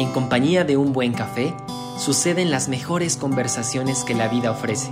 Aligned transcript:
En 0.00 0.12
compañía 0.12 0.64
de 0.64 0.78
un 0.78 0.94
buen 0.94 1.12
café, 1.12 1.54
suceden 1.98 2.50
las 2.50 2.70
mejores 2.70 3.18
conversaciones 3.18 4.02
que 4.02 4.14
la 4.14 4.28
vida 4.28 4.50
ofrece. 4.50 4.90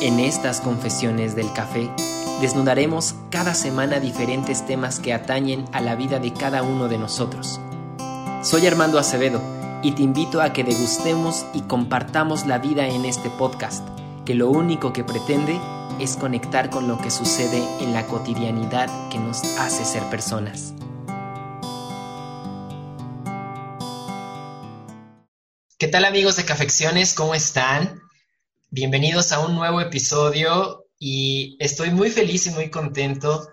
En 0.00 0.18
estas 0.18 0.62
confesiones 0.62 1.36
del 1.36 1.52
café, 1.52 1.90
desnudaremos 2.40 3.16
cada 3.28 3.52
semana 3.52 4.00
diferentes 4.00 4.64
temas 4.64 4.98
que 4.98 5.12
atañen 5.12 5.66
a 5.72 5.82
la 5.82 5.94
vida 5.94 6.18
de 6.20 6.32
cada 6.32 6.62
uno 6.62 6.88
de 6.88 6.96
nosotros. 6.96 7.60
Soy 8.40 8.66
Armando 8.66 8.98
Acevedo 8.98 9.42
y 9.82 9.92
te 9.92 10.00
invito 10.00 10.40
a 10.40 10.54
que 10.54 10.64
degustemos 10.64 11.44
y 11.52 11.60
compartamos 11.60 12.46
la 12.46 12.56
vida 12.56 12.88
en 12.88 13.04
este 13.04 13.28
podcast, 13.28 13.86
que 14.24 14.34
lo 14.34 14.48
único 14.48 14.94
que 14.94 15.04
pretende 15.04 15.60
es 16.00 16.16
conectar 16.16 16.70
con 16.70 16.88
lo 16.88 16.96
que 16.96 17.10
sucede 17.10 17.62
en 17.82 17.92
la 17.92 18.06
cotidianidad 18.06 18.88
que 19.10 19.18
nos 19.18 19.44
hace 19.58 19.84
ser 19.84 20.02
personas. 20.04 20.72
¿Qué 25.86 25.92
tal 25.92 26.04
amigos 26.04 26.34
de 26.34 26.44
Cafecciones? 26.44 27.14
¿Cómo 27.14 27.32
están? 27.32 28.00
Bienvenidos 28.70 29.30
a 29.30 29.38
un 29.38 29.54
nuevo 29.54 29.80
episodio 29.80 30.84
y 30.98 31.56
estoy 31.60 31.90
muy 31.92 32.10
feliz 32.10 32.44
y 32.48 32.50
muy 32.50 32.70
contento, 32.70 33.46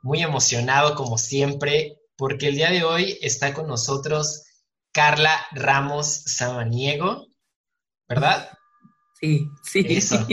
muy 0.00 0.22
emocionado 0.22 0.94
como 0.94 1.18
siempre, 1.18 1.98
porque 2.16 2.46
el 2.46 2.54
día 2.54 2.70
de 2.70 2.84
hoy 2.84 3.18
está 3.22 3.52
con 3.52 3.66
nosotros 3.66 4.44
Carla 4.92 5.44
Ramos 5.50 6.06
Samaniego, 6.06 7.26
¿verdad? 8.08 8.50
Sí, 9.20 9.48
sí. 9.64 9.84
Eso. 9.88 10.24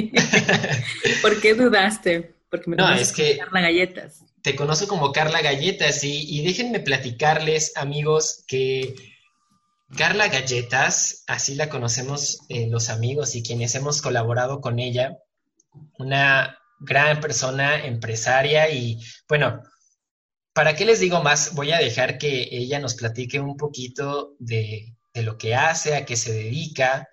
¿Por 1.23 1.41
qué 1.41 1.55
dudaste? 1.55 2.35
Porque 2.51 2.69
me 2.69 2.75
No, 2.75 2.93
es 2.93 3.11
que- 3.11 3.39
Carla 3.39 3.61
Galletas. 3.61 4.23
Te 4.43 4.55
conozco 4.55 4.87
como 4.87 5.11
Carla 5.11 5.41
Galletas 5.41 6.03
y, 6.03 6.37
y 6.37 6.45
déjenme 6.45 6.81
platicarles, 6.81 7.75
amigos, 7.75 8.43
que 8.47 8.93
Carla 9.95 10.27
Galletas, 10.27 11.23
así 11.27 11.55
la 11.55 11.69
conocemos 11.69 12.39
eh, 12.49 12.67
los 12.69 12.89
amigos 12.89 13.35
y 13.35 13.43
quienes 13.43 13.73
hemos 13.75 14.01
colaborado 14.01 14.59
con 14.59 14.79
ella, 14.79 15.17
una 15.97 16.57
gran 16.79 17.19
persona, 17.19 17.85
empresaria 17.85 18.69
y 18.69 18.99
bueno, 19.29 19.61
¿para 20.53 20.75
qué 20.75 20.85
les 20.85 20.99
digo 20.99 21.23
más? 21.23 21.55
Voy 21.55 21.71
a 21.71 21.79
dejar 21.79 22.17
que 22.17 22.49
ella 22.51 22.79
nos 22.79 22.95
platique 22.95 23.39
un 23.39 23.55
poquito 23.55 24.35
de, 24.39 24.93
de 25.13 25.23
lo 25.23 25.37
que 25.37 25.55
hace, 25.55 25.95
a 25.95 26.05
qué 26.05 26.15
se 26.15 26.33
dedica 26.33 27.07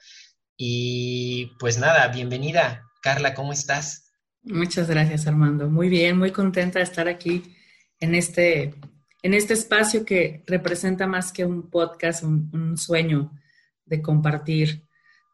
y 0.57 1.47
pues 1.59 1.79
nada, 1.79 2.09
bienvenida. 2.09 2.83
Carla, 3.03 3.35
¿cómo 3.35 3.53
estás? 3.53 4.13
Muchas 4.43 4.89
gracias, 4.89 5.27
Armando. 5.27 5.71
Muy 5.71 5.89
bien, 5.89 6.19
muy 6.19 6.31
contenta 6.31 6.79
de 6.79 6.85
estar 6.85 7.09
aquí 7.09 7.55
en 8.01 8.15
este, 8.15 8.75
en 9.25 9.33
este 9.33 9.55
espacio 9.55 10.05
que 10.05 10.45
representa 10.47 11.07
más 11.07 11.33
que 11.33 11.47
un 11.47 11.71
podcast, 11.71 12.23
un, 12.25 12.77
sueño 12.77 13.33
de 13.87 14.03
compartir, 14.03 14.87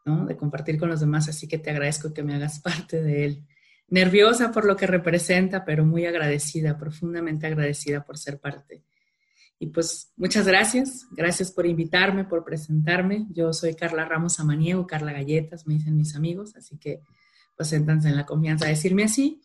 ¿no? 0.04 0.26
De 0.26 0.36
compartir 0.36 0.78
con 0.78 0.88
los 0.88 1.00
demás. 1.00 1.28
Así 1.28 1.48
que 1.48 1.58
te 1.58 1.70
agradezco 1.70 2.14
que 2.14 2.22
me 2.22 2.36
hagas 2.36 2.60
parte 2.62 3.02
de 3.02 3.24
él. 3.24 3.46
Nerviosa 3.88 4.52
por 4.52 4.64
lo 4.64 4.76
que 4.76 4.86
representa, 4.86 5.64
pero 5.64 5.84
muy 5.84 6.06
agradecida, 6.06 6.78
profundamente 6.78 7.48
agradecida 7.48 8.04
por 8.04 8.16
ser 8.16 8.38
parte. 8.38 8.84
Y 9.58 9.66
pues 9.66 10.12
muchas 10.16 10.46
gracias, 10.46 11.08
gracias 11.10 11.50
por 11.50 11.66
invitarme, 11.66 12.24
por 12.24 12.44
presentarme. 12.44 13.26
Yo 13.30 13.52
soy 13.52 13.74
Carla 13.74 14.04
Ramos 14.04 14.38
Amaniego, 14.38 14.86
Carla 14.86 15.12
Galletas, 15.12 15.66
me 15.66 15.74
dicen 15.74 15.96
mis 15.96 16.14
amigos, 16.14 16.54
así 16.54 16.78
que 16.78 17.02
pues 17.56 17.68
siéntanse 17.68 18.08
en 18.08 18.16
la 18.16 18.24
confianza 18.24 18.66
de 18.66 18.70
decirme 18.70 19.02
así. 19.02 19.42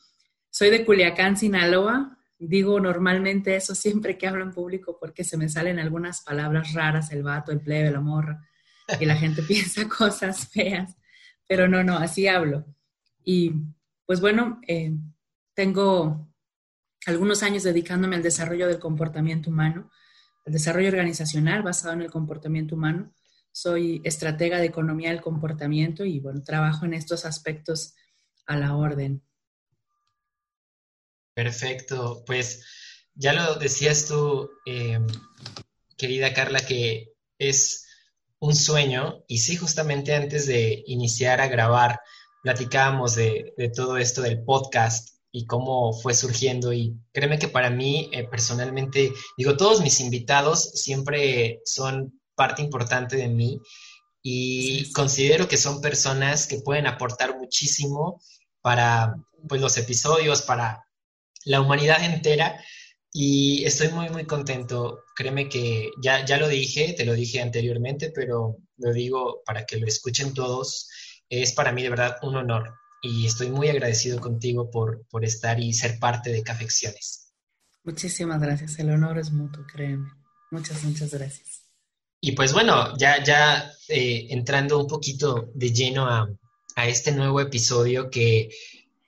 Soy 0.51 0.69
de 0.69 0.85
Culiacán, 0.85 1.35
Sinaloa. 1.35 2.14
Digo 2.37 2.79
normalmente 2.79 3.55
eso 3.55 3.75
siempre 3.75 4.17
que 4.17 4.27
hablo 4.27 4.43
en 4.43 4.51
público 4.51 4.97
porque 4.99 5.23
se 5.23 5.37
me 5.37 5.47
salen 5.47 5.79
algunas 5.79 6.21
palabras 6.21 6.73
raras, 6.73 7.11
el 7.11 7.23
vato, 7.23 7.51
el 7.51 7.61
plebe, 7.61 7.91
la 7.91 8.01
morra, 8.01 8.45
y 8.99 9.05
la 9.05 9.15
gente 9.15 9.41
piensa 9.47 9.87
cosas 9.87 10.47
feas, 10.49 10.95
pero 11.47 11.67
no, 11.67 11.83
no, 11.83 11.97
así 11.97 12.27
hablo. 12.27 12.65
Y 13.23 13.53
pues 14.05 14.21
bueno, 14.21 14.59
eh, 14.67 14.93
tengo 15.53 16.29
algunos 17.07 17.43
años 17.43 17.63
dedicándome 17.63 18.15
al 18.15 18.23
desarrollo 18.23 18.67
del 18.67 18.79
comportamiento 18.79 19.49
humano, 19.49 19.89
al 20.45 20.53
desarrollo 20.53 20.89
organizacional 20.89 21.63
basado 21.63 21.93
en 21.93 22.01
el 22.01 22.11
comportamiento 22.11 22.75
humano. 22.75 23.13
Soy 23.51 24.01
estratega 24.03 24.57
de 24.57 24.65
economía 24.65 25.09
del 25.09 25.21
comportamiento 25.21 26.03
y 26.03 26.19
bueno, 26.19 26.43
trabajo 26.43 26.85
en 26.85 26.93
estos 26.93 27.25
aspectos 27.25 27.95
a 28.45 28.57
la 28.57 28.75
orden. 28.75 29.23
Perfecto, 31.35 32.23
pues 32.25 32.65
ya 33.13 33.33
lo 33.33 33.55
decías 33.55 34.07
tú, 34.07 34.49
eh, 34.65 34.99
querida 35.97 36.33
Carla, 36.33 36.61
que 36.61 37.13
es 37.37 37.85
un 38.39 38.55
sueño. 38.55 39.23
Y 39.27 39.39
sí, 39.39 39.57
justamente 39.57 40.15
antes 40.15 40.47
de 40.47 40.83
iniciar 40.87 41.41
a 41.41 41.47
grabar, 41.47 41.99
platicábamos 42.41 43.15
de, 43.15 43.53
de 43.57 43.69
todo 43.69 43.97
esto 43.97 44.21
del 44.21 44.43
podcast 44.43 45.09
y 45.31 45.45
cómo 45.45 45.93
fue 45.93 46.13
surgiendo. 46.13 46.71
Y 46.73 46.95
créeme 47.13 47.37
que 47.39 47.49
para 47.49 47.69
mí 47.69 48.09
eh, 48.13 48.23
personalmente, 48.27 49.13
digo, 49.37 49.57
todos 49.57 49.81
mis 49.81 49.99
invitados 49.99 50.63
siempre 50.75 51.61
son 51.65 52.21
parte 52.35 52.61
importante 52.61 53.17
de 53.17 53.27
mí 53.29 53.59
y 54.23 54.85
Sí, 54.85 54.85
sí. 54.85 54.91
considero 54.93 55.47
que 55.47 55.57
son 55.57 55.81
personas 55.81 56.47
que 56.47 56.59
pueden 56.59 56.87
aportar 56.87 57.37
muchísimo 57.37 58.21
para 58.61 59.15
pues, 59.47 59.61
los 59.61 59.77
episodios, 59.77 60.41
para 60.41 60.84
la 61.45 61.61
humanidad 61.61 62.03
entera 62.03 62.61
y 63.11 63.63
estoy 63.63 63.87
muy, 63.89 64.09
muy 64.09 64.25
contento. 64.25 65.03
Créeme 65.15 65.47
que 65.47 65.91
ya, 66.01 66.25
ya 66.25 66.37
lo 66.37 66.49
dije, 66.49 66.93
te 66.97 67.05
lo 67.05 67.13
dije 67.13 67.41
anteriormente, 67.41 68.11
pero 68.13 68.57
lo 68.77 68.91
digo 68.91 69.41
para 69.45 69.65
que 69.65 69.77
lo 69.77 69.87
escuchen 69.87 70.33
todos. 70.33 70.89
Es 71.29 71.53
para 71.53 71.71
mí 71.71 71.81
de 71.81 71.89
verdad 71.89 72.17
un 72.23 72.35
honor 72.35 72.73
y 73.01 73.25
estoy 73.25 73.49
muy 73.49 73.69
agradecido 73.69 74.19
contigo 74.19 74.69
por, 74.69 75.07
por 75.07 75.23
estar 75.23 75.59
y 75.59 75.71
ser 75.73 75.97
parte 75.99 76.31
de 76.31 76.43
Cafecciones. 76.43 77.31
Muchísimas 77.83 78.41
gracias. 78.41 78.77
El 78.79 78.89
honor 78.89 79.19
es 79.19 79.31
mutuo, 79.31 79.63
créeme. 79.71 80.09
Muchas, 80.51 80.83
muchas 80.83 81.13
gracias. 81.13 81.61
Y 82.19 82.31
pues 82.31 82.51
bueno, 82.51 82.97
ya, 82.97 83.23
ya 83.23 83.71
eh, 83.87 84.27
entrando 84.29 84.79
un 84.79 84.87
poquito 84.87 85.51
de 85.53 85.71
lleno 85.71 86.07
a, 86.07 86.27
a 86.75 86.87
este 86.87 87.11
nuevo 87.11 87.39
episodio 87.39 88.09
que 88.09 88.49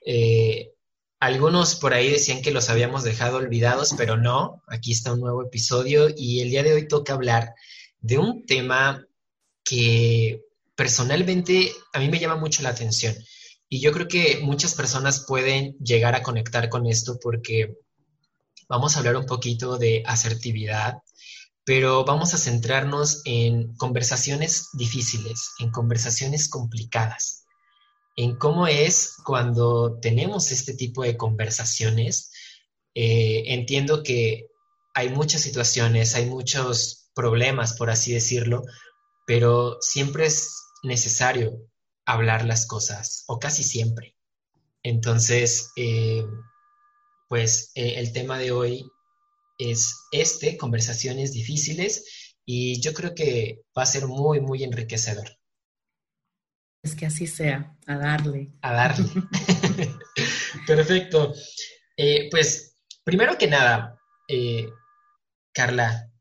eh, 0.05 0.71
algunos 1.19 1.75
por 1.75 1.93
ahí 1.93 2.11
decían 2.11 2.41
que 2.41 2.51
los 2.51 2.69
habíamos 2.69 3.03
dejado 3.03 3.37
olvidados, 3.37 3.93
pero 3.97 4.17
no, 4.17 4.63
aquí 4.67 4.91
está 4.91 5.13
un 5.13 5.21
nuevo 5.21 5.43
episodio 5.43 6.07
y 6.15 6.41
el 6.41 6.49
día 6.49 6.63
de 6.63 6.73
hoy 6.73 6.87
toca 6.87 7.13
hablar 7.13 7.53
de 8.01 8.17
un 8.17 8.45
tema 8.45 9.05
que 9.63 10.41
personalmente 10.75 11.71
a 11.93 11.99
mí 11.99 12.09
me 12.09 12.19
llama 12.19 12.35
mucho 12.35 12.61
la 12.61 12.69
atención 12.69 13.15
y 13.67 13.81
yo 13.81 13.91
creo 13.91 14.07
que 14.07 14.39
muchas 14.43 14.75
personas 14.75 15.25
pueden 15.27 15.75
llegar 15.79 16.15
a 16.15 16.23
conectar 16.23 16.69
con 16.69 16.85
esto 16.85 17.17
porque 17.21 17.75
vamos 18.69 18.95
a 18.95 18.99
hablar 18.99 19.17
un 19.17 19.25
poquito 19.25 19.77
de 19.77 20.03
asertividad, 20.05 20.99
pero 21.63 22.05
vamos 22.05 22.33
a 22.33 22.37
centrarnos 22.37 23.21
en 23.25 23.75
conversaciones 23.75 24.69
difíciles, 24.73 25.51
en 25.59 25.71
conversaciones 25.71 26.47
complicadas 26.47 27.46
en 28.17 28.35
cómo 28.35 28.67
es 28.67 29.15
cuando 29.23 29.99
tenemos 30.01 30.51
este 30.51 30.73
tipo 30.73 31.03
de 31.03 31.15
conversaciones. 31.15 32.31
Eh, 32.95 33.43
entiendo 33.53 34.03
que 34.03 34.47
hay 34.95 35.09
muchas 35.09 35.41
situaciones, 35.41 36.15
hay 36.15 36.25
muchos 36.25 37.11
problemas, 37.13 37.77
por 37.77 37.91
así 37.91 38.11
decirlo, 38.11 38.63
pero 39.27 39.77
siempre 39.81 40.25
es 40.25 40.51
necesario 40.83 41.61
hablar 42.05 42.43
las 42.43 42.65
cosas, 42.65 43.23
o 43.27 43.37
casi 43.39 43.63
siempre. 43.63 44.15
Entonces, 44.81 45.71
eh, 45.75 46.25
pues 47.29 47.71
eh, 47.75 47.95
el 47.97 48.13
tema 48.13 48.39
de 48.39 48.51
hoy 48.51 48.89
es 49.59 49.93
este, 50.11 50.57
conversaciones 50.57 51.33
difíciles, 51.33 52.33
y 52.45 52.81
yo 52.81 52.93
creo 52.93 53.13
que 53.13 53.61
va 53.77 53.83
a 53.83 53.87
ser 53.87 54.07
muy, 54.07 54.39
muy 54.39 54.63
enriquecedor. 54.63 55.36
Que 56.95 57.05
así 57.05 57.27
sea, 57.27 57.75
a 57.85 57.97
darle. 57.97 58.51
A 58.61 58.73
darle. 58.73 59.09
Perfecto. 60.67 61.33
Eh, 61.95 62.27
pues, 62.29 62.75
primero 63.03 63.37
que 63.37 63.47
nada, 63.47 63.99
eh, 64.27 64.67
Carla, 65.53 66.11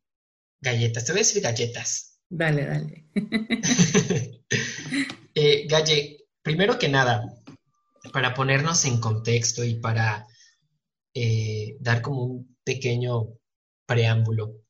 galletas. 0.60 1.04
Te 1.04 1.12
voy 1.12 1.20
a 1.20 1.24
decir 1.24 1.42
galletas. 1.42 2.20
Dale, 2.28 2.66
dale. 2.66 3.06
Eh, 5.38 5.66
Galle, 5.68 6.24
primero 6.40 6.78
que 6.78 6.88
nada, 6.88 7.22
para 8.10 8.32
ponernos 8.32 8.86
en 8.86 8.98
contexto 9.00 9.62
y 9.62 9.74
para 9.74 10.26
dar 11.80 12.00
como 12.00 12.22
un 12.22 12.56
pequeño 12.64 13.34
preámbulo, 13.84 14.62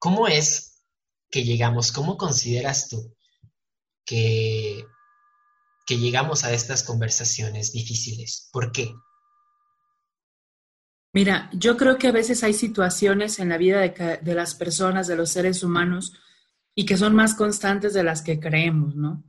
¿cómo 0.00 0.26
es 0.26 0.82
que 1.30 1.44
llegamos? 1.44 1.92
¿Cómo 1.92 2.16
consideras 2.16 2.88
tú 2.88 3.14
que, 4.04 4.84
que 5.86 5.98
llegamos 5.98 6.44
a 6.44 6.52
estas 6.52 6.82
conversaciones 6.82 7.72
difíciles? 7.72 8.48
¿Por 8.52 8.72
qué? 8.72 8.94
Mira, 11.12 11.48
yo 11.52 11.76
creo 11.76 11.96
que 11.96 12.08
a 12.08 12.12
veces 12.12 12.42
hay 12.42 12.54
situaciones 12.54 13.38
en 13.38 13.48
la 13.48 13.58
vida 13.58 13.80
de, 13.80 14.18
de 14.20 14.34
las 14.34 14.54
personas, 14.54 15.06
de 15.06 15.16
los 15.16 15.30
seres 15.30 15.62
humanos, 15.62 16.12
y 16.74 16.86
que 16.86 16.96
son 16.96 17.14
más 17.14 17.34
constantes 17.34 17.94
de 17.94 18.02
las 18.02 18.22
que 18.22 18.40
creemos, 18.40 18.96
¿no? 18.96 19.22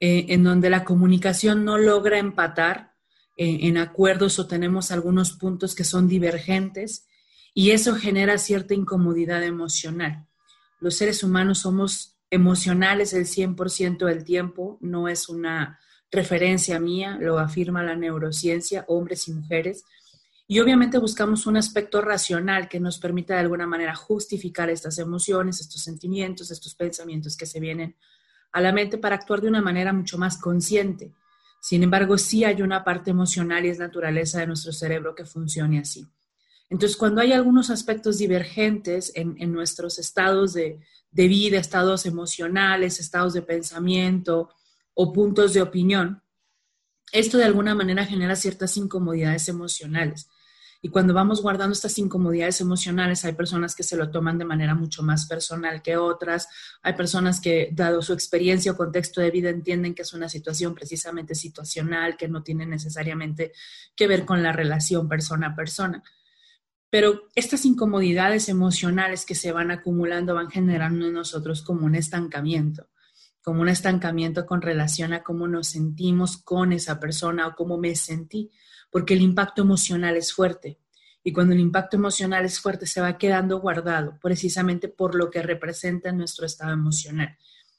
Eh, 0.00 0.26
en 0.30 0.44
donde 0.44 0.70
la 0.70 0.84
comunicación 0.84 1.64
no 1.64 1.78
logra 1.78 2.18
empatar 2.18 2.94
eh, 3.36 3.58
en 3.62 3.78
acuerdos 3.78 4.38
o 4.38 4.46
tenemos 4.46 4.90
algunos 4.90 5.32
puntos 5.32 5.74
que 5.74 5.84
son 5.84 6.08
divergentes 6.08 7.06
y 7.54 7.70
eso 7.70 7.94
genera 7.94 8.38
cierta 8.38 8.74
incomodidad 8.74 9.42
emocional. 9.42 10.26
Los 10.80 10.96
seres 10.96 11.22
humanos 11.22 11.60
somos 11.60 12.16
emocionales 12.30 13.12
el 13.12 13.26
100% 13.26 14.06
del 14.06 14.24
tiempo, 14.24 14.78
no 14.80 15.08
es 15.08 15.28
una 15.28 15.78
referencia 16.14 16.80
mía, 16.80 17.18
lo 17.20 17.38
afirma 17.38 17.82
la 17.82 17.94
neurociencia, 17.94 18.84
hombres 18.88 19.28
y 19.28 19.32
mujeres. 19.32 19.84
Y 20.46 20.60
obviamente 20.60 20.98
buscamos 20.98 21.46
un 21.46 21.56
aspecto 21.56 22.00
racional 22.00 22.68
que 22.68 22.80
nos 22.80 22.98
permita 22.98 23.34
de 23.34 23.40
alguna 23.40 23.66
manera 23.66 23.94
justificar 23.94 24.70
estas 24.70 24.98
emociones, 24.98 25.60
estos 25.60 25.82
sentimientos, 25.82 26.50
estos 26.50 26.74
pensamientos 26.74 27.36
que 27.36 27.46
se 27.46 27.60
vienen 27.60 27.96
a 28.52 28.60
la 28.60 28.72
mente 28.72 28.98
para 28.98 29.16
actuar 29.16 29.40
de 29.40 29.48
una 29.48 29.62
manera 29.62 29.92
mucho 29.92 30.16
más 30.16 30.38
consciente. 30.38 31.12
Sin 31.60 31.82
embargo, 31.82 32.18
sí 32.18 32.44
hay 32.44 32.62
una 32.62 32.84
parte 32.84 33.10
emocional 33.10 33.64
y 33.64 33.70
es 33.70 33.78
naturaleza 33.78 34.40
de 34.40 34.46
nuestro 34.46 34.72
cerebro 34.72 35.14
que 35.14 35.24
funcione 35.24 35.78
así. 35.78 36.06
Entonces, 36.68 36.96
cuando 36.96 37.20
hay 37.20 37.32
algunos 37.32 37.70
aspectos 37.70 38.18
divergentes 38.18 39.12
en, 39.14 39.52
nuestros 39.52 39.98
estados 39.98 40.52
de, 40.52 40.80
de 41.10 41.28
vida, 41.28 41.58
estados 41.58 42.04
emocionales, 42.04 43.00
estados 43.00 43.32
de 43.32 43.42
pensamiento 43.42 44.50
o 44.94 45.12
puntos 45.12 45.52
de 45.52 45.62
opinión, 45.62 46.22
esto 47.12 47.38
de 47.38 47.44
alguna 47.44 47.74
manera 47.74 48.06
genera 48.06 48.36
ciertas 48.36 48.76
incomodidades 48.76 49.48
emocionales. 49.48 50.28
Y 50.84 50.90
cuando 50.90 51.14
vamos 51.14 51.40
guardando 51.40 51.72
estas 51.72 51.98
incomodidades 51.98 52.60
emocionales, 52.60 53.24
hay 53.24 53.32
personas 53.32 53.74
que 53.74 53.82
se 53.82 53.96
lo 53.96 54.10
toman 54.10 54.36
de 54.36 54.44
manera 54.44 54.74
mucho 54.74 55.02
más 55.02 55.24
personal 55.24 55.80
que 55.80 55.96
otras. 55.96 56.46
Hay 56.82 56.92
personas 56.92 57.40
que, 57.40 57.70
dado 57.72 58.02
su 58.02 58.12
experiencia 58.12 58.72
o 58.72 58.76
contexto 58.76 59.22
de 59.22 59.30
vida, 59.30 59.48
entienden 59.48 59.94
que 59.94 60.02
es 60.02 60.12
una 60.12 60.28
situación 60.28 60.74
precisamente 60.74 61.34
situacional, 61.34 62.18
que 62.18 62.28
no 62.28 62.42
tiene 62.42 62.66
necesariamente 62.66 63.52
que 63.96 64.06
ver 64.06 64.26
con 64.26 64.42
la 64.42 64.52
relación 64.52 65.08
persona 65.08 65.46
a 65.46 65.56
persona. 65.56 66.02
Pero 66.90 67.28
estas 67.34 67.64
incomodidades 67.64 68.50
emocionales 68.50 69.24
que 69.24 69.34
se 69.34 69.52
van 69.52 69.70
acumulando 69.70 70.34
van 70.34 70.50
generando 70.50 71.06
en 71.06 71.14
nosotros 71.14 71.62
como 71.62 71.86
un 71.86 71.94
estancamiento, 71.94 72.88
como 73.44 73.60
un 73.60 73.68
estancamiento 73.68 74.46
con 74.46 74.62
relación 74.62 75.12
a 75.12 75.22
cómo 75.22 75.46
nos 75.46 75.68
sentimos 75.68 76.38
con 76.38 76.72
esa 76.72 76.98
persona 76.98 77.46
o 77.46 77.54
cómo 77.54 77.76
me 77.76 77.94
sentí 77.94 78.50
porque 78.90 79.12
el 79.14 79.20
impacto 79.20 79.60
emocional 79.60 80.16
es 80.16 80.32
fuerte. 80.32 80.80
Y 81.22 81.32
cuando 81.32 81.52
el 81.52 81.60
impacto 81.60 81.96
emocional 81.96 82.44
es 82.44 82.58
fuerte, 82.58 82.86
se 82.86 83.00
va 83.00 83.18
quedando 83.18 83.60
guardado 83.60 84.18
precisamente 84.22 84.88
por 84.88 85.14
lo 85.14 85.30
que 85.30 85.42
representa 85.42 86.10
nuestro 86.10 86.46
estado 86.46 86.72
emocional. 86.72 87.36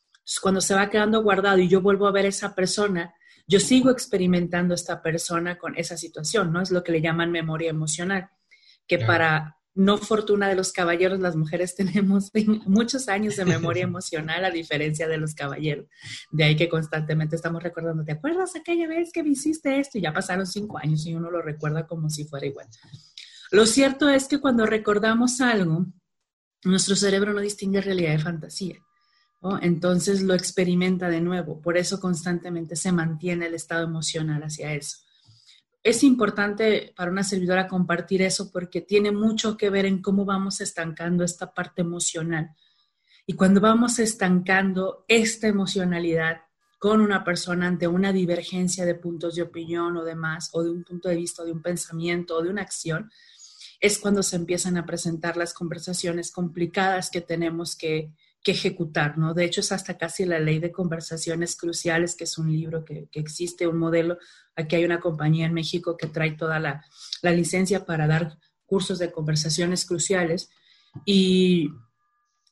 Entonces, 0.07 0.39
cuando 0.39 0.61
se 0.61 0.75
va 0.75 0.89
quedando 0.89 1.23
guardado 1.23 1.57
y 1.57 1.67
yo 1.67 1.81
vuelvo 1.81 2.07
a 2.07 2.11
ver 2.11 2.25
a 2.25 2.29
esa 2.29 2.53
persona, 2.53 3.15
yo 3.47 3.59
sigo 3.59 3.89
experimentando 3.89 4.75
esta 4.75 5.01
persona 5.01 5.57
con 5.57 5.75
esa 5.77 5.97
situación, 5.97 6.51
¿no? 6.51 6.61
Es 6.61 6.69
lo 6.69 6.83
que 6.83 6.91
le 6.91 7.01
llaman 7.01 7.31
memoria 7.31 7.69
emocional, 7.69 8.29
que 8.87 8.99
para 8.99 9.57
no 9.75 9.97
fortuna 9.97 10.47
de 10.47 10.55
los 10.55 10.71
caballeros, 10.71 11.19
las 11.19 11.35
mujeres 11.35 11.75
tenemos 11.77 12.31
muchos 12.65 13.07
años 13.07 13.35
de 13.35 13.45
memoria 13.45 13.83
emocional 13.83 14.43
a 14.45 14.49
diferencia 14.49 15.07
de 15.07 15.17
los 15.17 15.35
caballeros. 15.35 15.85
De 16.31 16.45
ahí 16.45 16.55
que 16.55 16.69
constantemente 16.69 17.35
estamos 17.35 17.61
recordando, 17.61 18.03
¿te 18.03 18.13
acuerdas 18.13 18.55
aquella 18.55 18.87
vez 18.87 19.11
que 19.11 19.21
me 19.21 19.29
hiciste 19.29 19.79
esto? 19.79 19.97
Y 19.97 20.01
ya 20.01 20.13
pasaron 20.13 20.47
cinco 20.47 20.77
años 20.77 21.05
y 21.05 21.13
uno 21.13 21.29
lo 21.29 21.41
recuerda 21.41 21.85
como 21.85 22.09
si 22.09 22.25
fuera 22.25 22.47
igual. 22.47 22.67
Lo 23.51 23.65
cierto 23.65 24.09
es 24.09 24.27
que 24.27 24.39
cuando 24.39 24.65
recordamos 24.65 25.39
algo, 25.41 25.85
nuestro 26.63 26.95
cerebro 26.95 27.33
no 27.33 27.41
distingue 27.41 27.81
realidad 27.81 28.13
de 28.13 28.19
fantasía. 28.19 28.75
Entonces 29.61 30.23
lo 30.23 30.33
experimenta 30.33 31.07
de 31.07 31.21
nuevo. 31.21 31.61
Por 31.61 31.77
eso 31.77 31.99
constantemente 31.99 32.75
se 32.75 32.91
mantiene 32.91 33.45
el 33.45 33.53
estado 33.53 33.83
emocional 33.83 34.41
hacia 34.41 34.73
eso 34.73 35.04
es 35.85 36.03
importante 36.03 36.93
para 36.97 37.11
una 37.11 37.23
servidora 37.23 37.67
compartir 37.67 38.23
eso 38.23 38.51
porque 38.51 38.81
tiene 38.81 39.11
mucho 39.11 39.55
que 39.55 39.69
ver 39.69 39.85
en 39.85 40.01
cómo 40.01 40.25
vamos 40.25 40.59
estancando 40.59 41.23
esta 41.23 41.53
parte 41.53 41.81
emocional. 41.81 42.55
Y 43.27 43.33
cuando 43.33 43.61
vamos 43.61 43.99
estancando 43.99 45.05
esta 45.07 45.47
emocionalidad 45.47 46.41
con 46.79 47.01
una 47.01 47.23
persona 47.23 47.67
ante 47.67 47.87
una 47.87 48.11
divergencia 48.11 48.83
de 48.83 48.95
puntos 48.95 49.35
de 49.35 49.43
opinión 49.43 49.95
o 49.95 50.03
demás, 50.03 50.49
o 50.53 50.63
de 50.63 50.71
un 50.71 50.83
punto 50.83 51.07
de 51.07 51.17
vista, 51.17 51.43
o 51.43 51.45
de 51.45 51.51
un 51.51 51.61
pensamiento, 51.61 52.35
o 52.35 52.41
de 52.41 52.49
una 52.49 52.63
acción, 52.63 53.11
es 53.79 53.99
cuando 53.99 54.23
se 54.23 54.37
empiezan 54.37 54.77
a 54.77 54.87
presentar 54.87 55.37
las 55.37 55.53
conversaciones 55.53 56.31
complicadas 56.31 57.11
que 57.11 57.21
tenemos 57.21 57.75
que, 57.75 58.11
que 58.45 58.51
ejecutar, 58.51 59.17
¿no? 59.17 59.33
De 59.33 59.43
hecho, 59.43 59.61
es 59.61 59.71
hasta 59.71 59.97
casi 59.97 60.23
la 60.23 60.37
ley 60.37 60.59
de 60.59 60.71
conversaciones 60.71 61.55
cruciales, 61.55 62.15
que 62.15 62.25
es 62.25 62.37
un 62.37 62.51
libro 62.51 62.85
que, 62.85 63.09
existe, 63.13 63.65
un 63.65 63.79
modelo. 63.79 64.19
Aquí 64.55 64.75
hay 64.75 64.85
una 64.85 64.99
compañía 64.99 65.47
en 65.47 65.53
México 65.53 65.97
que 65.97 66.05
trae 66.05 66.33
toda 66.33 66.59
la, 66.59 66.85
licencia 67.23 67.85
para 67.85 68.05
dar 68.05 68.37
cursos 68.67 68.99
de 68.99 69.11
conversaciones 69.11 69.83
cruciales. 69.83 70.51
Y, 71.05 71.71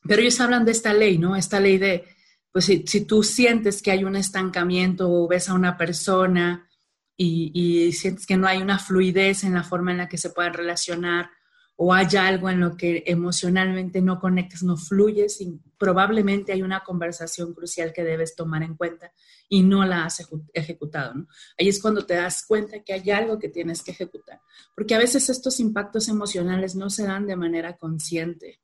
pero 0.02 0.20
ellos 0.20 0.40
hablan 0.40 0.64
de 0.64 0.72
esta 0.72 0.92
ley, 0.92 1.16
¿no? 1.16 1.36
Esta 1.36 1.60
ley 1.60 1.78
de, 1.78 2.04
pues 2.50 2.64
si, 2.64 3.04
tú 3.06 3.22
sientes 3.22 3.80
que 3.80 3.92
hay 3.92 4.02
un 4.02 4.16
estancamiento 4.16 5.08
o 5.08 5.28
ves 5.28 5.48
a 5.48 5.54
una 5.54 5.78
persona 5.78 6.68
y, 7.16 7.52
y 7.54 7.92
sientes 7.92 8.26
que 8.26 8.36
no 8.36 8.48
hay 8.48 8.60
una 8.60 8.80
fluidez 8.80 9.44
en 9.44 9.54
la 9.54 9.62
forma 9.62 9.92
en 9.92 9.98
la 9.98 10.08
que 10.08 10.18
se 10.18 10.30
puedan 10.30 10.54
relacionar, 10.54 11.30
o 11.76 11.92
haya 11.92 12.26
algo 12.26 12.50
en 12.50 12.60
lo 12.60 12.76
que 12.76 13.02
emocionalmente 13.06 14.00
no 14.00 14.20
conectas, 14.20 14.62
no 14.62 14.76
fluyes, 14.76 15.40
y 15.40 15.60
probablemente 15.84 16.50
hay 16.50 16.62
una 16.62 16.82
conversación 16.82 17.52
crucial 17.52 17.92
que 17.92 18.02
debes 18.02 18.34
tomar 18.34 18.62
en 18.62 18.74
cuenta 18.74 19.12
y 19.50 19.62
no 19.62 19.84
la 19.84 20.06
has 20.06 20.26
ejecutado. 20.54 21.12
¿no? 21.12 21.28
Ahí 21.58 21.68
es 21.68 21.78
cuando 21.78 22.06
te 22.06 22.14
das 22.14 22.46
cuenta 22.48 22.82
que 22.82 22.94
hay 22.94 23.10
algo 23.10 23.38
que 23.38 23.50
tienes 23.50 23.82
que 23.82 23.90
ejecutar, 23.90 24.40
porque 24.74 24.94
a 24.94 24.98
veces 24.98 25.28
estos 25.28 25.60
impactos 25.60 26.08
emocionales 26.08 26.74
no 26.74 26.88
se 26.88 27.04
dan 27.04 27.26
de 27.26 27.36
manera 27.36 27.76
consciente, 27.76 28.62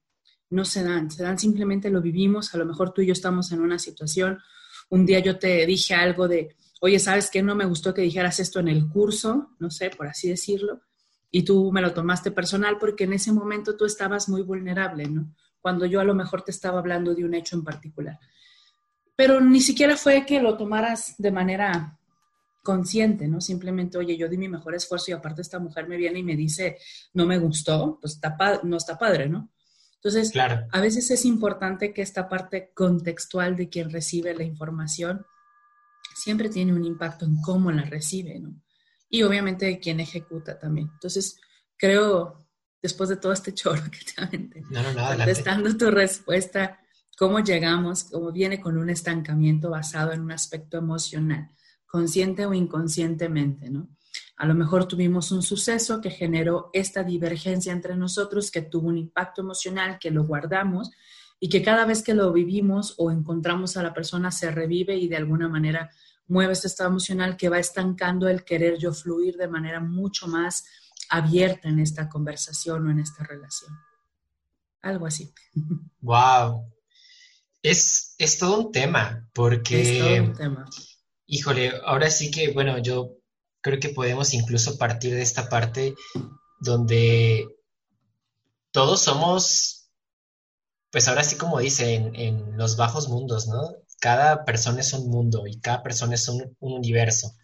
no 0.48 0.64
se 0.64 0.82
dan, 0.82 1.10
se 1.10 1.22
dan 1.22 1.38
simplemente 1.38 1.90
lo 1.90 2.00
vivimos, 2.00 2.54
a 2.54 2.56
lo 2.56 2.64
mejor 2.64 2.94
tú 2.94 3.02
y 3.02 3.08
yo 3.08 3.12
estamos 3.12 3.52
en 3.52 3.60
una 3.60 3.78
situación, 3.78 4.38
un 4.88 5.04
día 5.04 5.18
yo 5.18 5.38
te 5.38 5.66
dije 5.66 5.92
algo 5.92 6.26
de, 6.26 6.56
oye, 6.80 6.98
¿sabes 6.98 7.28
qué? 7.28 7.42
No 7.42 7.54
me 7.54 7.66
gustó 7.66 7.92
que 7.92 8.00
dijeras 8.00 8.40
esto 8.40 8.60
en 8.60 8.68
el 8.68 8.88
curso, 8.88 9.50
no 9.58 9.70
sé, 9.70 9.90
por 9.90 10.06
así 10.06 10.30
decirlo 10.30 10.80
y 11.30 11.44
tú 11.44 11.70
me 11.70 11.80
lo 11.80 11.92
tomaste 11.92 12.30
personal 12.30 12.78
porque 12.78 13.04
en 13.04 13.12
ese 13.12 13.30
momento 13.30 13.76
tú 13.76 13.84
estabas 13.84 14.28
muy 14.28 14.42
vulnerable, 14.42 15.08
¿no? 15.08 15.32
Cuando 15.60 15.86
yo 15.86 16.00
a 16.00 16.04
lo 16.04 16.14
mejor 16.14 16.42
te 16.42 16.50
estaba 16.50 16.78
hablando 16.78 17.14
de 17.14 17.24
un 17.24 17.34
hecho 17.34 17.56
en 17.56 17.64
particular. 17.64 18.18
Pero 19.16 19.40
ni 19.40 19.60
siquiera 19.60 19.96
fue 19.96 20.24
que 20.24 20.40
lo 20.40 20.56
tomaras 20.56 21.14
de 21.18 21.30
manera 21.30 21.98
consciente, 22.62 23.28
¿no? 23.28 23.40
Simplemente, 23.40 23.98
oye, 23.98 24.16
yo 24.16 24.28
di 24.28 24.36
mi 24.36 24.48
mejor 24.48 24.74
esfuerzo 24.74 25.10
y 25.10 25.14
aparte 25.14 25.42
esta 25.42 25.58
mujer 25.58 25.88
me 25.88 25.96
viene 25.96 26.20
y 26.20 26.22
me 26.22 26.36
dice, 26.36 26.78
no 27.14 27.26
me 27.26 27.38
gustó, 27.38 27.98
pues 28.00 28.14
está 28.14 28.36
no 28.62 28.76
está 28.76 28.98
padre, 28.98 29.28
¿no? 29.28 29.50
Entonces, 29.96 30.30
claro. 30.30 30.66
a 30.72 30.80
veces 30.80 31.10
es 31.10 31.24
importante 31.26 31.92
que 31.92 32.00
esta 32.00 32.28
parte 32.28 32.72
contextual 32.74 33.56
de 33.56 33.68
quien 33.68 33.90
recibe 33.90 34.34
la 34.34 34.44
información 34.44 35.26
siempre 36.14 36.48
tiene 36.48 36.72
un 36.72 36.84
impacto 36.84 37.26
en 37.26 37.40
cómo 37.42 37.70
la 37.70 37.82
recibe, 37.82 38.38
¿no? 38.40 38.54
y 39.10 39.24
obviamente 39.24 39.66
de 39.66 39.80
quien 39.80 40.00
ejecuta 40.00 40.58
también. 40.58 40.88
Entonces, 40.94 41.38
creo, 41.76 42.46
después 42.82 43.08
de 43.08 43.16
todo 43.16 43.32
este 43.32 43.54
choro 43.54 43.82
que 43.90 43.98
te 43.98 44.22
aventé, 44.22 44.62
no, 44.70 44.82
no, 44.92 45.16
contestando 45.16 45.76
tu 45.76 45.90
respuesta, 45.90 46.80
cómo 47.16 47.40
llegamos, 47.40 48.04
cómo 48.04 48.32
viene 48.32 48.60
con 48.60 48.78
un 48.78 48.90
estancamiento 48.90 49.70
basado 49.70 50.12
en 50.12 50.20
un 50.20 50.32
aspecto 50.32 50.78
emocional, 50.78 51.50
consciente 51.86 52.46
o 52.46 52.54
inconscientemente, 52.54 53.70
¿no? 53.70 53.88
A 54.36 54.46
lo 54.46 54.54
mejor 54.54 54.86
tuvimos 54.86 55.30
un 55.32 55.42
suceso 55.42 56.00
que 56.00 56.10
generó 56.10 56.70
esta 56.72 57.04
divergencia 57.04 57.72
entre 57.72 57.94
nosotros, 57.94 58.50
que 58.50 58.62
tuvo 58.62 58.88
un 58.88 58.96
impacto 58.96 59.42
emocional, 59.42 59.98
que 59.98 60.10
lo 60.10 60.24
guardamos 60.24 60.90
y 61.38 61.48
que 61.48 61.62
cada 61.62 61.84
vez 61.84 62.02
que 62.02 62.14
lo 62.14 62.32
vivimos 62.32 62.94
o 62.96 63.10
encontramos 63.10 63.76
a 63.76 63.82
la 63.82 63.92
persona 63.92 64.30
se 64.30 64.50
revive 64.50 64.96
y 64.96 65.08
de 65.08 65.16
alguna 65.16 65.48
manera 65.48 65.90
mueve 66.26 66.54
este 66.54 66.68
estado 66.68 66.90
emocional 66.90 67.36
que 67.36 67.48
va 67.48 67.58
estancando 67.58 68.28
el 68.28 68.44
querer 68.44 68.78
yo 68.78 68.92
fluir 68.92 69.36
de 69.36 69.48
manera 69.48 69.80
mucho 69.80 70.26
más 70.26 70.64
abierta 71.10 71.68
en 71.68 71.78
esta 71.80 72.08
conversación 72.08 72.86
o 72.86 72.90
en 72.90 73.00
esta 73.00 73.24
relación. 73.24 73.72
Algo 74.82 75.06
así. 75.06 75.32
Wow. 76.02 76.64
Es, 77.62 78.14
es 78.16 78.38
todo 78.38 78.58
un 78.58 78.72
tema, 78.72 79.28
porque... 79.34 79.82
Es 79.82 79.98
todo 79.98 80.24
un 80.24 80.32
tema. 80.32 80.64
Híjole, 81.26 81.72
ahora 81.84 82.10
sí 82.10 82.30
que, 82.30 82.52
bueno, 82.52 82.78
yo 82.78 83.18
creo 83.60 83.78
que 83.78 83.90
podemos 83.90 84.32
incluso 84.32 84.78
partir 84.78 85.12
de 85.14 85.20
esta 85.20 85.50
parte 85.50 85.94
donde 86.58 87.46
todos 88.70 89.02
somos, 89.02 89.90
pues 90.90 91.06
ahora 91.06 91.22
sí 91.22 91.36
como 91.36 91.58
dice, 91.58 91.94
en, 91.94 92.16
en 92.16 92.56
los 92.56 92.78
bajos 92.78 93.10
mundos, 93.10 93.46
¿no? 93.46 93.76
cada 94.00 94.44
persona 94.44 94.80
es 94.80 94.92
un 94.94 95.08
mundo 95.08 95.46
y 95.46 95.60
cada 95.60 95.82
persona 95.82 96.14
es 96.14 96.26
un, 96.28 96.56
universo. 96.58 97.36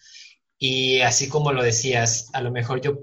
Y 0.58 1.00
así 1.02 1.28
como 1.28 1.52
lo 1.52 1.62
decías, 1.62 2.30
a 2.32 2.40
lo 2.40 2.50
mejor 2.50 2.80
yo, 2.80 2.98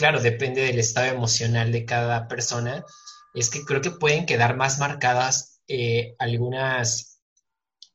claro, 0.00 0.18
depende 0.22 0.62
del 0.62 0.78
estado 0.78 1.08
emocional 1.08 1.72
de 1.72 1.84
cada 1.84 2.26
persona, 2.26 2.86
es 3.34 3.50
que 3.50 3.66
creo 3.66 3.82
que 3.82 3.90
pueden 3.90 4.24
quedar 4.24 4.56
más 4.56 4.78
marcadas 4.78 5.60
eh, 5.68 6.14
algunas 6.18 7.20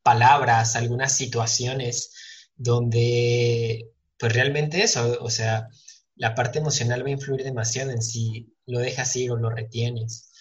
palabras, 0.03 0.75
algunas 0.75 1.17
situaciones 1.17 2.13
donde, 2.55 3.89
pues 4.19 4.33
realmente 4.33 4.83
eso, 4.83 5.17
o 5.19 5.31
sea, 5.31 5.67
la 6.15 6.35
parte 6.35 6.59
emocional 6.59 7.03
va 7.03 7.07
a 7.07 7.17
influir 7.17 7.43
demasiado 7.43 7.89
en 7.89 8.03
si 8.03 8.53
lo 8.67 8.79
dejas 8.81 9.15
ir 9.15 9.31
o 9.31 9.37
lo 9.37 9.49
retienes. 9.49 10.31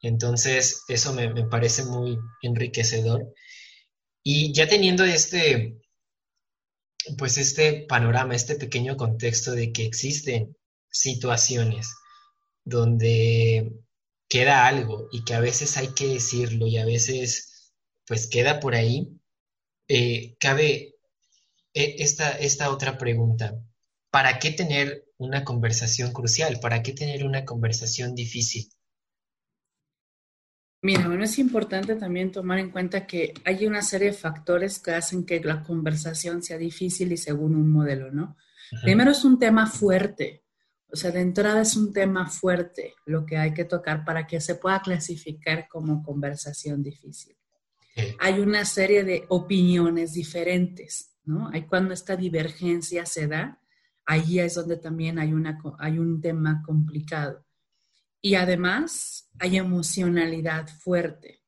Entonces, 0.00 0.84
eso 0.86 1.12
me, 1.14 1.34
me 1.34 1.48
parece 1.48 1.84
muy 1.84 2.16
enriquecedor. 2.42 3.34
Y 4.22 4.52
ya 4.52 4.68
teniendo 4.68 5.04
este, 5.04 5.80
pues 7.16 7.38
este 7.38 7.86
panorama, 7.88 8.36
este 8.36 8.54
pequeño 8.54 8.96
contexto 8.96 9.50
de 9.50 9.72
que 9.72 9.84
existen 9.84 10.54
situaciones 10.90 11.94
donde 12.64 13.72
queda 14.28 14.66
algo 14.66 15.08
y 15.10 15.24
que 15.24 15.34
a 15.34 15.40
veces 15.40 15.76
hay 15.76 15.94
que 15.94 16.06
decirlo 16.06 16.66
y 16.66 16.78
a 16.78 16.84
veces 16.84 17.72
pues 18.06 18.26
queda 18.26 18.60
por 18.60 18.74
ahí, 18.74 19.08
eh, 19.88 20.36
cabe 20.38 20.96
eh, 21.74 21.96
esta, 21.98 22.30
esta 22.32 22.70
otra 22.70 22.98
pregunta. 22.98 23.54
¿Para 24.10 24.38
qué 24.38 24.50
tener 24.50 25.04
una 25.18 25.44
conversación 25.44 26.12
crucial? 26.12 26.58
¿Para 26.60 26.82
qué 26.82 26.92
tener 26.92 27.24
una 27.24 27.44
conversación 27.44 28.14
difícil? 28.14 28.68
Mira, 30.80 31.08
bueno, 31.08 31.24
es 31.24 31.38
importante 31.38 31.96
también 31.96 32.30
tomar 32.30 32.58
en 32.58 32.70
cuenta 32.70 33.06
que 33.06 33.34
hay 33.44 33.66
una 33.66 33.82
serie 33.82 34.08
de 34.08 34.16
factores 34.16 34.78
que 34.78 34.92
hacen 34.92 35.26
que 35.26 35.40
la 35.40 35.62
conversación 35.62 36.42
sea 36.42 36.56
difícil 36.56 37.10
y 37.12 37.16
según 37.16 37.56
un 37.56 37.70
modelo, 37.70 38.12
¿no? 38.12 38.36
Primero 38.82 39.10
es 39.10 39.24
un 39.24 39.38
tema 39.38 39.66
fuerte, 39.66 40.44
o 40.90 40.96
sea, 40.96 41.10
de 41.10 41.20
entrada 41.20 41.62
es 41.62 41.76
un 41.76 41.92
tema 41.92 42.28
fuerte 42.28 42.94
lo 43.04 43.26
que 43.26 43.36
hay 43.36 43.52
que 43.52 43.64
tocar 43.64 44.04
para 44.04 44.26
que 44.26 44.40
se 44.40 44.54
pueda 44.54 44.80
clasificar 44.80 45.68
como 45.68 46.02
conversación 46.02 46.82
difícil. 46.82 47.36
Hay 48.20 48.38
una 48.40 48.64
serie 48.64 49.04
de 49.04 49.26
opiniones 49.28 50.12
diferentes, 50.12 51.16
¿no? 51.24 51.50
Hay 51.52 51.66
cuando 51.66 51.92
esta 51.92 52.16
divergencia 52.16 53.04
se 53.04 53.26
da, 53.26 53.60
ahí 54.06 54.38
es 54.38 54.54
donde 54.54 54.76
también 54.76 55.18
hay, 55.18 55.32
una, 55.32 55.60
hay 55.78 55.98
un 55.98 56.20
tema 56.20 56.62
complicado. 56.64 57.44
Y 58.22 58.34
además 58.34 59.28
hay 59.38 59.58
emocionalidad 59.58 60.68
fuerte. 60.68 61.42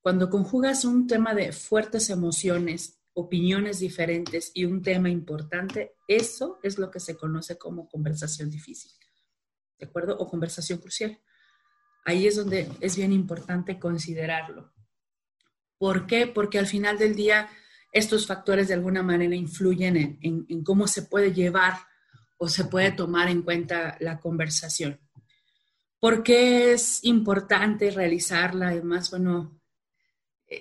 Cuando 0.00 0.30
conjugas 0.30 0.84
un 0.84 1.06
tema 1.06 1.34
de 1.34 1.52
fuertes 1.52 2.10
emociones, 2.10 3.00
opiniones 3.14 3.78
diferentes 3.78 4.50
y 4.54 4.64
un 4.64 4.82
tema 4.82 5.08
importante, 5.08 5.96
eso 6.08 6.58
es 6.62 6.78
lo 6.78 6.90
que 6.90 7.00
se 7.00 7.16
conoce 7.16 7.56
como 7.56 7.88
conversación 7.88 8.50
difícil. 8.50 8.90
¿De 9.78 9.86
acuerdo? 9.86 10.16
O 10.18 10.28
conversación 10.28 10.78
crucial. 10.78 11.18
Ahí 12.04 12.26
es 12.26 12.36
donde 12.36 12.70
es 12.80 12.96
bien 12.96 13.12
importante 13.12 13.78
considerarlo. 13.78 14.72
¿Por 15.78 16.06
qué? 16.06 16.26
Porque 16.26 16.58
al 16.58 16.66
final 16.66 16.98
del 16.98 17.14
día 17.14 17.48
estos 17.92 18.26
factores 18.26 18.68
de 18.68 18.74
alguna 18.74 19.02
manera 19.02 19.36
influyen 19.36 20.18
en, 20.20 20.64
cómo 20.64 20.88
se 20.88 21.02
puede 21.02 21.32
llevar 21.32 21.74
o 22.38 22.48
se 22.48 22.64
puede 22.64 22.90
tomar 22.90 23.28
en 23.28 23.42
cuenta 23.42 23.96
la 24.00 24.18
conversación. 24.18 25.00
¿Por 26.00 26.22
qué 26.24 26.72
es 26.72 27.04
importante 27.04 27.90
realizarla? 27.90 28.68
Además, 28.68 29.10
bueno, 29.10 29.60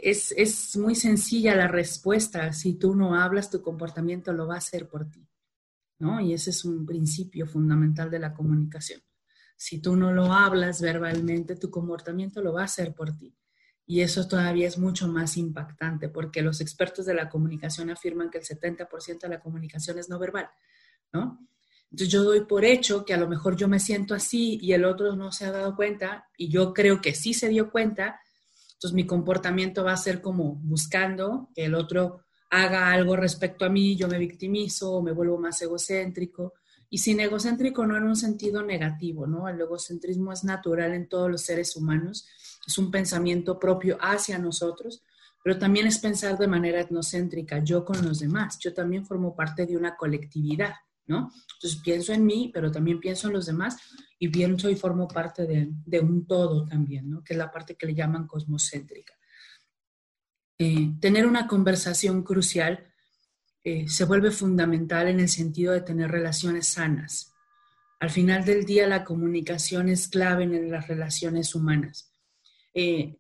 es, 0.02 0.76
muy 0.78 0.96
sencilla 0.96 1.56
la 1.56 1.68
respuesta. 1.68 2.52
Si 2.54 2.76
tú 2.76 2.96
no 2.96 3.16
hablas, 3.16 3.50
tu 3.50 3.62
comportamiento 3.62 4.34
lo 4.34 4.48
va 4.48 4.56
a 4.56 4.60
hacer 4.60 4.88
por 4.88 5.10
ti. 5.10 5.28
¿no? 6.00 6.20
Y 6.20 6.34
ese 6.34 6.50
es 6.50 6.66
un 6.66 6.86
principio 6.86 7.46
fundamental 7.48 8.10
de 8.10 8.20
la 8.20 8.34
comunicación. 8.34 9.02
Si 9.56 9.80
tú 9.80 9.96
no 9.96 10.12
lo 10.12 10.34
hablas 10.34 10.82
verbalmente, 10.82 11.56
tu 11.56 11.70
comportamiento 11.70 12.42
lo 12.42 12.54
va 12.54 12.62
a 12.62 12.66
hacer 12.66 12.94
por 12.94 13.16
ti. 13.16 13.36
Y 13.86 14.02
eso 14.02 14.28
todavía 14.28 14.68
es 14.68 14.78
mucho 14.78 15.08
más 15.08 15.38
impactante 15.38 16.10
porque 16.10 16.42
los 16.42 16.62
expertos 16.62 17.06
de 17.06 17.14
la 17.14 17.30
comunicación 17.30 17.90
afirman 17.90 18.30
que 18.30 18.40
el 18.40 18.44
70% 18.44 19.22
de 19.22 19.30
la 19.30 19.40
comunicación 19.40 20.00
es 20.00 20.10
no 20.10 20.20
verbal, 20.20 20.50
¿no? 21.12 21.48
Entonces 21.94 22.12
yo 22.12 22.24
doy 22.24 22.46
por 22.46 22.66
hecho 22.66 23.06
que 23.06 23.14
a 23.14 23.18
lo 23.18 23.28
mejor 23.28 23.56
yo 23.56 23.68
me 23.68 23.80
siento 23.80 24.16
así 24.16 24.58
y 24.60 24.74
el 24.74 24.84
otro 24.84 25.16
no 25.16 25.32
se 25.32 25.46
ha 25.46 25.52
dado 25.52 25.76
cuenta 25.76 26.28
y 26.36 26.50
yo 26.50 26.74
creo 26.74 27.02
que 27.02 27.14
sí 27.14 27.36
se 27.36 27.50
dio 27.50 27.70
cuenta. 27.70 28.20
Entonces 28.84 28.96
mi 28.96 29.08
comportamiento 29.08 29.86
va 29.86 29.94
a 29.94 29.98
ser 29.98 30.20
como 30.20 30.56
buscando 30.56 31.50
que 31.56 31.64
el 31.64 31.74
otro 31.74 32.20
haga 32.50 32.92
algo 32.92 33.16
respecto 33.16 33.64
a 33.64 33.70
mí, 33.70 33.96
yo 33.96 34.10
me 34.10 34.20
victimizo, 34.20 35.02
me 35.02 35.14
vuelvo 35.14 35.38
más 35.38 35.62
egocéntrico. 35.62 36.56
Y 36.90 36.98
sin 36.98 37.22
egocéntrico 37.22 37.88
no 37.88 37.96
en 37.96 38.04
un 38.04 38.18
sentido 38.18 38.62
negativo, 38.62 39.26
¿no? 39.26 39.48
El 39.48 39.62
egocentrismo 39.62 40.34
es 40.34 40.44
natural 40.44 40.94
en 40.96 41.08
todos 41.08 41.32
los 41.32 41.44
seres 41.44 41.78
humanos, 41.78 42.28
es 42.68 42.78
un 42.78 42.92
pensamiento 42.92 43.58
propio 43.58 43.98
hacia 44.02 44.38
nosotros, 44.38 45.02
pero 45.42 45.58
también 45.58 45.88
es 45.88 46.00
pensar 46.00 46.38
de 46.38 46.48
manera 46.48 46.82
etnocéntrica, 46.82 47.64
yo 47.64 47.86
con 47.86 48.06
los 48.06 48.20
demás, 48.20 48.60
yo 48.60 48.74
también 48.74 49.06
formo 49.06 49.34
parte 49.34 49.66
de 49.66 49.78
una 49.78 49.96
colectividad. 49.96 50.74
¿No? 51.08 51.32
Entonces 51.56 51.82
pienso 51.84 52.14
en 52.14 52.26
mí, 52.26 52.52
pero 52.54 52.72
también 52.72 53.00
pienso 53.00 53.28
en 53.28 53.34
los 53.34 53.46
demás 53.46 53.78
y 54.20 54.30
pienso 54.30 54.70
y 54.70 54.76
formo 54.76 55.08
parte 55.08 55.46
de, 55.46 56.00
un 56.00 56.26
todo 56.26 56.66
también. 56.66 57.22
Que 57.24 57.34
es 57.34 57.38
la 57.38 57.52
parte 57.52 57.76
que 57.76 57.88
le 57.88 57.96
llaman 57.96 58.28
cosmocéntrica. 58.28 59.14
Eh, 60.58 60.94
tener 61.00 61.26
una 61.26 61.48
conversación 61.48 62.24
crucial 62.24 62.94
eh, 63.64 63.88
se 63.88 64.06
vuelve 64.06 64.32
fundamental 64.32 65.08
en 65.08 65.22
el 65.22 65.30
sentido 65.30 65.74
de 65.74 65.82
tener 65.82 66.12
relaciones 66.12 66.68
sanas. 66.68 67.34
Al 68.00 68.10
final 68.10 68.44
del 68.44 68.66
día, 68.66 68.88
la 68.88 69.06
comunicación 69.06 69.88
es 69.88 70.10
clave 70.10 70.44
en 70.44 70.70
las 70.70 70.90
relaciones 70.90 71.56
humanas. 71.56 72.12
Eh, 72.74 73.18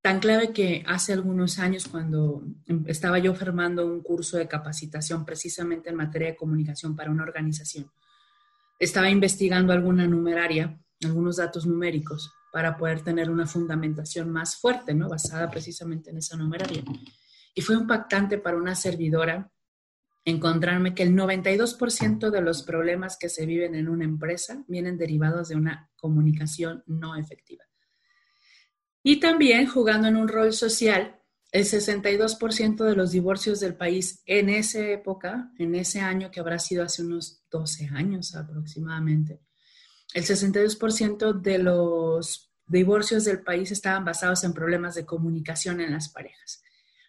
Tan 0.00 0.20
clave 0.20 0.52
que 0.52 0.84
hace 0.86 1.12
algunos 1.12 1.58
años, 1.58 1.88
cuando 1.88 2.44
estaba 2.86 3.18
yo 3.18 3.34
formando 3.34 3.84
un 3.84 4.00
curso 4.00 4.36
de 4.36 4.46
capacitación 4.46 5.24
precisamente 5.24 5.90
en 5.90 5.96
materia 5.96 6.28
de 6.28 6.36
comunicación 6.36 6.94
para 6.94 7.10
una 7.10 7.24
organización, 7.24 7.90
estaba 8.78 9.10
investigando 9.10 9.72
alguna 9.72 10.06
numeraria, 10.06 10.80
algunos 11.04 11.36
datos 11.36 11.66
numéricos, 11.66 12.32
para 12.52 12.76
poder 12.76 13.02
tener 13.02 13.28
una 13.28 13.46
fundamentación 13.46 14.30
más 14.30 14.56
fuerte, 14.56 14.94
¿no? 14.94 15.08
Basada 15.08 15.50
precisamente 15.50 16.10
en 16.10 16.18
esa 16.18 16.36
numeraria. 16.36 16.82
Y 17.54 17.60
fue 17.60 17.74
impactante 17.74 18.38
para 18.38 18.56
una 18.56 18.74
servidora 18.76 19.50
encontrarme 20.24 20.94
que 20.94 21.02
el 21.02 21.14
92% 21.14 22.30
de 22.30 22.40
los 22.40 22.62
problemas 22.62 23.16
que 23.18 23.28
se 23.28 23.46
viven 23.46 23.74
en 23.74 23.88
una 23.88 24.04
empresa 24.04 24.62
vienen 24.68 24.96
derivados 24.96 25.48
de 25.48 25.56
una 25.56 25.90
comunicación 25.96 26.84
no 26.86 27.16
efectiva. 27.16 27.64
Y 29.08 29.20
también 29.20 29.66
jugando 29.66 30.06
en 30.06 30.16
un 30.16 30.28
rol 30.28 30.52
social, 30.52 31.18
el 31.50 31.64
62% 31.64 32.84
de 32.84 32.94
los 32.94 33.10
divorcios 33.10 33.58
del 33.58 33.74
país 33.74 34.22
en 34.26 34.50
esa 34.50 34.86
época, 34.86 35.50
en 35.58 35.74
ese 35.76 36.00
año 36.00 36.30
que 36.30 36.40
habrá 36.40 36.58
sido 36.58 36.84
hace 36.84 37.02
unos 37.02 37.42
12 37.50 37.88
años 37.94 38.34
aproximadamente, 38.34 39.40
el 40.12 40.24
62% 40.24 41.40
de 41.40 41.58
los 41.58 42.52
divorcios 42.66 43.24
del 43.24 43.40
país 43.40 43.70
estaban 43.70 44.04
basados 44.04 44.44
en 44.44 44.52
problemas 44.52 44.94
de 44.94 45.06
comunicación 45.06 45.80
en 45.80 45.92
las 45.92 46.10
parejas. 46.10 46.62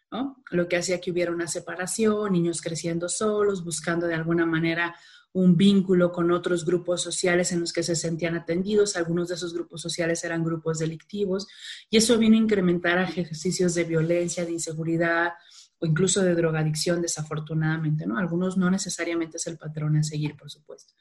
¿no? 0.09 0.41
Lo 0.51 0.69
que 0.69 0.77
hacía 0.77 1.01
que 1.01 1.11
hubiera 1.11 1.33
una 1.33 1.47
separación, 1.47 2.31
niños 2.31 2.61
creciendo 2.61 3.09
solos, 3.09 3.65
buscando 3.65 4.07
de 4.07 4.15
alguna 4.15 4.45
manera 4.45 4.95
un 5.33 5.55
vínculo 5.55 6.11
con 6.11 6.31
otros 6.31 6.65
grupos 6.65 7.01
sociales 7.01 7.51
en 7.51 7.59
los 7.59 7.71
que 7.71 7.83
se 7.83 7.95
sentían 7.95 8.35
atendidos. 8.35 8.95
Algunos 8.95 9.29
de 9.29 9.35
esos 9.35 9.53
grupos 9.53 9.81
sociales 9.81 10.23
eran 10.23 10.43
grupos 10.43 10.79
delictivos 10.79 11.47
y 11.89 11.97
eso 11.97 12.17
vino 12.17 12.35
a 12.35 12.39
incrementar 12.39 12.97
ejercicios 12.99 13.75
de 13.75 13.83
violencia, 13.83 14.45
de 14.45 14.53
inseguridad 14.53 15.33
o 15.77 15.85
incluso 15.85 16.21
de 16.21 16.35
drogadicción, 16.35 17.01
desafortunadamente, 17.01 18.05
¿no? 18.05 18.17
Algunos 18.17 18.57
no 18.57 18.69
necesariamente 18.69 19.37
es 19.37 19.47
el 19.47 19.57
patrón 19.57 19.95
a 19.97 20.03
seguir, 20.03 20.35
por 20.35 20.49
supuesto. 20.49 20.93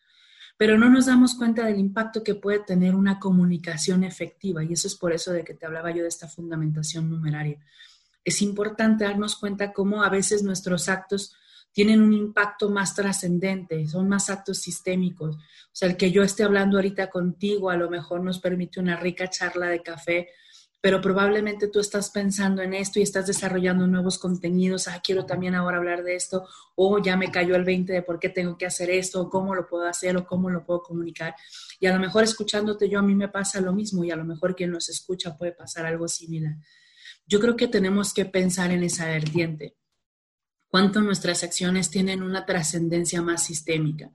Pero 0.56 0.76
no 0.76 0.90
nos 0.90 1.06
damos 1.06 1.34
cuenta 1.34 1.64
del 1.64 1.78
impacto 1.78 2.22
que 2.22 2.34
puede 2.34 2.60
tener 2.60 2.94
una 2.94 3.18
comunicación 3.18 4.04
efectiva 4.04 4.62
y 4.62 4.72
eso 4.72 4.88
es 4.88 4.94
por 4.94 5.12
eso 5.12 5.32
de 5.32 5.44
que 5.44 5.54
te 5.54 5.66
hablaba 5.66 5.90
yo 5.90 6.02
de 6.02 6.08
esta 6.08 6.28
fundamentación 6.28 7.08
numeraria. 7.08 7.58
Es 8.24 8.42
importante 8.42 9.04
darnos 9.04 9.36
cuenta 9.36 9.72
cómo 9.72 10.02
a 10.02 10.10
veces 10.10 10.42
nuestros 10.42 10.88
actos 10.88 11.34
tienen 11.72 12.02
un 12.02 12.12
impacto 12.12 12.70
más 12.70 12.94
trascendente, 12.94 13.86
son 13.86 14.08
más 14.08 14.30
actos 14.30 14.58
sistémicos. 14.58 15.36
O 15.36 15.70
sea, 15.72 15.88
el 15.88 15.96
que 15.96 16.10
yo 16.10 16.22
esté 16.22 16.42
hablando 16.42 16.78
ahorita 16.78 17.08
contigo 17.08 17.70
a 17.70 17.76
lo 17.76 17.88
mejor 17.88 18.22
nos 18.22 18.40
permite 18.40 18.80
una 18.80 18.96
rica 18.96 19.28
charla 19.28 19.68
de 19.68 19.82
café, 19.82 20.28
pero 20.80 21.00
probablemente 21.00 21.68
tú 21.68 21.80
estás 21.80 22.10
pensando 22.10 22.62
en 22.62 22.72
esto 22.72 23.00
y 23.00 23.02
estás 23.02 23.26
desarrollando 23.26 23.86
nuevos 23.86 24.18
contenidos, 24.18 24.86
ah, 24.86 25.00
quiero 25.04 25.26
también 25.26 25.54
ahora 25.54 25.78
hablar 25.78 26.04
de 26.04 26.14
esto, 26.14 26.46
o 26.76 27.02
ya 27.02 27.16
me 27.16 27.32
cayó 27.32 27.56
el 27.56 27.64
20 27.64 27.92
de 27.92 28.02
por 28.02 28.20
qué 28.20 28.28
tengo 28.28 28.56
que 28.56 28.66
hacer 28.66 28.90
esto, 28.90 29.22
o 29.22 29.30
cómo 29.30 29.54
lo 29.54 29.66
puedo 29.66 29.86
hacer, 29.86 30.16
o 30.16 30.24
cómo 30.24 30.50
lo 30.50 30.64
puedo 30.64 30.82
comunicar. 30.82 31.34
Y 31.80 31.86
a 31.86 31.92
lo 31.92 31.98
mejor 31.98 32.22
escuchándote 32.22 32.88
yo 32.88 33.00
a 33.00 33.02
mí 33.02 33.14
me 33.14 33.28
pasa 33.28 33.60
lo 33.60 33.72
mismo 33.72 34.04
y 34.04 34.12
a 34.12 34.16
lo 34.16 34.24
mejor 34.24 34.54
quien 34.54 34.70
nos 34.70 34.88
escucha 34.88 35.36
puede 35.36 35.52
pasar 35.52 35.84
algo 35.84 36.06
similar. 36.06 36.54
Yo 37.26 37.40
creo 37.40 37.56
que 37.56 37.66
tenemos 37.66 38.14
que 38.14 38.24
pensar 38.24 38.70
en 38.70 38.84
esa 38.84 39.06
vertiente 39.06 39.77
cuánto 40.68 41.00
nuestras 41.00 41.42
acciones 41.44 41.90
tienen 41.90 42.22
una 42.22 42.46
trascendencia 42.46 43.22
más 43.22 43.44
sistémica. 43.44 44.10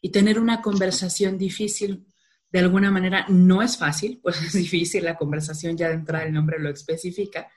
Y 0.00 0.10
tener 0.10 0.38
una 0.38 0.62
conversación 0.62 1.38
difícil 1.38 2.06
de 2.50 2.60
alguna 2.60 2.90
manera 2.90 3.26
no 3.28 3.62
es 3.62 3.76
fácil, 3.76 4.20
pues 4.22 4.40
es 4.42 4.52
difícil, 4.52 5.04
la 5.04 5.16
conversación 5.16 5.76
ya 5.76 5.88
de 5.88 5.94
entrada 5.94 6.24
el 6.24 6.32
nombre 6.32 6.58
lo 6.58 6.70
especifica, 6.70 7.48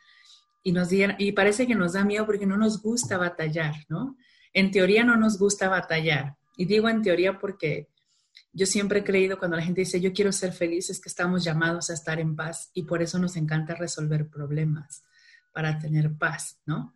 y, 0.62 0.74
nos 0.74 0.89
y 0.91 1.32
parece 1.32 1.65
que 1.68 1.75
nos 1.75 1.94
da 1.94 2.03
miedo 2.03 2.25
porque 2.25 2.46
no 2.46 2.58
nos 2.58 2.82
gusta 2.82 3.18
batallar, 3.18 3.75
¿no? 3.88 4.18
En 4.51 4.72
teoría 4.72 5.06
no 5.06 5.15
nos 5.15 5.38
gusta 5.39 5.70
batallar, 5.70 6.36
y 6.58 6.65
digo 6.65 6.89
en 6.89 7.01
teoría 7.01 7.39
porque 7.39 7.88
yo 8.51 8.65
siempre 8.65 9.00
he 9.00 9.03
creído 9.03 9.38
cuando 9.38 9.56
la 9.56 9.63
gente 9.63 9.82
dice 9.82 10.01
yo 10.01 10.12
quiero 10.12 10.32
ser 10.32 10.51
feliz 10.51 10.89
es 10.89 11.00
que 11.00 11.08
estamos 11.08 11.44
llamados 11.44 11.89
a 11.89 11.94
estar 11.94 12.20
en 12.20 12.36
paz 12.36 12.72
y 12.74 12.84
por 12.84 13.01
eso 13.01 13.20
nos 13.20 13.36
encanta 13.38 13.75
resolver 13.75 14.27
problemas 14.27 15.03
para 15.53 15.79
tener 15.79 16.18
paz, 16.18 16.60
¿no? 16.65 16.94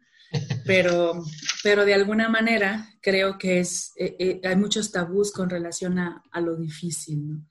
Pero, 0.66 1.24
pero 1.62 1.86
de 1.86 1.94
alguna 1.94 2.30
manera 2.30 2.90
creo 3.02 3.38
que 3.38 3.60
es, 3.60 3.92
eh, 3.98 4.16
eh, 4.18 4.42
hay 4.44 4.56
muchos 4.56 4.92
tabús 4.92 5.32
con 5.32 5.50
relación 5.50 6.00
a, 6.00 6.24
a, 6.32 6.42
lo 6.42 6.56
difícil. 6.56 7.42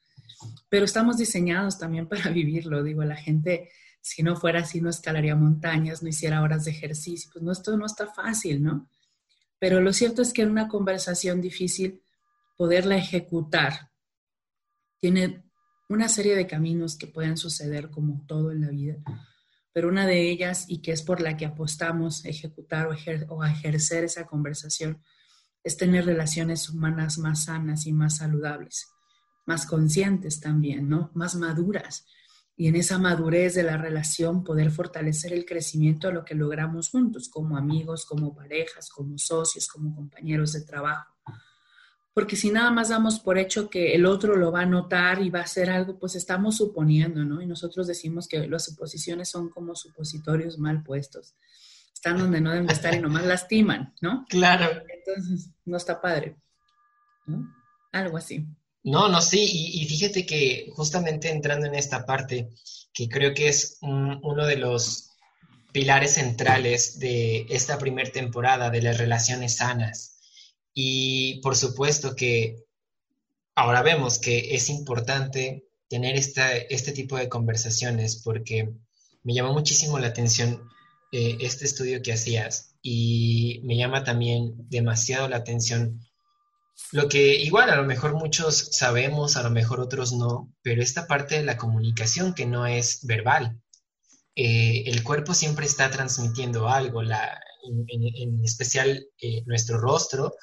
Pero 0.69 0.85
estamos 0.85 1.19
diseñados 1.19 1.79
también 1.79 2.09
para 2.09 2.31
vivirlo, 2.31 2.83
digo, 2.83 3.05
la 3.05 3.17
gente, 3.17 3.71
si 4.01 4.23
no 4.23 4.37
fuera 4.37 4.61
así, 4.61 4.81
no 4.81 4.91
escalaría 4.91 5.37
montañas, 5.37 6.03
no 6.03 6.09
hiciera 6.09 6.43
horas 6.43 6.65
de 6.65 6.73
ejercicio, 6.73 7.31
pues 7.33 7.45
no, 7.45 7.53
esto 7.53 7.77
no 7.77 7.87
está 7.87 8.07
fácil, 8.07 8.63
¿no? 8.63 8.89
Pero 9.59 9.81
lo 9.81 9.93
cierto 9.93 10.23
es 10.23 10.33
que 10.33 10.43
en 10.43 10.51
una 10.51 10.69
conversación 10.69 11.41
difícil, 11.41 12.03
poderla 12.57 12.97
ejecutar 12.97 13.91
tiene 14.99 15.45
una 15.89 16.09
serie 16.09 16.37
de 16.37 16.47
caminos 16.47 16.97
que 16.97 17.07
pueden 17.07 17.37
suceder 17.37 17.91
como 17.91 18.25
todo 18.27 18.53
en 18.53 18.61
la 18.61 18.69
vida 18.69 18.97
pero 19.73 19.89
una 19.89 20.07
de 20.07 20.31
ellas, 20.31 20.67
y 20.69 20.83
que 20.83 20.93
es 20.93 21.03
por 21.03 21.21
la 21.21 21.37
que 21.37 21.47
apostamos 21.47 22.25
ejecutar 22.25 22.89
o, 23.29 23.45
ejercer 23.45 24.05
esa 24.05 24.27
conversación, 24.27 25.03
es 25.65 25.77
tener 25.77 26.07
relaciones 26.07 26.69
humanas 26.69 27.19
más 27.19 27.45
sanas 27.45 27.87
y 27.87 27.93
más 27.93 28.17
saludables, 28.19 28.89
más 29.47 29.67
conscientes 29.67 30.41
también, 30.41 30.89
¿no? 30.89 31.11
Más 31.15 31.35
maduras. 31.37 32.05
Y 32.57 32.69
en 32.69 32.77
esa 32.77 32.99
madurez 32.99 33.55
de 33.55 33.63
la 33.63 33.77
relación 33.77 34.45
poder 34.45 34.71
fortalecer 34.71 35.33
el 35.33 35.47
crecimiento 35.47 36.09
de 36.09 36.15
lo 36.15 36.25
que 36.25 36.35
logramos 36.35 36.91
juntos, 36.91 37.29
como 37.29 37.57
amigos, 37.57 38.05
como 38.05 38.35
parejas, 38.35 38.91
como 38.91 39.17
socios, 39.17 39.69
como 39.69 39.95
compañeros 39.95 40.53
de 40.53 40.63
trabajo 40.63 41.13
porque 42.15 42.37
si 42.37 42.51
nada 42.51 42.71
más 42.71 42.91
damos 42.91 43.21
por 43.21 43.39
hecho 43.39 43.71
que 43.71 43.95
el 43.95 44.05
otro 44.05 44.37
lo 44.37 44.53
va 44.53 44.63
a 44.63 44.67
notar 44.67 45.23
y 45.23 45.31
va 45.31 45.41
a 45.41 45.45
hacer 45.45 45.71
algo, 45.71 45.99
pues 45.99 46.15
estamos 46.15 46.59
suponiendo, 46.59 47.25
¿no? 47.25 47.41
Y 47.41 47.47
nosotros 47.47 47.87
decimos 47.87 48.29
que 48.29 48.47
las 48.49 48.65
suposiciones 48.67 49.31
son 49.31 49.49
como 49.49 49.75
supositorios 49.75 50.59
mal 50.59 50.83
puestos. 50.83 51.35
Están 51.95 52.19
donde 52.19 52.41
no 52.41 52.51
deben 52.51 52.69
estar 52.69 52.95
y 52.95 53.01
nomás 53.01 53.25
lastiman, 53.25 53.95
¿no? 54.01 54.27
Claro. 54.29 54.83
Entonces, 54.93 55.51
no 55.65 55.77
está 55.77 56.01
padre, 56.01 56.37
¿no? 57.27 57.49
Algo 57.93 58.19
así. 58.19 58.47
No, 58.85 59.09
no, 59.09 59.21
sí, 59.23 59.49
y, 59.81 59.87
fíjate 59.87 60.27
que 60.27 60.71
justamente 60.75 61.31
entrando 61.31 61.67
en 61.67 61.77
esta 61.77 62.05
parte, 62.05 62.51
que 62.93 63.09
creo 63.09 63.33
que 63.33 63.49
es 63.49 63.79
uno 63.81 64.45
de 64.45 64.57
los 64.57 65.13
pilares 65.73 66.15
centrales 66.15 66.99
de 66.99 67.47
esta 67.49 67.79
primera 67.79 68.11
temporada 68.11 68.71
de 68.71 68.83
las 68.83 68.99
relaciones 68.99 69.57
sanas, 69.57 70.12
y 70.75 71.41
por 71.41 71.57
supuesto 71.57 72.15
que 72.17 72.57
ahora 73.55 73.83
vemos 73.83 74.19
que 74.19 74.55
es 74.55 74.71
importante 74.71 75.65
tener 75.89 76.17
esta, 76.17 76.57
este 76.57 76.93
tipo 76.93 77.17
de 77.17 77.29
conversaciones 77.29 78.23
porque 78.23 78.73
me 79.23 79.35
llamó 79.35 79.53
muchísimo 79.53 79.99
la 79.99 80.09
atención 80.09 80.69
eh, 81.13 81.37
este 81.41 81.67
estudio 81.67 82.01
que 82.03 82.13
hacías 82.13 82.75
y 82.81 83.61
me 83.65 83.77
llama 83.77 84.03
también 84.05 84.55
demasiado 84.69 85.29
la 85.29 85.37
atención 85.37 86.01
lo 86.91 87.09
que 87.09 87.37
igual 87.37 87.71
a 87.71 87.77
lo 87.77 87.85
mejor 87.85 88.15
muchos 88.15 88.69
sabemos, 88.73 89.37
a 89.37 89.43
lo 89.43 89.51
mejor 89.51 89.81
otros 89.81 90.13
no, 90.13 90.53
pero 90.63 90.83
esta 90.83 91.07
parte 91.07 91.37
de 91.37 91.45
la 91.45 91.57
comunicación 91.57 92.35
que 92.35 92.47
no 92.47 92.67
es 92.67 93.05
verbal. 93.07 93.61
Eh, 94.35 94.85
el 94.87 95.03
cuerpo 95.03 95.35
siempre 95.35 95.67
está 95.67 95.91
transmitiendo 95.91 96.69
algo, 96.69 97.03
la, 97.03 97.41
en, 97.63 98.45
especial 98.45 99.07
eh, 99.21 99.43
nuestro 99.47 99.79
rostro 99.79 100.35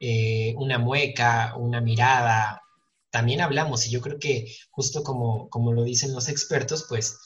eh, 0.00 0.54
una 0.56 0.78
mueca, 0.78 1.54
una 1.56 1.80
mirada, 1.80 2.62
también 3.10 3.40
hablamos 3.40 3.86
y 3.86 3.90
yo 3.90 4.00
creo 4.00 4.18
que 4.18 4.54
justo 4.70 5.02
como, 5.02 5.48
como 5.50 5.72
lo 5.72 5.84
dicen 5.84 6.14
los 6.14 6.28
expertos, 6.28 6.86
pues 6.88 7.18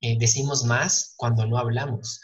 eh, 0.00 0.16
decimos 0.18 0.64
más 0.64 1.14
cuando 1.16 1.46
no 1.46 1.58
hablamos. 1.58 2.20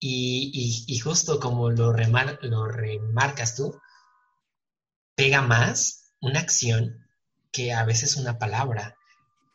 Y, 0.00 0.98
justo 1.02 1.40
como 1.40 1.70
lo, 1.70 1.94
lo 2.42 2.66
remarcas 2.66 3.56
tú, 3.56 3.74
pega 5.14 5.40
más 5.40 6.12
una 6.20 6.40
acción 6.40 7.06
que 7.52 7.72
a 7.72 7.84
veces 7.84 8.16
una 8.16 8.38
palabra, 8.38 8.96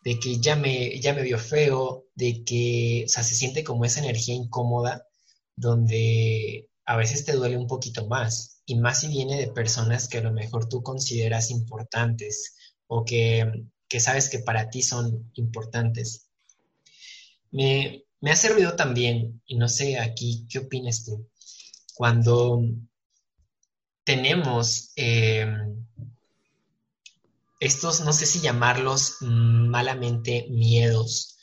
de 0.04 0.19
que 0.19 0.39
ya 0.39 0.56
me, 0.56 1.00
ya 1.02 1.13
me 1.13 1.22
vio 1.22 1.38
feo, 1.38 2.06
de 2.15 2.43
que, 2.45 3.04
o 3.06 3.10
sea, 3.10 3.24
se 3.24 3.36
siente 3.36 3.63
como 3.63 3.86
esa 3.86 4.00
energía 4.00 4.34
incómoda, 4.36 5.06
donde 5.56 6.69
a 6.89 6.95
veces 6.95 7.23
te 7.23 7.34
duele 7.34 7.56
un 7.56 7.67
poquito 7.67 8.08
más 8.08 8.63
y 8.65 8.73
más 8.73 9.02
si 9.02 9.10
viene 9.10 9.38
de 9.38 9.52
personas 9.52 10.08
que 10.08 10.17
a 10.17 10.21
lo 10.21 10.34
mejor 10.34 10.67
tú 10.67 10.82
consideras 10.82 11.52
importantes 11.52 12.56
o 12.88 13.06
que, 13.06 13.67
sabes 13.99 14.28
que 14.28 14.39
para 14.39 14.71
ti 14.71 14.82
son 14.82 15.32
importantes. 15.36 16.32
Me, 17.52 18.06
ha 18.23 18.36
servido 18.36 18.75
también, 18.75 19.39
y 19.45 19.58
no 19.58 19.69
sé 19.69 19.99
aquí 19.99 20.47
qué 20.49 20.58
opinas 20.58 21.06
tú, 21.06 21.30
cuando 21.93 22.60
tenemos 24.04 24.91
em, 24.95 25.86
estos, 27.60 28.02
no 28.02 28.13
sé 28.13 28.25
si 28.25 28.39
llamarlos 28.39 29.17
malamente 29.21 30.47
miedos, 30.49 31.38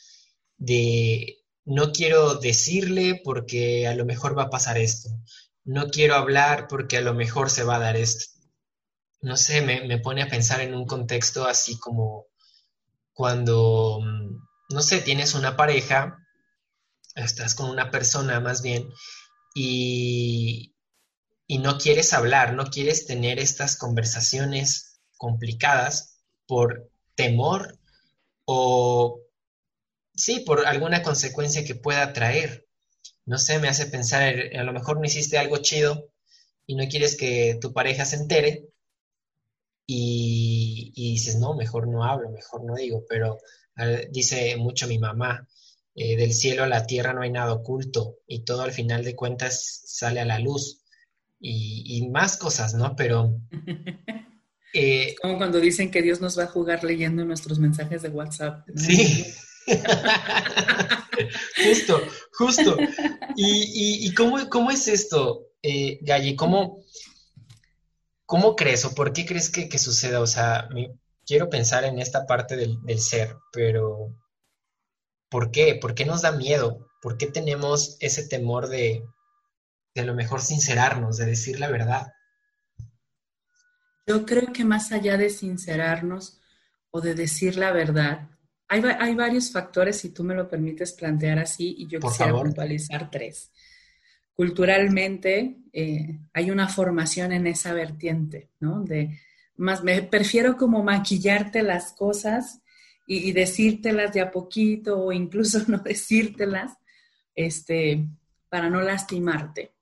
de 0.57 1.36
no 1.67 1.91
quiero 1.91 2.35
decirle 2.35 3.21
porque 3.23 3.87
a 3.87 3.93
lo 3.93 4.05
mejor 4.05 4.37
va 4.37 4.43
a 4.43 4.49
pasar 4.49 4.77
esto, 4.77 5.09
no 5.65 5.89
quiero 5.89 6.15
hablar 6.15 6.67
porque 6.69 6.97
a 6.97 7.01
lo 7.01 7.13
mejor 7.13 7.49
se 7.49 7.65
va 7.65 7.75
a 7.75 7.79
dar 7.79 7.97
esto. 7.97 8.25
No 9.21 9.35
sé, 9.35 9.61
me, 9.61 9.97
pone 9.99 10.23
a 10.23 10.29
pensar 10.29 10.61
en 10.61 10.73
un 10.73 10.85
contexto 10.85 11.45
así 11.45 11.77
como 11.77 12.27
cuando, 13.13 13.99
mm, 14.01 14.73
no 14.73 14.81
sé, 14.81 15.01
tienes 15.01 15.33
una 15.35 15.57
pareja, 15.57 16.17
estás 17.15 17.53
con 17.53 17.69
una 17.69 17.91
persona 17.91 18.39
más 18.39 18.61
bien, 18.61 18.89
y, 19.53 20.73
y 21.47 21.57
no 21.57 21.77
quieres 21.77 22.13
hablar, 22.13 22.53
no 22.53 22.65
quieres 22.67 23.05
tener 23.07 23.39
estas 23.39 23.75
conversaciones 23.75 25.01
complicadas 25.17 26.21
por 26.45 26.89
temor 27.15 27.77
o, 28.45 29.26
sí, 30.17 30.41
por 30.41 30.67
alguna 30.67 31.01
consecuencia 31.01 31.63
que 31.63 31.75
pueda 31.75 32.11
traer 32.11 32.67
no 33.27 33.37
sé, 33.37 33.59
me 33.59 33.67
hace 33.67 33.85
pensar, 33.87 34.35
a 34.57 34.63
lo 34.63 34.71
mejor 34.71 34.97
no 34.97 35.05
hiciste 35.05 35.37
algo 35.37 35.57
chido 35.57 36.09
y 36.65 36.75
no 36.75 36.87
quieres 36.87 37.17
que 37.17 37.57
tu 37.61 37.73
pareja 37.73 38.05
se 38.05 38.15
entere 38.15 38.69
y, 39.85 40.91
dices, 40.95 41.35
no, 41.35 41.53
mejor 41.53 41.89
no 41.89 42.05
hablo, 42.05 42.29
mejor 42.29 42.63
no 42.63 42.75
digo, 42.75 43.05
pero 43.07 43.37
dice 44.11 44.55
mucho 44.55 44.87
mi 44.87 44.97
mamá, 44.97 45.45
eh, 45.93 46.15
del 46.15 46.33
cielo 46.33 46.63
a 46.63 46.67
la 46.67 46.85
tierra 46.85 47.13
no 47.13 47.21
hay 47.21 47.31
nada 47.31 47.53
oculto 47.53 48.15
y 48.27 48.45
todo 48.45 48.61
al 48.61 48.71
final 48.71 49.03
de 49.03 49.15
cuentas 49.15 49.81
sale 49.85 50.21
a 50.21 50.25
la 50.25 50.39
luz 50.39 50.83
y, 51.39 52.07
más 52.09 52.37
cosas, 52.37 52.73
¿no? 52.73 52.95
Pero... 52.95 53.35
Eh, 54.73 55.15
como 55.21 55.37
cuando 55.37 55.61
dicen 55.61 55.89
que 55.89 56.01
Dios 56.01 56.19
nos 56.19 56.37
va 56.37 56.43
a 56.43 56.47
jugar 56.47 56.83
leyendo 56.83 57.23
nuestros 57.23 57.57
mensajes 57.57 58.01
de 58.01 58.09
WhatsApp. 58.09 58.67
Sí. 58.75 59.25
justo, 61.63 62.01
justo. 62.33 62.77
¿Y, 63.35 64.13
cómo, 64.13 64.71
es 64.71 64.87
esto, 64.87 65.47
eh? 65.61 65.99
¿Cómo, 66.35 66.83
¿Cómo 68.25 68.55
crees 68.55 68.85
o 68.85 68.95
por 68.95 69.13
qué 69.13 69.25
crees 69.25 69.49
que, 69.49 69.77
suceda? 69.77 70.21
O 70.21 70.27
sea, 70.27 70.69
quiero 71.25 71.49
pensar 71.49 71.83
en 71.83 71.99
esta 71.99 72.25
parte 72.25 72.55
del, 72.55 72.99
ser, 72.99 73.35
pero 73.51 74.15
¿por 75.29 75.51
qué? 75.51 75.75
¿Por 75.75 75.93
qué 75.93 76.05
nos 76.05 76.21
da 76.21 76.31
miedo? 76.31 76.87
¿Por 77.01 77.17
qué 77.17 77.27
tenemos 77.27 77.97
ese 77.99 78.27
temor 78.27 78.69
de, 78.69 79.03
de 79.93 80.03
lo 80.03 80.15
mejor 80.15 80.41
sincerarnos, 80.41 81.17
de 81.17 81.25
decir 81.25 81.59
la 81.59 81.69
verdad? 81.69 82.13
Yo 84.07 84.25
creo 84.25 84.53
que 84.53 84.63
más 84.63 84.93
allá 84.93 85.17
de 85.17 85.29
sincerarnos 85.29 86.39
o 86.91 87.01
de 87.01 87.13
decir 87.13 87.57
la 87.57 87.73
verdad, 87.73 88.29
hay, 88.67 89.15
varios 89.15 89.51
factores, 89.51 89.97
si 89.97 90.09
tú 90.09 90.23
me 90.23 90.35
lo 90.35 90.47
permites 90.49 90.91
plantear 90.93 91.39
así, 91.39 91.75
y 91.77 91.87
yo 91.87 91.99
quisiera 91.99 92.33
puntualizar 92.33 93.09
tres. 93.09 93.51
Culturalmente 94.33 95.57
eh, 95.71 96.19
hay 96.33 96.51
una 96.51 96.67
formación 96.67 97.31
en 97.31 97.47
esa 97.47 97.73
vertiente, 97.73 98.49
¿no? 98.59 98.83
De 98.83 99.19
más, 99.55 99.83
me 99.83 100.01
prefiero 100.03 100.57
como 100.57 100.83
maquillarte 100.83 101.63
las 101.63 101.93
cosas 101.93 102.61
y, 103.07 103.31
decírtelas 103.31 104.13
de 104.13 104.21
a 104.21 104.31
poquito 104.31 104.99
o 104.99 105.11
incluso 105.11 105.59
no 105.67 105.79
decírtelas, 105.79 106.73
este, 107.33 108.05
para 108.49 108.69
no 108.69 108.81
lastimarte, 108.81 109.73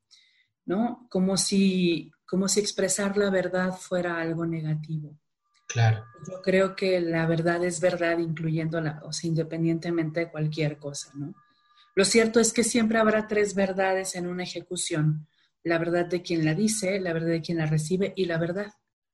¿no? 0.66 1.08
Como 1.10 1.38
si, 1.38 2.12
como 2.26 2.48
si 2.48 2.60
expresar 2.60 3.18
la 3.18 3.30
verdad 3.30 3.74
fuera 3.74 4.20
algo 4.20 4.46
negativo. 4.46 5.18
Claro. 5.68 6.06
Yo 6.28 6.42
creo 6.42 6.76
que 6.76 7.00
la 7.02 7.26
verdad 7.26 7.64
es 7.64 7.80
verdad, 7.80 8.18
incluyendo 8.20 8.80
la, 8.82 9.02
o 9.04 9.12
sea, 9.12 9.28
independientemente 9.28 10.22
de 10.22 10.32
cualquier 10.32 10.78
cosa, 10.78 11.12
¿no? 11.16 11.34
Lo 11.96 12.04
cierto 12.04 12.40
es 12.40 12.52
que 12.52 12.64
siempre 12.64 13.00
habrá 13.00 13.28
tres 13.28 13.56
verdades 13.56 14.16
en 14.16 14.28
una 14.28 14.44
ejecución. 14.44 15.28
La 15.64 15.78
verdad 15.78 16.06
de 16.06 16.22
quien 16.22 16.44
la 16.44 16.54
dice, 16.54 17.00
la 17.00 17.14
verdad 17.14 17.30
de 17.30 17.42
quien 17.42 17.58
la 17.58 17.66
recibe 17.66 18.14
y 18.16 18.26
la 18.26 18.38
verdad, 18.38 18.68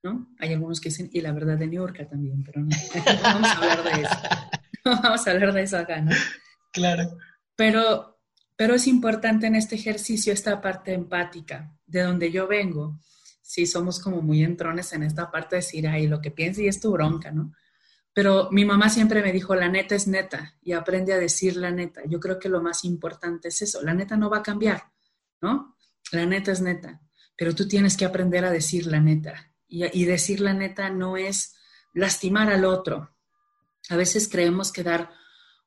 ¿no? 0.04 0.34
Hay 0.40 0.52
algunos 0.52 0.82
que 0.82 0.90
dicen, 0.90 1.10
y 1.14 1.22
la 1.22 1.32
verdad 1.32 1.58
de 1.58 1.68
New 1.68 1.82
York 1.82 2.08
también, 2.10 2.44
pero 2.44 2.62
no, 2.62 2.70
vamos 3.24 3.48
a 3.48 3.58
hablar 3.58 3.84
de 3.84 4.02
eso. 4.02 4.16
No 4.84 5.00
vamos 5.00 5.28
a 5.28 5.32
hablar 5.32 5.54
de 5.54 5.62
eso 5.62 5.78
acá, 5.78 6.02
¿no? 6.02 6.10
Claro. 6.74 7.16
Pero, 7.56 8.20
pero 8.56 8.74
es 8.74 8.88
importante 8.88 9.46
en 9.46 9.54
este 9.54 9.76
ejercicio 9.76 10.34
esta 10.34 10.60
parte 10.60 10.92
empática, 10.92 11.78
de 11.86 12.02
donde 12.02 12.32
yo 12.32 12.48
vengo 12.48 13.00
sí 13.42 13.66
somos 13.66 14.00
como 14.00 14.22
muy 14.22 14.44
entrones 14.44 14.94
en 14.94 15.04
esta 15.04 15.30
parte 15.30 15.56
de 15.56 15.62
decir, 15.62 15.88
ay, 15.88 16.08
lo 16.08 16.22
que 16.22 16.32
piensa 16.32 16.62
y 16.62 16.68
es 16.68 16.80
tu 16.80 16.92
bronca, 16.92 17.32
¿no? 17.32 17.54
Pero 18.14 18.50
mi 18.52 18.66
mamá 18.66 18.90
siempre 18.90 19.22
me 19.22 19.32
dijo, 19.32 19.56
la 19.56 19.70
neta 19.70 19.96
es 19.96 20.08
neta 20.08 20.56
y 20.62 20.74
aprende 20.74 21.14
a 21.14 21.18
decir 21.18 21.56
la 21.56 21.72
neta. 21.72 22.02
Yo 22.06 22.20
creo 22.20 22.40
que 22.40 22.50
lo 22.50 22.62
más 22.62 22.84
importante 22.84 23.48
es 23.48 23.62
eso, 23.62 23.82
la 23.82 23.94
neta 23.94 24.18
no 24.18 24.30
va 24.30 24.38
a 24.38 24.44
cambiar, 24.44 24.84
¿no? 25.42 25.78
La 26.12 26.26
neta 26.26 26.52
es 26.52 26.62
neta, 26.62 27.02
pero 27.38 27.56
tú 27.56 27.68
tienes 27.68 27.96
que 27.96 28.06
aprender 28.06 28.44
a 28.44 28.52
decir 28.52 28.86
la 28.88 29.00
neta. 29.00 29.48
Y, 29.74 30.04
decir 30.04 30.42
la 30.42 30.54
neta 30.54 30.90
no 30.90 31.16
es 31.16 31.56
lastimar 31.94 32.52
al 32.52 32.66
otro. 32.66 33.16
A 33.90 33.96
veces 33.96 34.28
creemos 34.28 34.74
que 34.74 34.84
dar 34.84 35.12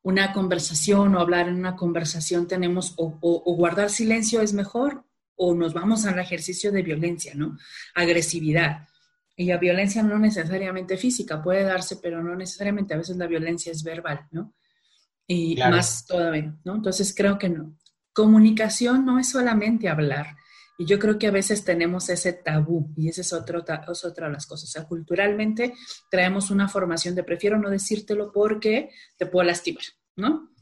una 0.02 0.34
conversación 0.34 1.14
o 1.14 1.20
hablar 1.20 1.48
en 1.48 1.54
una 1.54 1.74
conversación 1.74 2.46
tenemos 2.46 2.92
o 2.98 3.54
guardar 3.56 3.88
silencio 3.88 4.42
es 4.42 4.52
mejor 4.52 5.06
o 5.36 5.54
nos 5.54 5.74
vamos 5.74 6.04
al 6.06 6.18
ejercicio 6.18 6.70
de 6.72 6.82
violencia, 6.82 7.34
¿no? 7.34 7.56
Agresividad. 7.94 8.88
Y 9.36 9.46
la 9.46 9.58
violencia 9.58 10.02
no 10.02 10.18
necesariamente 10.18 10.96
física, 10.96 11.42
puede 11.42 11.64
darse, 11.64 11.96
pero 11.96 12.22
no 12.22 12.36
necesariamente, 12.36 12.94
a 12.94 12.98
veces 12.98 13.16
la 13.16 13.26
violencia 13.26 13.72
es 13.72 13.82
verbal, 13.82 14.26
¿no? 14.30 14.54
Y 15.26 15.56
más 15.56 16.06
todavía, 16.06 16.54
¿no? 16.64 16.76
Entonces 16.76 17.14
creo 17.16 17.38
que 17.38 17.48
no. 17.48 17.76
Comunicación 18.12 19.04
no 19.04 19.18
es 19.18 19.30
solamente 19.30 19.88
hablar. 19.88 20.36
Y 20.76 20.86
yo 20.86 20.98
creo 20.98 21.18
que 21.18 21.28
a 21.28 21.32
veces 21.32 21.64
tenemos 21.64 22.08
ese 22.08 22.32
tabú 22.32 22.92
y 22.96 23.08
esa 23.08 23.20
es, 23.20 23.32
otro, 23.32 23.64
es 23.90 24.04
otra 24.04 24.26
de 24.26 24.32
las 24.32 24.46
cosas. 24.46 24.68
O 24.68 24.72
sea, 24.72 24.84
culturalmente 24.84 25.74
traemos 26.10 26.50
una 26.50 26.68
formación 26.68 27.14
de 27.14 27.22
prefiero 27.22 27.58
no 27.58 27.70
decírtelo 27.70 28.32
porque 28.32 28.90
te 29.16 29.26
puedo 29.26 29.46
lastimar, 29.46 29.84
¿no? 30.16 30.52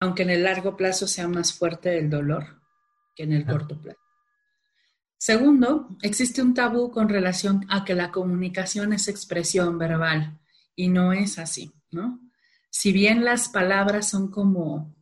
Aunque 0.00 0.22
en 0.22 0.30
el 0.30 0.44
largo 0.44 0.76
plazo 0.76 1.06
sea 1.06 1.26
más 1.28 1.52
fuerte 1.52 1.98
el 1.98 2.10
dolor, 2.10 2.63
que 3.14 3.24
en 3.24 3.32
el 3.32 3.46
corto 3.46 3.80
plazo. 3.80 4.00
Segundo, 5.16 5.96
existe 6.02 6.42
un 6.42 6.52
tabú 6.52 6.90
con 6.90 7.08
relación 7.08 7.64
a 7.70 7.84
que 7.84 7.94
la 7.94 8.10
comunicación 8.10 8.92
es 8.92 9.08
expresión 9.08 9.78
verbal 9.78 10.38
y 10.76 10.88
no 10.88 11.12
es 11.12 11.38
así, 11.38 11.72
¿no? 11.90 12.20
Si 12.68 12.92
bien 12.92 13.24
las 13.24 13.48
palabras 13.48 14.08
son 14.08 14.30
como, 14.30 14.94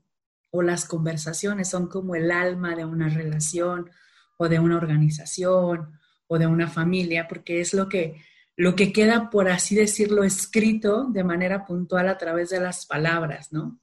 o 0.50 0.62
las 0.62 0.84
conversaciones 0.84 1.70
son 1.70 1.88
como 1.88 2.14
el 2.14 2.30
alma 2.30 2.76
de 2.76 2.84
una 2.84 3.08
relación 3.08 3.90
o 4.36 4.48
de 4.48 4.60
una 4.60 4.76
organización 4.76 5.98
o 6.26 6.38
de 6.38 6.46
una 6.46 6.68
familia, 6.68 7.26
porque 7.26 7.60
es 7.60 7.74
lo 7.74 7.88
que, 7.88 8.22
lo 8.54 8.76
que 8.76 8.92
queda, 8.92 9.30
por 9.30 9.48
así 9.48 9.74
decirlo, 9.74 10.22
escrito 10.22 11.06
de 11.10 11.24
manera 11.24 11.64
puntual 11.64 12.08
a 12.08 12.18
través 12.18 12.50
de 12.50 12.60
las 12.60 12.86
palabras, 12.86 13.52
¿no? 13.52 13.80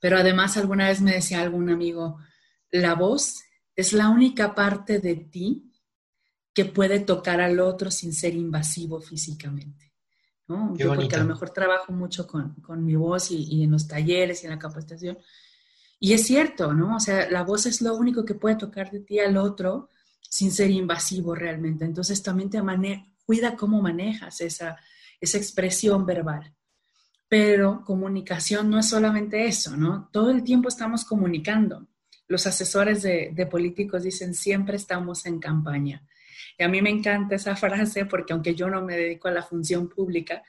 Pero 0.00 0.18
además 0.18 0.56
alguna 0.56 0.88
vez 0.88 1.00
me 1.00 1.12
decía 1.12 1.40
algún 1.40 1.70
amigo, 1.70 2.18
la 2.70 2.94
voz 2.94 3.42
es 3.74 3.92
la 3.92 4.08
única 4.08 4.54
parte 4.54 4.98
de 4.98 5.16
ti 5.16 5.72
que 6.54 6.64
puede 6.64 7.00
tocar 7.00 7.40
al 7.40 7.60
otro 7.60 7.90
sin 7.90 8.14
ser 8.14 8.34
invasivo 8.34 9.00
físicamente. 9.00 9.92
Yo 10.48 10.94
porque 10.94 11.14
a 11.16 11.18
lo 11.18 11.26
mejor 11.26 11.50
trabajo 11.50 11.92
mucho 11.92 12.26
con, 12.26 12.54
mi 12.84 12.94
voz 12.94 13.30
y, 13.30 13.64
en 13.64 13.72
los 13.72 13.88
talleres 13.88 14.42
y 14.42 14.46
en 14.46 14.52
la 14.52 14.58
capacitación. 14.58 15.18
Y 15.98 16.12
es 16.12 16.24
cierto, 16.24 16.72
¿no? 16.72 16.96
O 16.96 17.00
sea, 17.00 17.28
la 17.30 17.42
voz 17.42 17.66
es 17.66 17.82
lo 17.82 17.94
único 17.96 18.24
que 18.24 18.34
puede 18.34 18.56
tocar 18.56 18.90
de 18.90 19.00
ti 19.00 19.18
al 19.18 19.36
otro 19.36 19.88
sin 20.20 20.52
ser 20.52 20.70
invasivo 20.70 21.34
realmente. 21.34 21.84
Entonces 21.84 22.22
también 22.22 22.48
te 22.48 22.62
cuida 23.24 23.56
cómo 23.56 23.82
manejas 23.82 24.40
esa, 24.40 24.76
esa 25.20 25.36
expresión 25.36 26.06
verbal. 26.06 26.54
Pero 27.28 27.82
comunicación 27.84 28.70
no 28.70 28.78
es 28.78 28.88
solamente 28.88 29.46
eso, 29.46 29.76
¿no? 29.76 30.08
Todo 30.12 30.30
el 30.30 30.44
tiempo 30.44 30.68
estamos 30.68 31.04
comunicando 31.04 31.88
los 32.28 32.46
asesores 32.46 33.02
de, 33.02 33.48
políticos 33.50 34.02
dicen 34.02 34.34
siempre 34.34 34.76
estamos 34.76 35.26
en 35.26 35.38
campaña. 35.38 36.02
Y 36.58 36.64
a 36.64 36.68
mí 36.68 36.82
me 36.82 36.90
encanta 36.90 37.36
esa 37.36 37.56
frase 37.56 38.06
porque 38.06 38.32
aunque 38.32 38.54
yo 38.54 38.68
no 38.68 38.82
me 38.82 38.96
dedico 38.96 39.28
a 39.28 39.32
la 39.32 39.42
función 39.42 39.88
pública, 39.88 40.42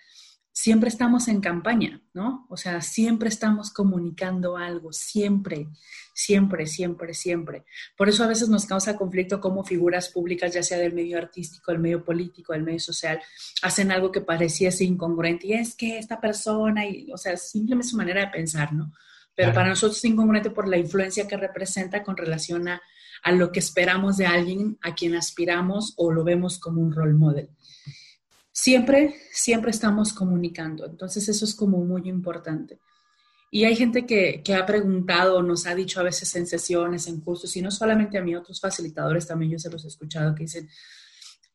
siempre 0.51 0.89
estamos 0.89 1.27
en 1.27 1.39
campaña, 1.39 2.01
¿no? 2.13 2.47
O 2.49 2.57
sea, 2.57 2.81
siempre 2.81 3.29
estamos 3.29 3.71
comunicando 3.71 4.57
algo, 4.57 4.91
siempre, 4.91 5.67
siempre, 6.15 6.65
siempre, 6.65 7.13
siempre. 7.13 7.63
Por 7.95 8.09
eso 8.09 8.23
a 8.23 8.27
veces 8.27 8.49
nos 8.49 8.65
causa 8.65 8.97
conflicto 8.97 9.39
como 9.39 9.63
figuras 9.63 10.09
públicas, 10.09 10.51
ya 10.51 10.63
sea 10.63 10.79
del 10.79 10.93
medio 10.93 11.19
artístico, 11.19 11.71
del 11.71 11.79
medio 11.79 12.03
político, 12.03 12.53
del 12.53 12.63
medio 12.63 12.79
social, 12.79 13.21
hacen 13.61 13.91
algo 13.91 14.11
que 14.11 14.21
pareciese 14.21 14.83
incongruente 14.83 15.45
y 15.45 15.53
es 15.53 15.75
que 15.75 15.99
esta 15.99 16.19
persona, 16.19 16.87
y, 16.87 17.11
o 17.11 17.17
sea, 17.17 17.37
simplemente 17.37 17.89
su 17.89 17.97
manera 17.97 18.21
de 18.21 18.31
pensar, 18.31 18.73
¿no? 18.73 18.91
Pero 19.37 19.53
para 19.53 19.69
nosotros 19.69 19.99
es 19.99 20.05
incongruente 20.05 20.49
por 20.49 20.67
la 20.67 20.77
influencia 20.77 21.27
que 21.27 21.37
representa 21.37 22.01
con 22.01 22.17
relación 22.17 22.67
a, 22.67 22.81
lo 23.33 23.51
que 23.51 23.59
esperamos 23.59 24.17
de 24.17 24.25
alguien 24.25 24.79
a 24.81 24.95
quien 24.95 25.13
aspiramos 25.13 25.93
o 25.97 26.11
lo 26.11 26.23
vemos 26.23 26.57
como 26.57 26.81
un 26.81 26.91
role 26.91 27.13
model. 27.13 27.49
Siempre, 28.51 29.15
siempre 29.31 29.69
estamos 29.69 30.11
comunicando, 30.11 30.87
entonces 30.87 31.29
eso 31.29 31.45
es 31.45 31.53
como 31.53 31.77
muy 31.85 32.09
importante. 32.09 32.79
Y 33.51 33.65
hay 33.65 33.75
gente 33.75 34.07
que, 34.07 34.41
que 34.43 34.55
ha 34.55 34.65
preguntado, 34.65 35.43
nos 35.43 35.67
ha 35.67 35.75
dicho 35.75 35.99
a 35.99 36.03
veces 36.03 36.35
en 36.35 36.47
sesiones, 36.47 37.07
en 37.07 37.21
cursos, 37.21 37.55
y 37.55 37.61
no 37.61 37.69
solamente 37.69 38.17
a 38.17 38.23
mí, 38.23 38.35
otros 38.35 38.59
facilitadores 38.59 39.27
también 39.27 39.51
yo 39.51 39.59
se 39.59 39.69
los 39.69 39.85
he 39.85 39.87
escuchado 39.87 40.33
que 40.33 40.45
dicen, 40.45 40.67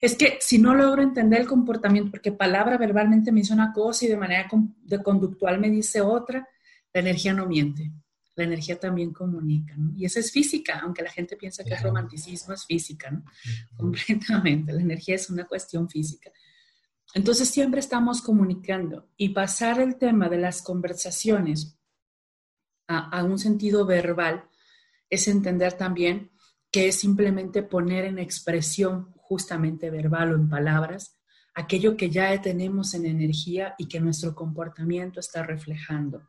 es 0.00 0.14
que 0.14 0.38
si 0.40 0.58
no 0.58 0.72
logro 0.72 1.02
entender 1.02 1.40
el 1.40 1.48
comportamiento, 1.48 2.12
porque 2.12 2.30
palabra 2.30 2.78
verbalmente 2.78 3.32
me 3.32 3.40
dice 3.40 3.54
una 3.54 3.72
cosa 3.72 4.04
y 4.04 4.08
de 4.08 4.16
manera 4.16 4.48
de 4.84 5.02
conductual 5.02 5.58
me 5.58 5.68
dice 5.68 6.00
otra, 6.00 6.48
la 6.92 7.00
energía 7.00 7.32
no 7.32 7.46
miente, 7.46 7.90
la 8.34 8.44
energía 8.44 8.78
también 8.78 9.12
comunica, 9.12 9.74
¿no? 9.76 9.92
Y 9.96 10.04
esa 10.04 10.20
es 10.20 10.30
física, 10.32 10.80
aunque 10.82 11.02
la 11.02 11.10
gente 11.10 11.36
piensa 11.36 11.64
que 11.64 11.74
es 11.74 11.82
romanticismo, 11.82 12.54
es 12.54 12.64
física, 12.64 13.10
¿no? 13.10 13.24
Completamente, 13.76 14.72
la 14.72 14.80
energía 14.80 15.16
es 15.16 15.28
una 15.30 15.46
cuestión 15.46 15.88
física. 15.88 16.30
Entonces 17.14 17.48
siempre 17.48 17.80
estamos 17.80 18.22
comunicando 18.22 19.10
y 19.16 19.30
pasar 19.30 19.80
el 19.80 19.96
tema 19.96 20.28
de 20.28 20.38
las 20.38 20.62
conversaciones 20.62 21.76
a, 22.88 23.18
a 23.18 23.24
un 23.24 23.38
sentido 23.38 23.84
verbal 23.84 24.44
es 25.10 25.28
entender 25.28 25.74
también 25.74 26.30
que 26.70 26.88
es 26.88 26.96
simplemente 26.96 27.62
poner 27.62 28.06
en 28.06 28.18
expresión 28.18 29.12
justamente 29.16 29.90
verbal 29.90 30.32
o 30.32 30.36
en 30.36 30.48
palabras 30.48 31.18
aquello 31.54 31.98
que 31.98 32.08
ya 32.08 32.40
tenemos 32.40 32.94
en 32.94 33.04
energía 33.04 33.74
y 33.76 33.88
que 33.88 34.00
nuestro 34.00 34.34
comportamiento 34.34 35.20
está 35.20 35.42
reflejando 35.42 36.26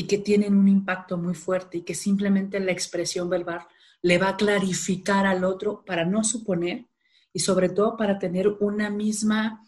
y 0.00 0.04
que 0.04 0.16
tienen 0.16 0.54
un 0.54 0.66
impacto 0.66 1.18
muy 1.18 1.34
fuerte 1.34 1.76
y 1.76 1.82
que 1.82 1.94
simplemente 1.94 2.58
la 2.58 2.72
expresión 2.72 3.28
verbal 3.28 3.66
le 4.00 4.16
va 4.16 4.30
a 4.30 4.36
clarificar 4.38 5.26
al 5.26 5.44
otro 5.44 5.84
para 5.84 6.06
no 6.06 6.24
suponer 6.24 6.86
y 7.34 7.40
sobre 7.40 7.68
todo 7.68 7.98
para 7.98 8.18
tener 8.18 8.48
una 8.60 8.88
misma, 8.88 9.62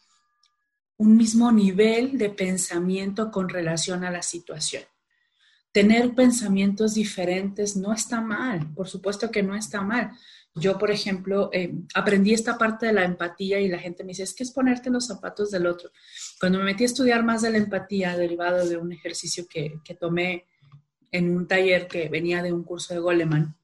un 0.97 1.19
mismo 1.19 1.53
nivel 1.53 2.17
de 2.17 2.31
pensamiento 2.31 3.31
con 3.31 3.51
relación 3.51 4.05
a 4.05 4.11
la 4.11 4.23
situación. 4.23 4.85
Tener 5.73 6.15
pensamientos 6.15 6.95
diferentes 6.95 7.77
no 7.77 7.93
está 7.93 8.21
mal, 8.21 8.73
por 8.75 8.89
supuesto 8.89 9.31
que 9.31 9.43
no 9.43 9.57
está 9.57 9.81
mal. 9.81 10.13
Yo, 10.55 10.79
por 10.79 10.91
ejemplo, 10.91 11.49
eh, 11.53 11.73
aprendí 11.95 12.35
esta 12.35 12.59
parte 12.59 12.87
de 12.87 12.93
la 12.93 13.05
empatía 13.05 13.59
y 13.59 13.69
la 13.69 13.79
gente 13.79 14.05
me 14.05 14.09
dice, 14.09 14.25
es 14.25 14.35
que 14.35 14.43
es 14.43 14.51
ponerte 14.51 14.91
los 14.91 15.07
zapatos 15.07 15.51
del 15.51 15.67
otro. 15.67 15.91
Cuando 16.39 16.59
me 16.59 16.67
metí 16.67 16.83
a 16.83 16.87
estudiar 16.87 17.25
más 17.25 17.41
de 17.41 17.51
la 17.51 17.59
empatía, 17.59 18.17
derivado 18.17 18.69
de 18.69 18.77
un 18.77 18.93
ejercicio 18.93 19.47
que, 19.49 19.81
que 19.83 19.95
tomé 19.95 20.47
en 21.11 21.35
un 21.35 21.47
taller 21.47 21.89
que 21.89 22.09
venía 22.11 22.43
de 22.43 22.53
un 22.53 22.65
curso 22.65 22.93
de 22.93 23.01
Goleman, 23.01 23.57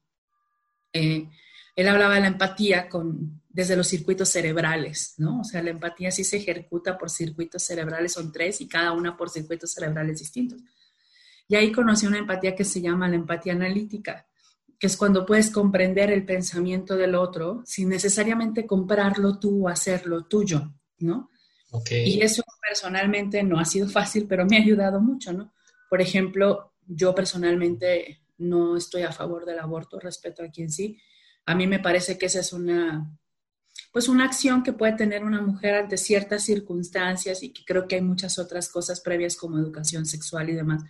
eh, 0.93 1.29
él 1.75 1.87
hablaba 1.87 2.15
de 2.15 2.21
la 2.21 2.27
empatía 2.27 2.89
con, 2.89 3.41
desde 3.47 3.75
los 3.75 3.87
circuitos 3.87 4.29
cerebrales, 4.29 5.13
¿no? 5.17 5.41
O 5.41 5.43
sea, 5.43 5.61
la 5.63 5.69
empatía 5.69 6.11
sí 6.11 6.23
se 6.23 6.37
ejecuta 6.37 6.97
por 6.97 7.09
circuitos 7.09 7.63
cerebrales, 7.63 8.13
son 8.13 8.31
tres 8.31 8.61
y 8.61 8.67
cada 8.67 8.91
una 8.91 9.15
por 9.15 9.29
circuitos 9.29 9.71
cerebrales 9.71 10.19
distintos. 10.19 10.59
Y 11.49 11.55
ahí 11.55 11.71
conocí 11.71 12.05
una 12.05 12.19
empatía 12.19 12.55
que 12.55 12.63
se 12.63 12.79
llama 12.79 13.09
la 13.09 13.15
empatía 13.15 13.53
analítica, 13.53 14.27
que 14.77 14.85
es 14.85 14.95
cuando 14.95 15.25
puedes 15.25 15.49
comprender 15.49 16.11
el 16.11 16.23
pensamiento 16.23 16.95
del 16.95 17.15
otro 17.15 17.63
sin 17.65 17.89
necesariamente 17.89 18.67
comprarlo 18.67 19.39
tú 19.39 19.65
o 19.65 19.67
hacerlo 19.67 20.25
tuyo, 20.25 20.71
¿no? 20.99 21.31
Y 21.89 22.21
eso 22.21 22.43
personalmente 22.61 23.41
no 23.41 23.59
ha 23.59 23.65
sido 23.65 23.89
fácil, 23.89 24.27
pero 24.27 24.45
me 24.45 24.57
ha 24.57 24.61
ayudado 24.61 25.01
mucho, 25.01 25.33
¿no? 25.33 25.51
Por 25.89 26.01
ejemplo, 26.01 26.73
yo 26.85 27.15
personalmente 27.15 28.21
no 28.37 28.77
estoy 28.77 29.01
a 29.01 29.11
favor 29.11 29.43
del 29.45 29.57
aborto, 29.57 29.99
respeto 29.99 30.43
a 30.43 30.49
quien 30.49 30.69
sí. 30.69 30.99
A 31.47 31.55
mí 31.55 31.65
me 31.65 31.79
parece 31.79 32.15
que 32.15 32.27
esa 32.27 32.41
es 32.41 32.53
una, 32.53 33.11
pues 33.91 34.07
una 34.07 34.25
acción 34.25 34.61
que 34.61 34.73
puede 34.73 34.93
tener 34.93 35.23
una 35.23 35.41
mujer 35.41 35.73
ante 35.73 35.97
ciertas 35.97 36.43
circunstancias 36.43 37.41
y 37.41 37.51
que 37.51 37.65
creo 37.65 37.87
que 37.87 37.95
hay 37.95 38.01
muchas 38.01 38.37
otras 38.37 38.69
cosas 38.69 39.01
previas 39.01 39.35
como 39.35 39.57
educación 39.57 40.05
sexual 40.05 40.51
y 40.51 40.53
demás 40.53 40.83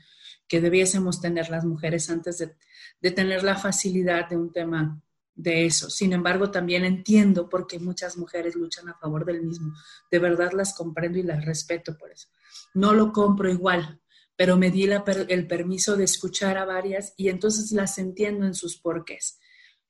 que 0.49 0.59
debiésemos 0.59 1.21
tener 1.21 1.49
las 1.49 1.63
mujeres 1.63 2.09
antes 2.09 2.39
de, 2.39 3.11
tener 3.11 3.43
la 3.43 3.55
facilidad 3.55 4.27
de 4.27 4.35
un 4.35 4.51
tema 4.51 5.01
de 5.35 5.65
eso. 5.65 5.89
Sin 5.89 6.11
embargo, 6.11 6.51
también 6.51 6.83
entiendo 6.83 7.47
por 7.47 7.67
qué 7.67 7.79
muchas 7.79 8.17
mujeres 8.17 8.55
luchan 8.55 8.89
a 8.89 8.97
favor 8.97 9.23
del 9.23 9.43
mismo. 9.43 9.73
De 10.11 10.19
verdad 10.19 10.51
las 10.51 10.73
comprendo 10.73 11.19
y 11.19 11.23
las 11.23 11.45
respeto 11.45 11.97
por 11.97 12.11
eso. 12.11 12.27
No 12.73 12.93
lo 12.93 13.13
compro 13.13 13.49
igual, 13.49 14.01
pero 14.35 14.57
me 14.57 14.71
di 14.71 14.89
el 15.29 15.47
permiso 15.47 15.95
de 15.95 16.03
escuchar 16.03 16.57
a 16.57 16.65
varias 16.65 17.13
y 17.15 17.29
entonces 17.29 17.71
las 17.71 17.97
entiendo 17.97 18.45
en 18.45 18.55
sus 18.55 18.77
porqués. 18.77 19.39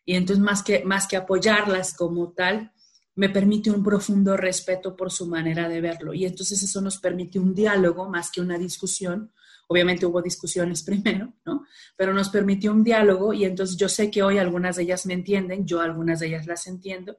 Y 0.06 0.16
entonces 0.16 0.44
más 0.44 0.62
que, 0.62 0.84
más 0.84 1.08
que 1.08 1.18
apoyarlas 1.18 1.94
como 1.94 2.34
tal, 2.34 2.74
me 3.16 3.30
permite 3.30 3.72
un 3.72 3.84
profundo 3.84 4.38
respeto 4.38 4.96
por 4.96 5.12
su 5.12 5.28
manera 5.28 5.70
de 5.70 5.82
verlo. 5.82 6.14
Y 6.14 6.26
entonces 6.26 6.62
eso 6.64 6.82
nos 6.82 6.98
permite 7.00 7.40
un 7.40 7.54
diálogo 7.54 8.10
más 8.10 8.32
que 8.32 8.42
una 8.42 8.58
discusión. 8.58 9.32
Obviamente 9.72 10.08
hubo 10.08 10.22
discusiones 10.22 10.82
primero, 10.86 11.32
¿no? 11.46 11.66
Pero 11.96 12.14
nos 12.14 12.30
permitió 12.30 12.72
un 12.72 12.84
diálogo 12.84 13.34
y 13.34 13.46
entonces 13.46 13.78
yo 13.78 13.88
sé 13.88 14.10
que 14.10 14.24
hoy 14.24 14.40
algunas 14.40 14.76
de 14.76 14.84
ellas 14.84 15.06
me 15.06 15.14
entienden, 15.14 15.66
yo 15.66 15.80
algunas 15.80 16.20
de 16.20 16.28
ellas 16.28 16.48
las 16.48 16.66
entiendo. 16.66 17.18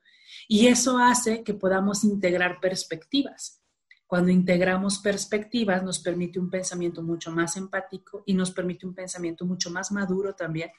Y 0.49 0.67
eso 0.67 0.99
hace 0.99 1.45
que 1.45 1.55
podamos 1.55 2.03
integrar 2.03 2.59
perspectivas. 2.61 3.63
Cuando 4.05 4.33
integramos 4.33 4.99
perspectivas 4.99 5.85
nos 5.85 6.01
permite 6.01 6.41
un 6.41 6.51
pensamiento 6.51 7.01
mucho 7.01 7.31
más 7.31 7.57
empático 7.57 8.25
y 8.27 8.35
nos 8.35 8.51
permite 8.51 8.85
un 8.85 8.93
pensamiento 8.93 9.47
mucho 9.47 9.71
más 9.71 9.93
maduro 9.93 10.35
también, 10.35 10.73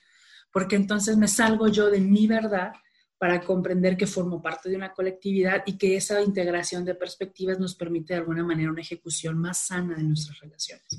porque 0.51 0.75
entonces 0.75 1.15
me 1.15 1.29
salgo 1.29 1.69
yo 1.69 1.89
de 1.89 2.01
mi 2.01 2.27
verdad 2.27 2.73
para 3.17 3.39
comprender 3.39 3.95
que 3.95 4.07
formo 4.07 4.41
parte 4.41 4.67
de 4.67 4.75
una 4.75 4.91
colectividad 4.91 5.63
y 5.65 5.77
que 5.77 5.95
esa 5.95 6.21
integración 6.21 6.83
de 6.83 6.95
perspectivas 6.95 7.57
nos 7.57 7.75
permite 7.75 8.13
de 8.13 8.19
alguna 8.19 8.43
manera 8.43 8.71
una 8.71 8.81
ejecución 8.81 9.37
más 9.37 9.59
sana 9.59 9.95
de 9.95 10.03
nuestras 10.03 10.37
relaciones. 10.39 10.97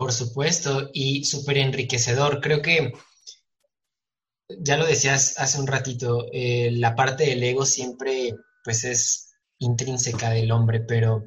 Por 0.00 0.12
supuesto, 0.14 0.88
y 0.94 1.24
súper 1.24 1.58
enriquecedor. 1.58 2.40
Creo 2.40 2.62
que, 2.62 2.94
ya 4.48 4.78
lo 4.78 4.86
decías 4.86 5.34
hace 5.36 5.60
un 5.60 5.66
ratito, 5.66 6.24
eh, 6.32 6.70
la 6.72 6.94
parte 6.94 7.24
del 7.26 7.42
ego 7.42 7.66
siempre 7.66 8.34
pues 8.64 8.84
es 8.84 9.34
intrínseca 9.58 10.30
del 10.30 10.52
hombre, 10.52 10.80
pero 10.80 11.24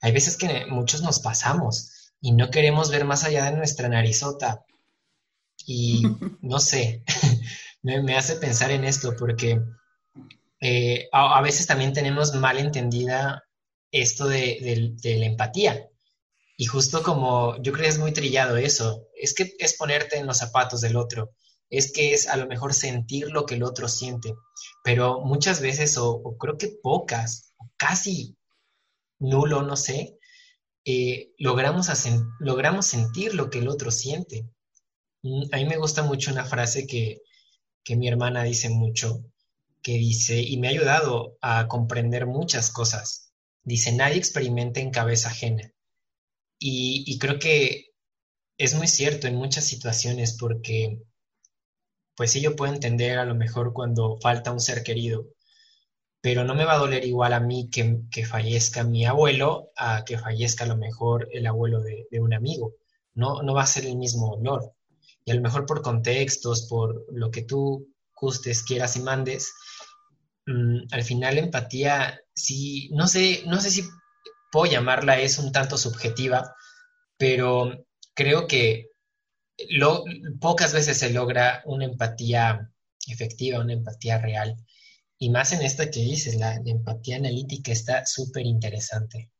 hay 0.00 0.12
veces 0.12 0.38
que 0.38 0.64
muchos 0.64 1.02
nos 1.02 1.20
pasamos 1.20 2.12
y 2.18 2.32
no 2.32 2.48
queremos 2.48 2.90
ver 2.90 3.04
más 3.04 3.24
allá 3.24 3.44
de 3.44 3.58
nuestra 3.58 3.90
narizota. 3.90 4.64
Y 5.66 6.02
no 6.40 6.60
sé, 6.60 7.04
me, 7.82 8.16
hace 8.16 8.36
pensar 8.36 8.70
en 8.70 8.84
esto 8.84 9.14
porque 9.18 9.60
eh, 10.62 11.10
a, 11.12 11.42
veces 11.42 11.66
también 11.66 11.92
tenemos 11.92 12.32
mal 12.32 12.56
entendida 12.56 13.44
esto 13.92 14.26
de, 14.28 14.96
la 15.02 15.26
empatía. 15.26 15.90
Y 16.56 16.66
justo 16.66 17.02
como 17.02 17.60
yo 17.62 17.72
creo 17.72 17.88
es 17.88 17.98
muy 17.98 18.12
trillado 18.12 18.56
eso, 18.56 19.08
es 19.14 19.34
que 19.34 19.54
es 19.58 19.76
ponerte 19.76 20.18
en 20.18 20.26
los 20.26 20.38
zapatos 20.38 20.80
del 20.80 20.96
otro, 20.96 21.32
es 21.68 21.92
que 21.92 22.14
es 22.14 22.28
a 22.28 22.36
lo 22.36 22.46
mejor 22.46 22.74
sentir 22.74 23.30
lo 23.30 23.46
que 23.46 23.56
el 23.56 23.64
otro 23.64 23.88
siente, 23.88 24.34
pero 24.84 25.20
muchas 25.20 25.60
veces, 25.60 25.96
o, 25.98 26.36
creo 26.38 26.56
que 26.56 26.68
pocas, 26.82 27.54
casi 27.76 28.36
nulo, 29.18 29.62
no 29.62 29.76
sé, 29.76 30.18
eh, 30.84 31.32
logramos, 31.38 31.88
logramos 32.40 32.86
sentir 32.86 33.34
lo 33.34 33.50
que 33.50 33.58
el 33.58 33.68
otro 33.68 33.90
siente. 33.90 34.46
Mm, 35.22 35.44
a 35.52 35.56
mí 35.56 35.64
me 35.66 35.78
gusta 35.78 36.02
mucho 36.02 36.30
una 36.30 36.44
frase 36.44 36.86
que, 36.86 37.22
que 37.82 37.96
mi 37.96 38.08
hermana 38.08 38.44
dice 38.44 38.68
mucho, 38.68 39.24
que 39.82 39.94
dice, 39.94 40.40
y 40.40 40.58
me 40.58 40.68
ha 40.68 40.70
ayudado 40.70 41.36
a 41.40 41.68
comprender 41.68 42.26
muchas 42.26 42.70
cosas. 42.70 43.32
Dice, 43.64 43.92
nadie 43.92 44.18
experimenta 44.18 44.80
en 44.80 44.90
cabeza 44.90 45.28
ajena. 45.30 45.73
Y, 46.58 47.18
creo 47.18 47.38
que 47.38 47.92
es 48.58 48.74
muy 48.74 48.88
cierto 48.88 49.26
en 49.26 49.36
muchas 49.36 49.64
situaciones 49.64 50.36
porque, 50.38 51.02
pues 52.16 52.32
sí, 52.32 52.40
yo 52.40 52.56
puedo 52.56 52.72
entender 52.72 53.18
a 53.18 53.24
lo 53.24 53.34
mejor 53.34 53.72
cuando 53.72 54.18
falta 54.20 54.52
un 54.52 54.60
ser 54.60 54.82
querido, 54.82 55.26
pero 56.20 56.44
no 56.44 56.54
me 56.54 56.64
va 56.64 56.74
a 56.74 56.78
doler 56.78 57.04
igual 57.04 57.34
a 57.34 57.40
mí 57.40 57.68
que, 57.70 58.00
que 58.10 58.24
fallezca 58.24 58.84
mi 58.84 59.04
abuelo 59.04 59.70
a 59.76 60.04
que 60.04 60.18
fallezca 60.18 60.64
a 60.64 60.68
lo 60.68 60.76
mejor 60.76 61.28
el 61.32 61.46
abuelo 61.46 61.80
de, 61.82 62.06
un 62.20 62.32
amigo. 62.34 62.74
No, 63.14 63.42
no 63.42 63.54
va 63.54 63.62
a 63.62 63.66
ser 63.66 63.86
el 63.86 63.96
mismo 63.96 64.36
dolor 64.36 64.74
y 65.24 65.30
a 65.30 65.34
lo 65.34 65.40
mejor 65.40 65.66
por 65.66 65.82
contextos, 65.82 66.66
por 66.68 67.06
lo 67.12 67.30
que 67.30 67.42
tú 67.42 67.88
gustes, 68.14 68.62
quieras 68.62 68.96
y 68.96 69.00
mandes, 69.00 69.52
mm, 70.46 70.84
al 70.92 71.02
final 71.02 71.38
empatía, 71.38 72.20
sí, 72.34 72.90
no 72.92 73.06
sé, 73.06 73.42
no 73.46 73.60
sé 73.60 73.70
si 73.70 73.82
puedo 74.54 74.70
llamarla, 74.70 75.18
es 75.18 75.38
un 75.40 75.50
tanto 75.50 75.76
subjetiva, 75.76 76.54
pero 77.16 77.86
creo 78.14 78.46
que 78.46 78.90
lo, 79.70 80.04
pocas 80.40 80.72
veces 80.72 80.96
se 80.96 81.10
logra 81.10 81.60
una 81.64 81.86
empatía 81.86 82.70
efectiva, 83.08 83.58
una 83.58 83.72
empatía 83.72 84.18
real. 84.18 84.56
Y 85.18 85.30
más 85.30 85.52
en 85.52 85.62
esta 85.62 85.90
que 85.90 85.98
dices, 85.98 86.36
la 86.36 86.54
empatía 86.64 87.16
analítica 87.16 87.72
está 87.72 88.06
súper 88.06 88.46
interesante. 88.46 89.32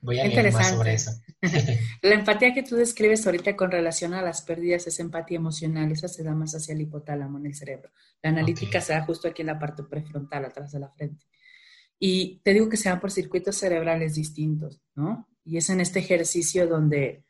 Voy 0.00 0.20
a 0.20 0.24
leer 0.24 0.50
más 0.52 0.70
sobre 0.70 0.94
eso. 0.94 1.10
la 2.02 2.14
empatía 2.14 2.54
que 2.54 2.62
tú 2.62 2.76
describes 2.76 3.26
ahorita 3.26 3.56
con 3.56 3.70
relación 3.70 4.14
a 4.14 4.22
las 4.22 4.40
pérdidas 4.40 4.86
es 4.86 5.00
empatía 5.00 5.36
emocional, 5.36 5.92
esa 5.92 6.08
se 6.08 6.22
da 6.22 6.34
más 6.34 6.54
hacia 6.54 6.72
el 6.72 6.80
hipotálamo 6.80 7.38
en 7.38 7.46
el 7.46 7.54
cerebro. 7.54 7.90
La 8.22 8.30
analítica 8.30 8.80
se 8.80 8.94
da 8.94 9.04
justo 9.04 9.28
aquí 9.28 9.42
en 9.42 9.48
la 9.48 9.58
parte 9.58 9.82
prefrontal, 9.82 10.46
atrás 10.46 10.72
de 10.72 10.80
la 10.80 10.88
frente. 10.88 11.26
Y 11.98 12.40
te 12.44 12.52
digo 12.52 12.68
que 12.68 12.76
se 12.76 12.88
dan 12.88 13.00
por 13.00 13.10
circuitos 13.10 13.56
cerebrales 13.56 14.14
distintos, 14.14 14.80
¿no? 14.94 15.28
Y 15.44 15.56
es 15.56 15.70
en 15.70 15.80
este 15.80 16.00
ejercicio 16.00 16.66
donde, 16.66 17.24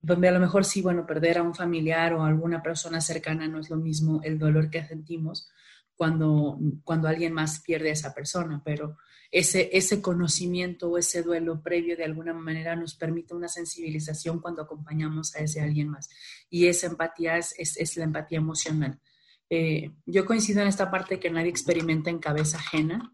donde 0.00 0.28
a 0.28 0.32
lo 0.32 0.40
mejor 0.40 0.64
sí, 0.64 0.82
bueno, 0.82 1.06
perder 1.06 1.38
a 1.38 1.42
un 1.42 1.54
familiar 1.54 2.14
o 2.14 2.22
a 2.22 2.28
alguna 2.28 2.62
persona 2.62 3.00
cercana 3.00 3.46
no 3.46 3.60
es 3.60 3.70
lo 3.70 3.76
mismo 3.76 4.20
el 4.24 4.38
dolor 4.38 4.70
que 4.70 4.84
sentimos 4.84 5.48
cuando, 5.94 6.58
cuando 6.84 7.08
alguien 7.08 7.32
más 7.32 7.60
pierde 7.60 7.90
a 7.90 7.92
esa 7.92 8.14
persona, 8.14 8.62
pero 8.64 8.96
ese, 9.30 9.70
ese 9.72 10.00
conocimiento 10.00 10.90
o 10.90 10.98
ese 10.98 11.22
duelo 11.22 11.62
previo 11.62 11.96
de 11.96 12.04
alguna 12.04 12.32
manera 12.32 12.76
nos 12.76 12.94
permite 12.94 13.34
una 13.34 13.48
sensibilización 13.48 14.40
cuando 14.40 14.62
acompañamos 14.62 15.34
a 15.34 15.40
ese 15.40 15.60
alguien 15.60 15.88
más. 15.88 16.08
Y 16.48 16.66
esa 16.66 16.86
empatía 16.86 17.36
es, 17.38 17.54
es, 17.58 17.96
la 17.96 18.04
empatía 18.04 18.38
emocional. 18.38 19.00
Eh, 19.50 19.92
yo 20.06 20.24
coincido 20.26 20.60
en 20.60 20.68
esta 20.68 20.90
parte 20.90 21.18
que 21.18 21.30
nadie 21.30 21.50
experimenta 21.50 22.10
en 22.10 22.18
cabeza 22.18 22.58
ajena, 22.58 23.12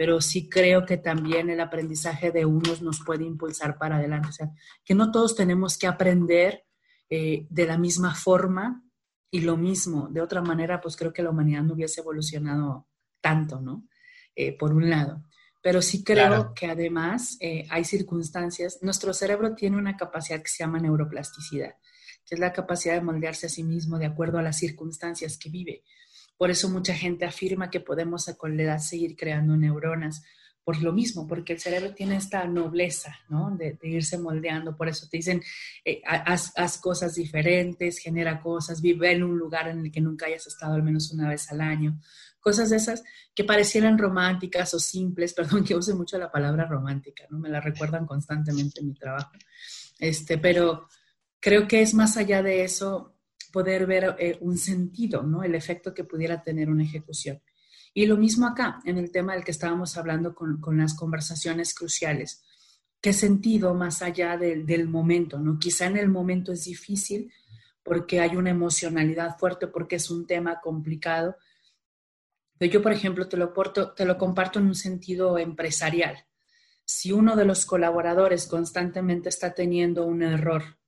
pero 0.00 0.22
sí 0.22 0.48
creo 0.48 0.86
que 0.86 0.96
también 0.96 1.50
el 1.50 1.60
aprendizaje 1.60 2.30
de 2.30 2.46
unos 2.46 2.80
nos 2.80 3.00
puede 3.04 3.24
impulsar 3.24 3.76
para 3.76 3.96
adelante. 3.96 4.28
O 4.30 4.32
sea, 4.32 4.50
que 4.82 4.94
no 4.94 5.10
todos 5.10 5.36
tenemos 5.36 5.76
que 5.76 5.86
aprender 5.86 6.64
eh, 7.10 7.46
de 7.50 7.66
la 7.66 7.76
misma 7.76 8.14
forma 8.14 8.82
y 9.30 9.42
lo 9.42 9.58
mismo. 9.58 10.08
De 10.08 10.22
otra 10.22 10.40
manera, 10.40 10.80
pues 10.80 10.96
creo 10.96 11.12
que 11.12 11.22
la 11.22 11.28
humanidad 11.28 11.64
no 11.64 11.74
hubiese 11.74 12.00
evolucionado 12.00 12.88
tanto, 13.20 13.60
¿no? 13.60 13.86
Eh, 14.34 14.56
por 14.56 14.72
un 14.72 14.88
lado. 14.88 15.22
Pero 15.60 15.82
sí 15.82 16.02
creo 16.02 16.54
que 16.54 16.68
además 16.68 17.36
eh, 17.38 17.66
hay 17.68 17.84
circunstancias, 17.84 18.78
nuestro 18.80 19.12
cerebro 19.12 19.54
tiene 19.54 19.76
una 19.76 19.98
capacidad 19.98 20.40
que 20.40 20.48
se 20.48 20.64
llama 20.64 20.80
neuroplasticidad, 20.80 21.74
que 22.24 22.36
es 22.36 22.38
la 22.38 22.54
capacidad 22.54 22.94
de 22.94 23.02
moldearse 23.02 23.48
a 23.48 23.50
sí 23.50 23.64
mismo 23.64 23.98
de 23.98 24.06
acuerdo 24.06 24.38
a 24.38 24.42
las 24.42 24.56
circunstancias 24.56 25.36
que 25.36 25.50
vive. 25.50 25.84
Por 26.40 26.50
eso 26.50 26.70
mucha 26.70 26.94
gente 26.94 27.26
afirma 27.26 27.68
que 27.68 27.80
podemos 27.80 28.24
con 28.38 28.56
la 28.56 28.62
edad 28.62 28.78
seguir 28.78 29.14
creando 29.14 29.58
neuronas, 29.58 30.22
por 30.64 30.80
lo 30.80 30.90
mismo, 30.90 31.26
porque 31.26 31.52
el 31.52 31.60
cerebro 31.60 31.92
tiene 31.92 32.16
esta 32.16 32.46
nobleza, 32.46 33.14
¿no? 33.28 33.54
De, 33.58 33.78
irse 33.82 34.16
moldeando. 34.16 34.74
Por 34.74 34.88
eso 34.88 35.06
te 35.10 35.18
dicen, 35.18 35.42
eh, 35.84 36.00
haz, 36.06 36.54
haz, 36.56 36.78
cosas 36.78 37.14
diferentes, 37.14 37.98
genera 37.98 38.40
cosas, 38.40 38.80
vive 38.80 39.12
en 39.12 39.22
un 39.22 39.36
lugar 39.36 39.68
en 39.68 39.80
el 39.80 39.92
que 39.92 40.00
nunca 40.00 40.24
hayas 40.24 40.46
estado 40.46 40.76
al 40.76 40.82
menos 40.82 41.12
una 41.12 41.28
vez 41.28 41.52
al 41.52 41.60
año 41.60 42.00
cosas 42.40 42.70
de 42.70 42.76
esas 42.76 43.04
que 43.34 43.44
parecieran 43.44 43.98
románticas 43.98 44.72
o 44.72 44.78
simples, 44.78 45.34
perdón 45.34 45.62
que 45.62 45.76
use 45.76 45.92
mucho 45.92 46.16
la 46.16 46.32
palabra 46.32 46.64
romántica, 46.64 47.24
¿no? 47.28 47.38
Me 47.38 47.50
la 47.50 47.60
recuerdan 47.60 48.06
constantemente 48.06 48.80
en 48.80 48.86
mi 48.86 48.94
trabajo. 48.94 49.32
Este, 49.98 50.38
pero 50.38 50.88
creo 51.38 51.68
que 51.68 51.82
es 51.82 51.92
más 51.92 52.16
allá 52.16 52.42
de 52.42 52.64
eso 52.64 53.19
poder 53.50 53.86
ver 53.86 54.16
eh, 54.18 54.38
un 54.40 54.56
sentido, 54.58 55.22
¿no? 55.22 55.42
El 55.42 55.54
efecto 55.54 55.92
que 55.94 56.04
pudiera 56.04 56.42
tener 56.42 56.70
una 56.70 56.84
ejecución. 56.84 57.42
Y 57.92 58.06
lo 58.06 58.16
mismo 58.16 58.46
acá, 58.46 58.80
en 58.84 58.98
el 58.98 59.10
tema 59.10 59.34
del 59.34 59.44
que 59.44 59.50
estábamos 59.50 59.96
hablando 59.96 60.34
con, 60.34 60.60
las 60.78 60.94
conversaciones 60.94 61.74
cruciales. 61.74 62.42
¿Qué 63.00 63.12
sentido 63.12 63.74
más 63.74 64.02
allá 64.02 64.36
del, 64.36 64.66
del 64.66 64.88
momento, 64.88 65.38
¿no? 65.38 65.58
Quizá 65.58 65.86
en 65.86 65.96
el 65.96 66.08
momento 66.08 66.52
es 66.52 66.64
difícil 66.64 67.32
porque 67.82 68.20
hay 68.20 68.36
una 68.36 68.50
emocionalidad 68.50 69.38
fuerte, 69.38 69.66
porque 69.66 69.96
es 69.96 70.10
un 70.10 70.26
tema 70.26 70.60
complicado, 70.60 71.36
yo, 72.68 72.82
por 72.82 72.92
ejemplo, 72.92 73.26
te 73.26 73.38
lo, 73.38 73.52
te 73.96 74.04
lo 74.04 74.18
comparto 74.18 74.58
en 74.58 74.66
un 74.66 74.74
sentido 74.74 75.38
empresarial. 75.38 76.26
Si 76.84 77.10
uno 77.10 77.34
de 77.34 77.46
los 77.46 77.64
colaboradores 77.64 78.46
constantemente 78.46 79.30
está 79.30 79.54
teniendo 79.54 80.04
un 80.04 80.22
error 80.22 80.78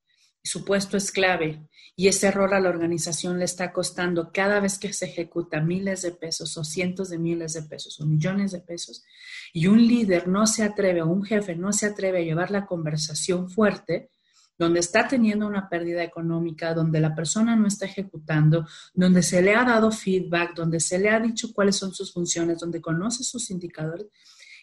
su 0.42 0.64
puesto 0.64 0.96
es 0.96 1.11
clave. 1.11 1.68
Y 1.94 2.09
ese 2.09 2.28
error 2.28 2.55
a 2.55 2.61
la 2.61 2.70
organización 2.70 3.38
le 3.38 3.44
está 3.44 3.72
costando 3.72 4.33
cada 4.33 4.61
vez 4.61 4.78
que 4.78 4.92
se 4.92 5.07
ejecuta 5.07 5.61
miles 5.61 6.02
de 6.02 6.12
pesos 6.12 6.57
o 6.57 6.64
cientos 6.64 7.11
de 7.11 7.18
miles 7.18 7.52
de 7.52 7.62
pesos 7.62 8.00
o 8.00 8.07
millones 8.07 8.52
de 8.52 8.61
pesos 8.61 9.05
y 9.52 9.66
un 9.66 9.87
líder 9.87 10.26
no 10.26 10.46
se 10.46 10.62
atreve 10.62 11.02
o 11.02 11.09
un 11.09 11.22
jefe 11.22 11.55
no 11.55 11.72
se 11.72 11.87
atreve 11.87 12.18
a 12.18 12.22
llevar 12.22 12.50
la 12.50 12.64
conversación 12.64 13.50
fuerte, 13.50 14.11
donde 14.59 14.81
está 14.81 15.07
teniendo 15.07 15.46
una 15.46 15.68
pérdida 15.68 16.02
económica, 16.02 16.72
donde 16.72 17.00
la 17.00 17.14
persona 17.14 17.57
no 17.57 17.66
está 17.66 17.87
ejecutando, 17.87 18.66
donde 18.94 19.22
se 19.22 19.42
le 19.42 19.55
ha 19.55 19.64
dado 19.64 19.90
feedback, 19.90 20.55
donde 20.55 20.81
se 20.81 20.98
le 20.98 21.11
ha 21.11 21.20
dicho 21.20 21.52
cuáles 21.52 21.76
son 21.76 21.92
sus 21.92 22.12
funciones, 22.12 22.59
donde 22.59 22.81
conoce 22.81 23.24
sus 23.24 23.50
indicadores, 23.50 24.07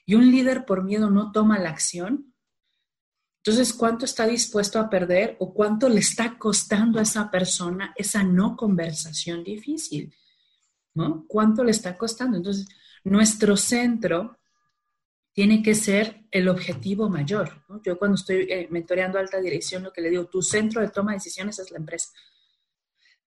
y 0.05 0.15
un 0.15 0.31
líder 0.31 0.65
por 0.65 0.83
miedo 0.83 1.09
no 1.09 1.31
toma 1.31 1.59
la 1.59 1.69
acción, 1.69 2.33
entonces, 3.49 3.73
¿cuánto 3.73 4.05
está 4.05 4.27
dispuesto 4.27 4.79
a 4.79 4.89
perder 4.89 5.35
o 5.39 5.53
cuánto 5.53 5.89
le 5.89 5.99
está 5.99 6.37
costando 6.37 6.99
a 6.99 7.01
esa 7.01 7.31
persona 7.31 7.93
esa 7.95 8.23
no 8.23 8.55
conversación 8.55 9.43
difícil? 9.43 10.13
¿No? 10.93 11.25
¿Cuánto 11.27 11.63
le 11.63 11.71
está 11.71 11.97
costando? 11.97 12.37
Entonces, 12.37 12.67
nuestro 13.03 13.57
centro 13.57 14.37
tiene 15.33 15.63
que 15.63 15.73
ser 15.73 16.25
el 16.29 16.47
objetivo 16.47 17.09
mayor. 17.09 17.63
Yo 17.83 17.97
cuando 17.97 18.15
estoy 18.15 18.47
eh, 18.51 18.67
mentoreando 18.69 19.17
alta 19.17 19.39
dirección, 19.39 19.83
lo 19.83 19.91
que 19.91 20.01
le 20.01 20.11
digo, 20.11 20.25
tu 20.25 20.43
centro 20.43 20.81
de 20.81 20.89
toma 20.89 21.11
de 21.11 21.17
decisiones 21.17 21.57
es 21.57 21.71
la 21.71 21.77
empresa. 21.77 22.09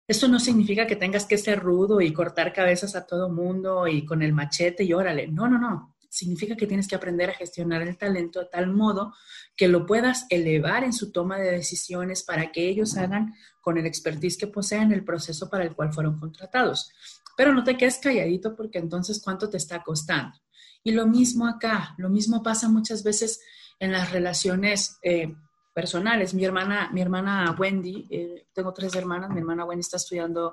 Esto 0.06 0.28
no 0.28 0.38
significa 0.38 0.86
que 0.86 0.96
tengas 0.96 1.26
que 1.26 1.38
ser 1.38 1.58
rudo 1.58 2.00
y 2.00 2.12
cortar 2.12 2.52
cabezas 2.52 2.94
a 2.94 3.06
todo 3.06 3.28
mundo 3.28 3.88
y 3.88 4.04
con 4.04 4.22
el 4.22 4.32
machete 4.32 4.84
y 4.84 4.92
órale. 4.92 5.26
No, 5.26 5.48
no, 5.48 5.58
no 5.58 5.91
significa 6.12 6.56
que 6.56 6.66
tienes 6.66 6.86
que 6.86 6.94
aprender 6.94 7.30
a 7.30 7.34
gestionar 7.34 7.80
el 7.80 7.96
talento 7.96 8.40
de 8.40 8.46
tal 8.52 8.70
modo 8.70 9.14
que 9.56 9.66
lo 9.66 9.86
puedas 9.86 10.26
elevar 10.28 10.84
en 10.84 10.92
su 10.92 11.10
toma 11.10 11.38
de 11.38 11.50
decisiones 11.50 12.22
para 12.22 12.52
que 12.52 12.68
ellos 12.68 12.98
hagan 12.98 13.32
con 13.62 13.78
el 13.78 13.86
expertise 13.86 14.36
que 14.36 14.46
poseen 14.46 14.92
el 14.92 15.04
proceso 15.04 15.48
para 15.48 15.64
el 15.64 15.74
cual 15.74 15.90
fueron 15.90 16.18
contratados. 16.18 16.90
Pero 17.34 17.54
no 17.54 17.64
te 17.64 17.78
quedes 17.78 17.96
calladito 17.96 18.54
porque 18.54 18.78
entonces 18.78 19.22
cuánto 19.24 19.48
te 19.48 19.56
está 19.56 19.82
costando. 19.82 20.36
Y 20.84 20.92
lo 20.92 21.06
mismo 21.06 21.46
acá, 21.46 21.94
lo 21.96 22.10
mismo 22.10 22.42
pasa 22.42 22.68
muchas 22.68 23.02
veces 23.02 23.40
en 23.80 23.90
las 23.90 24.12
relaciones 24.12 24.98
eh, 25.02 25.34
personales. 25.72 26.34
Mi 26.34 26.44
hermana, 26.44 26.90
mi 26.92 27.00
hermana 27.00 27.56
Wendy, 27.58 28.06
eh, 28.10 28.48
tengo 28.52 28.74
tres 28.74 28.94
hermanas, 28.94 29.30
mi 29.30 29.38
hermana 29.38 29.64
Wendy 29.64 29.80
está 29.80 29.96
estudiando 29.96 30.52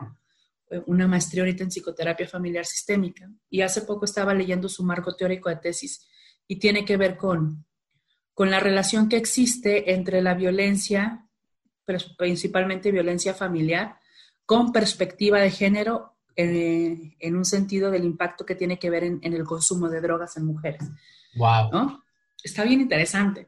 una 0.86 1.08
maestría 1.08 1.44
ahorita 1.44 1.64
en 1.64 1.70
psicoterapia 1.70 2.28
familiar 2.28 2.66
sistémica 2.66 3.30
y 3.50 3.62
hace 3.62 3.82
poco 3.82 4.06
estaba 4.06 4.34
leyendo 4.34 4.70
su 4.70 4.84
marco 4.84 5.16
teórico 5.16 5.50
de 5.50 5.56
tesis 5.56 6.08
y 6.48 6.58
tiene 6.58 6.86
que 6.86 6.98
ver 6.98 7.18
con, 7.18 7.66
con 8.34 8.50
la 8.52 8.60
relación 8.60 9.10
que 9.10 9.18
existe 9.18 9.94
entre 9.94 10.22
la 10.22 10.34
violencia, 10.34 11.28
principalmente 12.18 12.92
violencia 12.92 13.34
familiar, 13.34 14.00
con 14.46 14.72
perspectiva 14.72 15.40
de 15.40 15.52
género 15.52 16.18
eh, 16.36 17.16
en, 17.20 17.36
un 17.36 17.46
sentido 17.46 17.92
del 17.92 18.06
impacto 18.06 18.46
que 18.46 18.56
tiene 18.56 18.80
que 18.80 18.90
ver 18.90 19.04
en, 19.04 19.20
el 19.22 19.44
consumo 19.44 19.90
de 19.90 20.02
drogas 20.02 20.38
en 20.38 20.46
mujeres. 20.46 20.82
Wow. 21.36 22.02
Está 22.44 22.64
bien 22.64 22.82
interesante. 22.82 23.48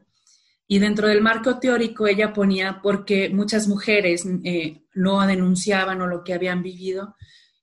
Y 0.72 0.78
dentro 0.78 1.06
del 1.06 1.20
marco 1.20 1.58
teórico 1.58 2.06
ella 2.06 2.32
ponía 2.32 2.80
porque 2.80 3.28
muchas 3.28 3.68
mujeres 3.68 4.24
eh, 4.42 4.86
no 4.94 5.20
denunciaban 5.26 6.00
o 6.00 6.06
lo 6.06 6.24
que 6.24 6.32
habían 6.32 6.62
vivido. 6.62 7.14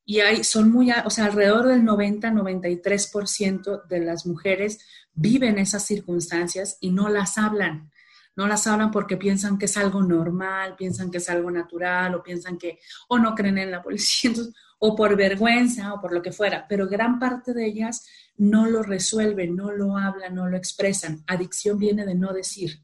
Y 0.05 0.19
hay, 0.19 0.43
son 0.43 0.71
muy, 0.71 0.91
o 0.91 1.09
sea, 1.09 1.25
alrededor 1.25 1.69
del 1.69 1.81
90-93% 1.81 3.87
de 3.87 3.99
las 4.01 4.27
mujeres 4.27 4.77
viven 5.11 5.57
esas 5.57 5.87
circunstancias 5.87 6.77
y 6.81 6.91
no 6.91 7.09
las 7.09 7.39
hablan. 7.39 7.89
No 8.35 8.45
las 8.45 8.67
hablan 8.67 8.91
porque 8.91 9.17
piensan 9.17 9.57
que 9.57 9.65
es 9.65 9.75
algo 9.75 10.03
normal, 10.03 10.75
piensan 10.77 11.09
que 11.09 11.17
es 11.17 11.31
algo 11.31 11.49
natural 11.49 12.13
o 12.13 12.21
piensan 12.21 12.59
que 12.59 12.77
o 13.07 13.17
no 13.17 13.33
creen 13.33 13.57
en 13.57 13.71
la 13.71 13.81
policía 13.81 14.33
o 14.77 14.95
por 14.95 15.17
vergüenza 15.17 15.95
o 15.95 15.99
por 15.99 16.13
lo 16.13 16.21
que 16.21 16.31
fuera. 16.31 16.67
Pero 16.69 16.87
gran 16.87 17.17
parte 17.17 17.55
de 17.55 17.65
ellas 17.65 18.05
no 18.37 18.67
lo 18.67 18.83
resuelven, 18.83 19.55
no 19.55 19.71
lo 19.71 19.97
hablan, 19.97 20.35
no 20.35 20.47
lo 20.47 20.57
expresan. 20.57 21.23
Adicción 21.25 21.79
viene 21.79 22.05
de 22.05 22.13
no 22.13 22.33
decir. 22.33 22.83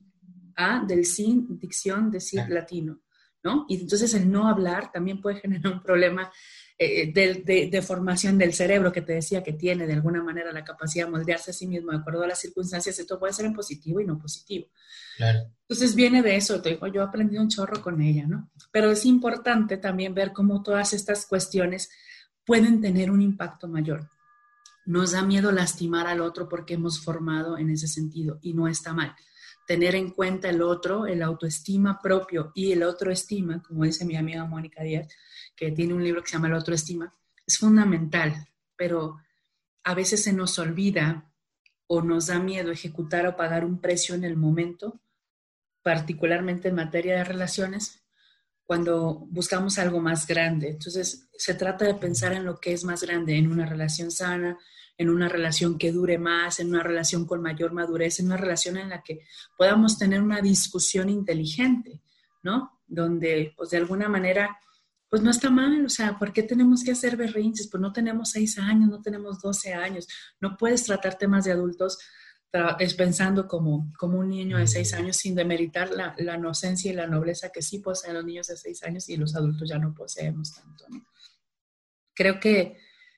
A 0.55 0.83
del 0.85 1.05
sin, 1.05 1.59
dicción, 1.59 2.11
decir 2.11 2.43
latino, 2.49 3.01
¿no? 3.43 3.65
Y 3.67 3.81
entonces 3.81 4.13
el 4.13 4.31
no 4.31 4.47
hablar 4.47 4.91
también 4.91 5.21
puede 5.21 5.39
generar 5.39 5.73
un 5.73 5.81
problema 5.81 6.31
eh, 6.77 7.13
de, 7.13 7.81
formación 7.81 8.37
del 8.37 8.53
cerebro 8.53 8.91
que 8.91 9.01
te 9.01 9.13
decía 9.13 9.41
que 9.41 9.53
tiene 9.53 9.87
de 9.87 9.93
alguna 9.93 10.21
manera 10.21 10.51
la 10.51 10.65
capacidad 10.65 11.05
de 11.05 11.11
moldearse 11.11 11.51
a 11.51 11.53
sí 11.53 11.67
mismo 11.67 11.91
de 11.91 11.99
acuerdo 11.99 12.23
a 12.23 12.27
las 12.27 12.39
circunstancias. 12.39 12.99
Esto 12.99 13.17
puede 13.17 13.31
ser 13.31 13.45
en 13.45 13.53
positivo 13.53 14.01
y 14.01 14.05
no 14.05 14.17
positivo. 14.17 14.67
Entonces 15.17 15.95
viene 15.95 16.21
de 16.21 16.35
eso, 16.35 16.61
te 16.61 16.71
digo, 16.71 16.87
yo 16.87 17.01
aprendí 17.01 17.37
un 17.37 17.47
chorro 17.47 17.81
con 17.81 18.01
ella, 18.01 18.27
¿no? 18.27 18.51
Pero 18.71 18.91
es 18.91 19.05
importante 19.05 19.77
también 19.77 20.13
ver 20.13 20.33
cómo 20.33 20.61
todas 20.63 20.91
estas 20.91 21.25
cuestiones 21.25 21.89
pueden 22.45 22.81
tener 22.81 23.09
un 23.09 23.21
impacto 23.21 23.69
mayor. 23.69 24.09
Nos 24.85 25.11
da 25.11 25.23
miedo 25.23 25.53
lastimar 25.53 26.07
al 26.07 26.19
otro 26.19 26.49
porque 26.49 26.73
hemos 26.73 26.99
formado 26.99 27.57
en 27.57 27.69
ese 27.69 27.87
sentido 27.87 28.37
y 28.41 28.53
no 28.53 28.67
está 28.67 28.93
mal 28.93 29.15
tener 29.65 29.95
en 29.95 30.11
cuenta 30.11 30.49
el 30.49 30.61
otro, 30.61 31.07
el 31.07 31.21
autoestima 31.23 31.99
propio 32.01 32.51
y 32.53 32.71
el 32.71 32.83
otro 32.83 33.11
estima, 33.11 33.61
como 33.63 33.83
dice 33.83 34.05
mi 34.05 34.15
amiga 34.15 34.45
Mónica 34.45 34.83
Díaz, 34.83 35.07
que 35.55 35.71
tiene 35.71 35.93
un 35.93 36.03
libro 36.03 36.21
que 36.21 36.29
se 36.29 36.33
llama 36.33 36.47
El 36.47 36.53
otro 36.53 36.75
estima, 36.75 37.13
es 37.45 37.57
fundamental, 37.57 38.47
pero 38.75 39.17
a 39.83 39.93
veces 39.93 40.23
se 40.23 40.33
nos 40.33 40.57
olvida 40.59 41.31
o 41.87 42.01
nos 42.01 42.27
da 42.27 42.39
miedo 42.39 42.71
ejecutar 42.71 43.27
o 43.27 43.35
pagar 43.35 43.63
un 43.63 43.79
precio 43.79 44.15
en 44.15 44.23
el 44.23 44.35
momento, 44.35 45.01
particularmente 45.83 46.69
en 46.69 46.75
materia 46.75 47.17
de 47.17 47.23
relaciones, 47.23 48.01
cuando 48.63 49.27
buscamos 49.29 49.77
algo 49.77 50.01
más 50.01 50.25
grande. 50.25 50.69
Entonces, 50.69 51.29
se 51.37 51.53
trata 51.53 51.85
de 51.85 51.93
pensar 51.93 52.33
en 52.33 52.45
lo 52.45 52.59
que 52.59 52.73
es 52.73 52.83
más 52.83 53.03
grande, 53.03 53.37
en 53.37 53.51
una 53.51 53.67
relación 53.67 54.09
sana, 54.09 54.57
en 54.97 55.09
una 55.09 55.27
relación 55.27 55.77
que 55.77 55.91
dure 55.91 56.17
más, 56.17 56.59
en 56.59 56.69
una 56.69 56.83
relación 56.83 57.25
con 57.25 57.41
mayor 57.41 57.73
madurez, 57.73 58.19
en 58.19 58.27
una 58.27 58.37
relación 58.37 58.77
en 58.77 58.89
la 58.89 59.03
que 59.03 59.21
podamos 59.57 59.97
tener 59.97 60.21
una 60.21 60.41
discusión 60.41 61.09
inteligente, 61.09 62.01
¿no? 62.43 62.81
Donde, 62.87 63.53
pues 63.57 63.71
de 63.71 63.77
alguna 63.77 64.07
manera, 64.07 64.57
pues 65.09 65.21
no 65.21 65.31
está 65.31 65.49
mal, 65.49 65.85
o 65.85 65.89
sea, 65.89 66.17
¿por 66.17 66.31
qué 66.31 66.43
tenemos 66.43 66.83
que 66.83 66.91
hacer 66.91 67.17
berrinches? 67.17 67.69
Pues 67.69 67.81
no 67.81 67.91
tenemos 67.91 68.31
seis 68.31 68.57
años, 68.57 68.89
no 68.89 69.01
tenemos 69.01 69.41
doce 69.41 69.73
años, 69.73 70.07
no 70.39 70.55
puedes 70.57 70.83
tratar 70.83 71.17
temas 71.17 71.45
de 71.45 71.51
adultos 71.51 71.97
es 72.79 72.93
pensando 72.93 73.47
como, 73.47 73.91
como 73.97 74.19
un 74.19 74.29
niño 74.29 74.57
de 74.57 74.67
seis 74.67 74.93
años 74.93 75.17
sin 75.17 75.35
demeritar 75.35 75.89
la, 75.89 76.15
la, 76.17 76.35
inocencia 76.35 76.91
y 76.91 76.95
la 76.95 77.07
nobleza 77.07 77.49
que 77.49 77.61
sí 77.61 77.79
poseen 77.79 78.13
los 78.13 78.25
niños 78.25 78.47
de 78.47 78.57
seis 78.57 78.81
años 78.83 79.09
y 79.09 79.17
los 79.17 79.35
adultos 79.35 79.69
ya 79.69 79.77
no 79.77 79.93
poseemos 79.93 80.53
tanto. 80.53 80.85
¿no? 80.89 81.05
Creo 82.13 82.39
que 82.39 82.77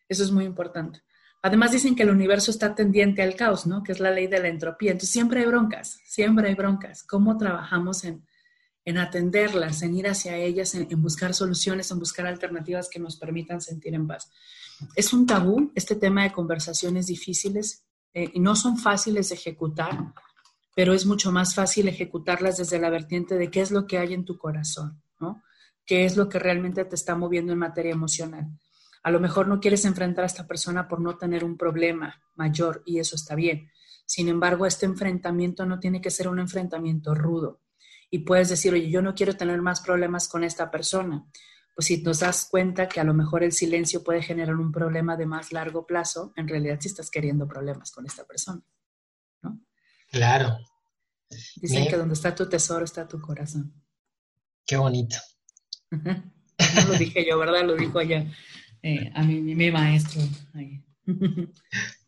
eso 0.10 0.24
es 0.24 0.32
muy 0.32 0.46
importante. 0.46 1.02
Además 1.42 1.72
dicen 1.72 1.96
que 1.96 2.04
el 2.04 2.10
universo 2.10 2.52
está 2.52 2.74
tendiente 2.74 3.22
al 3.22 3.36
caos, 3.36 3.68
¿no? 3.68 3.84
Que 3.84 3.92
es 3.92 4.00
la 4.00 4.12
ley 4.12 4.28
de 4.28 4.40
la 4.40 4.48
entropía. 4.48 4.92
Entonces 4.92 5.12
siempre 5.12 5.42
hay 5.42 5.46
broncas, 5.46 6.00
siempre 6.06 6.50
hay 6.50 6.56
broncas. 6.56 7.04
¿Cómo 7.04 7.38
trabajamos 7.38 8.04
en, 8.04 8.26
atenderlas, 8.98 9.82
en 9.82 9.96
ir 9.96 10.08
hacia 10.08 10.36
ellas, 10.38 10.74
en, 10.74 11.02
buscar 11.02 11.34
soluciones, 11.34 11.92
en 11.92 12.00
buscar 12.00 12.26
alternativas 12.26 12.90
que 12.90 13.00
nos 13.00 13.18
permitan 13.18 13.62
sentir 13.62 13.94
en 13.94 14.08
paz? 14.08 14.32
Es 14.96 15.14
un 15.14 15.26
tabú 15.26 15.72
este 15.76 15.96
tema 15.96 16.24
de 16.24 16.32
conversaciones 16.32 17.08
difíciles 17.08 17.84
eh, 18.14 18.32
y 18.34 18.40
no 18.40 18.56
son 18.56 18.78
fáciles 18.78 19.30
de 19.30 19.36
ejecutar, 19.36 20.14
pero 20.76 20.94
es 20.94 21.06
mucho 21.06 21.32
más 21.32 21.54
fácil 21.54 21.88
ejecutarlas 21.88 22.58
desde 22.58 22.80
la 22.80 22.90
vertiente 22.90 23.36
de 23.36 23.52
qué 23.52 23.62
es 23.62 23.72
lo 23.72 23.86
que 23.86 23.98
hay 23.98 24.14
en 24.14 24.26
tu 24.26 24.38
corazón, 24.38 25.02
¿no? 25.20 25.44
¿Qué 25.86 26.06
es 26.06 26.18
lo 26.18 26.28
que 26.28 26.40
realmente 26.40 26.84
te 26.86 26.96
está 26.96 27.16
moviendo 27.16 27.54
en 27.54 27.60
materia 27.60 27.94
emocional? 27.94 28.48
A 29.08 29.10
lo 29.10 29.22
mejor 29.22 29.48
no 29.48 29.62
quieres 29.62 29.86
enfrentar 29.86 30.26
a 30.26 30.28
esta 30.28 30.46
persona 30.46 30.86
por 30.86 31.00
no 31.00 31.18
tener 31.18 31.46
un 31.46 31.56
problema 31.56 32.22
mayor 32.36 32.84
y 32.86 33.00
eso 33.00 33.16
está 33.16 33.36
bien. 33.36 33.72
Sin 34.06 34.28
embargo, 34.28 34.66
este 34.66 34.86
enfrentamiento 34.86 35.66
no 35.66 35.80
tiene 35.80 36.02
que 36.02 36.12
ser 36.12 36.28
un 36.28 36.40
enfrentamiento 36.40 37.16
rudo. 37.16 37.62
Y 38.12 38.20
puedes 38.26 38.50
decir, 38.50 38.74
oye, 38.74 38.90
yo 38.90 39.02
no 39.02 39.16
quiero 39.16 39.38
tener 39.38 39.62
más 39.62 39.80
problemas 39.80 40.28
con 40.28 40.44
esta 40.44 40.70
persona. 40.70 41.26
Pues 41.74 41.88
si 41.88 42.04
nos 42.04 42.20
das 42.20 42.50
cuenta 42.52 42.90
que 42.90 43.00
a 43.00 43.06
lo 43.06 43.14
mejor 43.14 43.44
el 43.44 43.54
silencio 43.54 44.04
puede 44.04 44.22
generar 44.22 44.58
un 44.58 44.74
problema 44.74 45.16
de 45.16 45.26
más 45.26 45.54
largo 45.54 45.88
plazo, 45.88 46.34
en 46.36 46.50
realidad 46.50 46.78
sí 46.82 46.90
estás 46.90 47.10
queriendo 47.10 47.48
problemas 47.48 47.92
con 47.92 48.06
esta 48.06 48.26
persona. 48.26 48.62
¿no? 49.42 49.62
Claro. 50.10 50.58
Dicen 51.56 51.88
que 51.88 51.96
donde 51.96 52.16
está 52.16 52.36
tu 52.36 52.50
tesoro 52.50 52.84
está 52.84 53.08
tu 53.08 53.22
corazón. 53.22 53.74
Qué 54.66 54.76
bonito. 54.76 55.16
No 56.74 56.88
lo 56.88 56.94
dije 56.96 57.24
yo, 57.24 57.38
¿verdad? 57.38 57.64
Lo 57.66 57.76
dijo 57.76 58.00
ella 58.02 58.26
eh, 58.88 59.12
a 59.14 59.24
mi, 59.24 59.42
mi 59.42 59.70
maestro. 59.70 60.22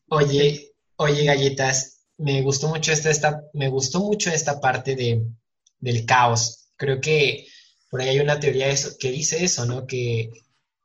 oye, 0.09 0.71
oye, 0.95 1.25
galletas, 1.25 2.05
me 2.17 2.41
gustó 2.41 2.69
mucho 2.69 2.93
esta, 2.93 3.09
esta, 3.09 3.41
me 3.53 3.67
gustó 3.67 3.99
mucho 3.99 4.29
esta 4.29 4.61
parte 4.61 4.95
de, 4.95 5.25
del 5.79 6.05
caos. 6.05 6.71
Creo 6.77 7.01
que 7.01 7.47
por 7.89 7.99
ahí 7.99 8.09
hay 8.09 8.19
una 8.19 8.39
teoría 8.39 8.67
eso, 8.67 8.95
que 8.97 9.11
dice 9.11 9.43
eso, 9.43 9.65
¿no? 9.65 9.87
Que 9.87 10.31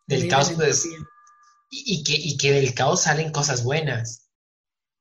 del 0.09 0.27
caos, 0.29 0.51
pues, 0.53 0.85
y, 1.71 2.03
que, 2.03 2.15
y 2.15 2.37
que 2.39 2.51
del 2.53 2.75
caos 2.75 3.03
salen 3.03 3.31
cosas 3.31 3.63
buenas. 3.63 4.29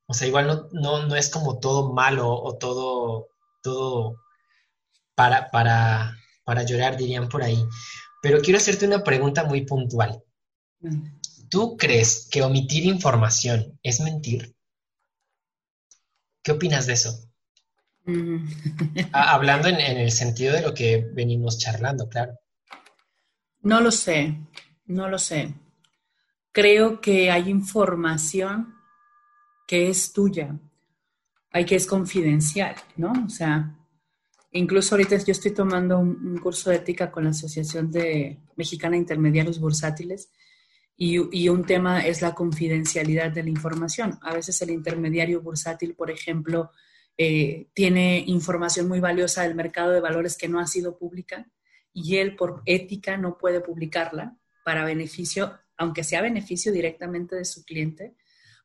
O 0.06 0.14
sea, 0.14 0.28
igual 0.28 0.46
no, 0.46 0.68
no, 0.72 1.06
no 1.06 1.16
es 1.16 1.28
como 1.28 1.58
todo 1.58 1.92
malo 1.92 2.30
o 2.30 2.56
todo, 2.56 3.28
todo 3.62 4.16
para, 5.16 5.50
para, 5.50 6.16
para 6.44 6.62
llorar, 6.62 6.96
dirían 6.96 7.28
por 7.28 7.42
ahí. 7.42 7.58
Pero 8.22 8.40
quiero 8.40 8.58
hacerte 8.58 8.86
una 8.86 9.02
pregunta 9.02 9.44
muy 9.44 9.66
puntual. 9.66 10.22
¿Tú 11.48 11.76
crees 11.76 12.28
que 12.30 12.42
omitir 12.42 12.84
información 12.84 13.78
es 13.82 14.00
mentir? 14.00 14.54
¿Qué 16.42 16.52
opinas 16.52 16.86
de 16.86 16.92
eso? 16.94 17.30
Mm. 18.06 18.46
Ah, 19.12 19.34
hablando 19.34 19.68
en, 19.68 19.80
el 19.80 20.10
sentido 20.10 20.54
de 20.54 20.62
lo 20.62 20.74
que 20.74 21.08
venimos 21.12 21.58
charlando, 21.58 22.08
claro. 22.08 22.38
No 23.62 23.80
lo 23.80 23.90
sé, 23.90 24.36
no 24.86 25.08
lo 25.08 25.18
sé. 25.18 25.54
Creo 26.52 27.00
que 27.00 27.30
hay 27.30 27.48
información 27.48 28.74
que 29.66 29.88
es 29.88 30.12
tuya, 30.12 30.58
hay 31.50 31.64
que 31.64 31.76
es 31.76 31.86
confidencial, 31.86 32.74
¿no? 32.96 33.12
O 33.24 33.30
sea, 33.30 33.74
incluso 34.52 34.94
ahorita 34.94 35.16
yo 35.16 35.32
estoy 35.32 35.52
tomando 35.52 35.98
un, 35.98 36.38
curso 36.38 36.70
de 36.70 36.76
ética 36.76 37.10
con 37.10 37.24
la 37.24 37.30
Asociación 37.30 37.90
de 37.90 38.38
Mexicana 38.56 38.92
de 38.92 38.98
Intermediarios 38.98 39.58
Bursátiles 39.58 40.28
y, 40.96 41.48
un 41.48 41.64
tema 41.64 42.06
es 42.06 42.22
la 42.22 42.34
confidencialidad 42.34 43.32
de 43.32 43.42
la 43.42 43.50
información. 43.50 44.18
A 44.22 44.32
veces 44.32 44.60
el 44.62 44.70
intermediario 44.70 45.40
bursátil, 45.40 45.94
por 45.94 46.10
ejemplo, 46.10 46.70
eh, 47.18 47.68
tiene 47.74 48.22
información 48.26 48.86
muy 48.86 49.00
valiosa 49.00 49.42
del 49.42 49.56
mercado 49.56 49.90
de 49.90 50.00
valores 50.00 50.36
que 50.36 50.48
no 50.48 50.60
ha 50.60 50.66
sido 50.66 50.96
pública 50.96 51.48
y 51.92 52.16
él 52.16 52.36
por 52.36 52.62
ética 52.64 53.16
no 53.16 53.38
puede 53.38 53.60
publicarla 53.60 54.36
para 54.64 54.84
beneficio, 54.84 55.58
aunque 55.76 56.04
sea 56.04 56.22
beneficio 56.22 56.72
directamente 56.72 57.36
de 57.36 57.44
su 57.44 57.64
cliente, 57.64 58.14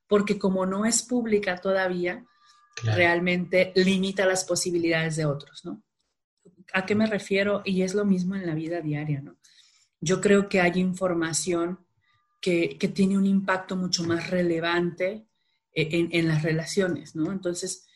porque 0.08 0.38
como 0.38 0.66
no 0.66 0.86
es 0.86 1.04
pública 1.04 1.58
todavía, 1.58 2.26
realmente 2.84 3.72
limita 3.76 4.26
las 4.26 4.46
posibilidades 4.46 5.16
de 5.16 5.26
otros, 5.26 5.66
¿no? 5.66 5.84
¿A 6.74 6.86
qué 6.86 6.96
me 6.96 7.08
refiero? 7.08 7.62
Y 7.66 7.82
es 7.82 7.94
lo 7.94 8.06
mismo 8.06 8.36
en 8.36 8.46
la 8.46 8.54
vida 8.54 8.82
diaria, 8.82 9.22
¿no? 9.22 9.38
Yo 10.00 10.22
creo 10.22 10.48
que 10.48 10.62
hay 10.62 10.80
información 10.80 11.86
que, 12.40 12.92
tiene 12.94 13.18
un 13.18 13.26
impacto 13.26 13.76
mucho 13.76 14.04
más 14.04 14.30
relevante 14.30 15.28
eh, 15.74 16.08
en, 16.12 16.28
las 16.28 16.42
relaciones, 16.42 17.16
¿no? 17.16 17.32
Entonces, 17.32 17.88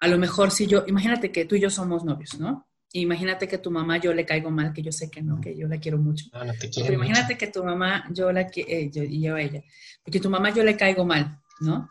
a 0.00 0.08
lo 0.08 0.18
mejor 0.18 0.50
si 0.50 0.66
yo, 0.66 0.84
imagínate 0.86 1.30
que 1.30 1.44
tú 1.44 1.54
y 1.54 1.60
yo 1.60 1.70
somos 1.70 2.04
novios, 2.04 2.38
¿no? 2.38 2.68
Imagínate 2.92 3.48
que 3.48 3.58
tu 3.58 3.70
mamá 3.70 3.98
yo 3.98 4.14
le 4.14 4.24
caigo 4.24 4.50
mal, 4.50 4.72
que 4.72 4.82
yo 4.82 4.92
sé 4.92 5.10
que 5.10 5.20
no, 5.20 5.40
que 5.40 5.56
yo 5.56 5.66
la 5.66 5.78
quiero 5.78 5.98
mucho. 5.98 6.26
No, 6.32 6.44
no 6.44 6.52
te 6.52 6.70
Pero 6.74 6.94
imagínate 6.94 7.36
que 7.36 7.48
tu 7.48 7.64
mamá 7.64 8.04
yo 8.12 8.30
la 8.30 8.42
eh, 8.54 8.90
yo, 8.92 9.02
yo 9.02 9.34
a 9.34 9.40
ella, 9.40 9.62
porque 10.02 10.20
tu 10.20 10.30
mamá 10.30 10.50
yo 10.50 10.62
le 10.62 10.76
caigo 10.76 11.04
mal, 11.04 11.40
¿no? 11.60 11.90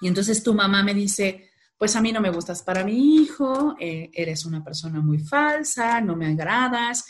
Y 0.00 0.08
entonces 0.08 0.42
tu 0.42 0.54
mamá 0.54 0.82
me 0.82 0.94
dice, 0.94 1.50
pues 1.76 1.94
a 1.96 2.00
mí 2.00 2.12
no 2.12 2.20
me 2.20 2.30
gustas 2.30 2.62
para 2.62 2.84
mi 2.84 3.16
hijo, 3.16 3.76
eh, 3.78 4.10
eres 4.14 4.44
una 4.46 4.62
persona 4.64 5.00
muy 5.00 5.18
falsa, 5.18 6.00
no 6.00 6.16
me 6.16 6.26
agradas, 6.26 7.04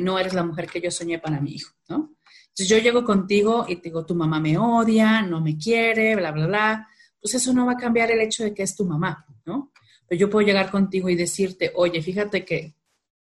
no 0.00 0.18
eres 0.18 0.34
la 0.34 0.42
mujer 0.42 0.66
que 0.66 0.80
yo 0.82 0.90
soñé 0.90 1.18
para 1.18 1.40
mi 1.40 1.52
hijo, 1.52 1.72
¿no? 1.88 2.16
Entonces 2.50 2.68
yo 2.68 2.78
llego 2.78 3.04
contigo 3.04 3.64
y 3.68 3.76
te 3.76 3.84
digo, 3.84 4.04
tu 4.04 4.14
mamá 4.14 4.40
me 4.40 4.58
odia, 4.58 5.22
no 5.22 5.40
me 5.40 5.56
quiere, 5.56 6.16
bla, 6.16 6.32
bla, 6.32 6.46
bla. 6.46 6.88
Pues 7.20 7.34
eso 7.34 7.52
no 7.52 7.66
va 7.66 7.72
a 7.72 7.76
cambiar 7.76 8.10
el 8.10 8.20
hecho 8.20 8.44
de 8.44 8.54
que 8.54 8.62
es 8.62 8.76
tu 8.76 8.84
mamá, 8.84 9.26
¿no? 9.46 9.72
Pero 10.08 10.20
yo 10.20 10.30
puedo 10.30 10.46
llegar 10.46 10.70
contigo 10.70 11.08
y 11.08 11.14
decirte, 11.14 11.72
oye, 11.74 12.02
fíjate 12.02 12.44
que 12.44 12.74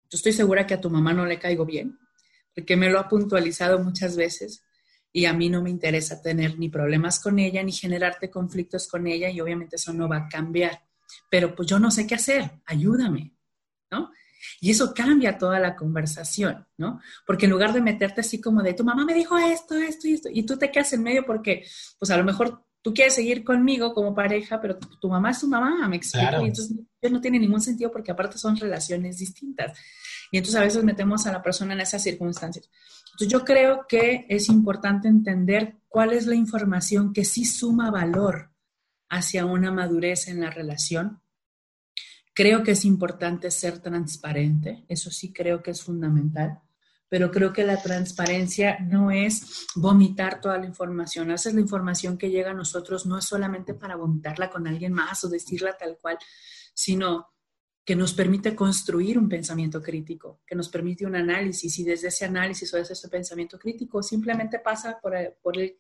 yo 0.09 0.15
estoy 0.15 0.33
segura 0.33 0.65
que 0.65 0.73
a 0.73 0.81
tu 0.81 0.89
mamá 0.89 1.13
no 1.13 1.25
le 1.25 1.37
caigo 1.37 1.65
bien, 1.65 1.99
porque 2.55 2.75
me 2.75 2.89
lo 2.89 2.99
ha 2.99 3.07
puntualizado 3.07 3.79
muchas 3.79 4.15
veces 4.15 4.63
y 5.11 5.25
a 5.25 5.33
mí 5.33 5.49
no 5.49 5.61
me 5.61 5.69
interesa 5.69 6.21
tener 6.21 6.57
ni 6.57 6.69
problemas 6.69 7.19
con 7.19 7.39
ella, 7.39 7.61
ni 7.63 7.71
generarte 7.71 8.29
conflictos 8.29 8.87
con 8.87 9.07
ella 9.07 9.29
y 9.29 9.39
obviamente 9.39 9.75
eso 9.75 9.93
no 9.93 10.07
va 10.07 10.17
a 10.17 10.27
cambiar. 10.29 10.83
Pero 11.29 11.55
pues 11.55 11.67
yo 11.67 11.79
no 11.79 11.91
sé 11.91 12.07
qué 12.07 12.15
hacer, 12.15 12.51
ayúdame, 12.65 13.33
¿no? 13.91 14.11
Y 14.59 14.71
eso 14.71 14.93
cambia 14.93 15.37
toda 15.37 15.59
la 15.59 15.75
conversación, 15.75 16.65
¿no? 16.77 16.99
Porque 17.25 17.45
en 17.45 17.51
lugar 17.51 17.73
de 17.73 17.81
meterte 17.81 18.21
así 18.21 18.39
como 18.39 18.61
de, 18.61 18.73
tu 18.73 18.83
mamá 18.83 19.05
me 19.05 19.13
dijo 19.13 19.37
esto, 19.37 19.75
esto 19.75 20.07
y 20.07 20.13
esto, 20.13 20.29
y 20.31 20.43
tú 20.43 20.57
te 20.57 20.71
quedas 20.71 20.93
en 20.93 21.03
medio 21.03 21.25
porque, 21.25 21.65
pues 21.97 22.11
a 22.11 22.17
lo 22.17 22.23
mejor 22.23 22.63
tú 22.81 22.93
quieres 22.93 23.15
seguir 23.15 23.43
conmigo 23.43 23.93
como 23.93 24.15
pareja, 24.15 24.61
pero 24.61 24.77
tu, 24.77 25.09
mamá 25.09 25.31
es 25.31 25.39
tu 25.39 25.47
mamá, 25.47 25.87
me 25.87 25.97
explico. 25.97 26.41
Y 26.41 26.47
entonces 26.47 26.77
no 27.11 27.21
tiene 27.21 27.39
ningún 27.39 27.61
sentido 27.61 27.91
porque 27.91 28.11
aparte 28.11 28.37
son 28.37 28.55
relaciones 28.55 29.17
distintas. 29.17 29.77
Y 30.31 30.37
entonces 30.37 30.59
a 30.59 30.63
veces 30.63 30.83
metemos 30.83 31.25
a 31.25 31.31
la 31.31 31.41
persona 31.41 31.73
en 31.73 31.81
esas 31.81 32.03
circunstancias. 32.03 32.69
Entonces 33.11 33.27
yo 33.27 33.43
creo 33.43 33.85
que 33.87 34.25
es 34.29 34.47
importante 34.49 35.07
entender 35.07 35.77
cuál 35.87 36.13
es 36.13 36.27
la 36.27 36.35
información 36.35 37.13
que 37.13 37.25
sí 37.25 37.45
suma 37.45 37.91
valor 37.91 38.51
hacia 39.09 39.45
una 39.45 39.71
madurez 39.71 40.27
en 40.27 40.41
la 40.41 40.51
relación 40.51 41.21
Creo 42.39 42.63
que 42.63 42.71
es 42.71 42.85
importante 42.85 43.51
ser 43.51 43.79
transparente, 43.79 44.85
eso 44.87 45.11
sí 45.11 45.33
creo 45.33 45.61
que 45.61 45.71
es 45.71 45.83
fundamental, 45.83 46.61
pero 47.09 47.31
creo 47.31 47.51
que 47.51 47.65
la 47.65 47.81
transparencia 47.81 48.79
no 48.79 49.11
es 49.11 49.67
vomitar 49.75 50.39
toda 50.39 50.57
la 50.57 50.65
información. 50.65 51.27
A 51.27 51.33
veces 51.33 51.53
la 51.53 51.59
información 51.59 52.17
que 52.17 52.29
llega 52.29 52.51
a 52.51 52.53
nosotros 52.53 53.05
no 53.05 53.17
es 53.17 53.25
solamente 53.25 53.73
para 53.73 53.97
vomitarla 53.97 54.49
con 54.49 54.67
alguien 54.67 54.93
más 54.93 55.21
o 55.25 55.27
decirla 55.27 55.75
tal 55.77 55.97
cual, 56.01 56.17
sino 56.73 57.27
que 57.83 57.97
nos 57.97 58.13
permite 58.13 58.55
construir 58.55 59.19
un 59.19 59.27
pensamiento 59.27 59.81
crítico, 59.81 60.39
que 60.47 60.55
nos 60.55 60.69
permite 60.69 61.05
un 61.05 61.17
análisis 61.17 61.77
y 61.77 61.83
desde 61.83 62.07
ese 62.07 62.23
análisis 62.23 62.73
o 62.73 62.77
desde 62.77 62.93
ese 62.93 63.09
pensamiento 63.09 63.59
crítico 63.59 64.01
simplemente 64.01 64.59
pasa 64.59 64.97
por 65.01 65.13
el, 65.13 65.33
por 65.43 65.59
el, 65.59 65.77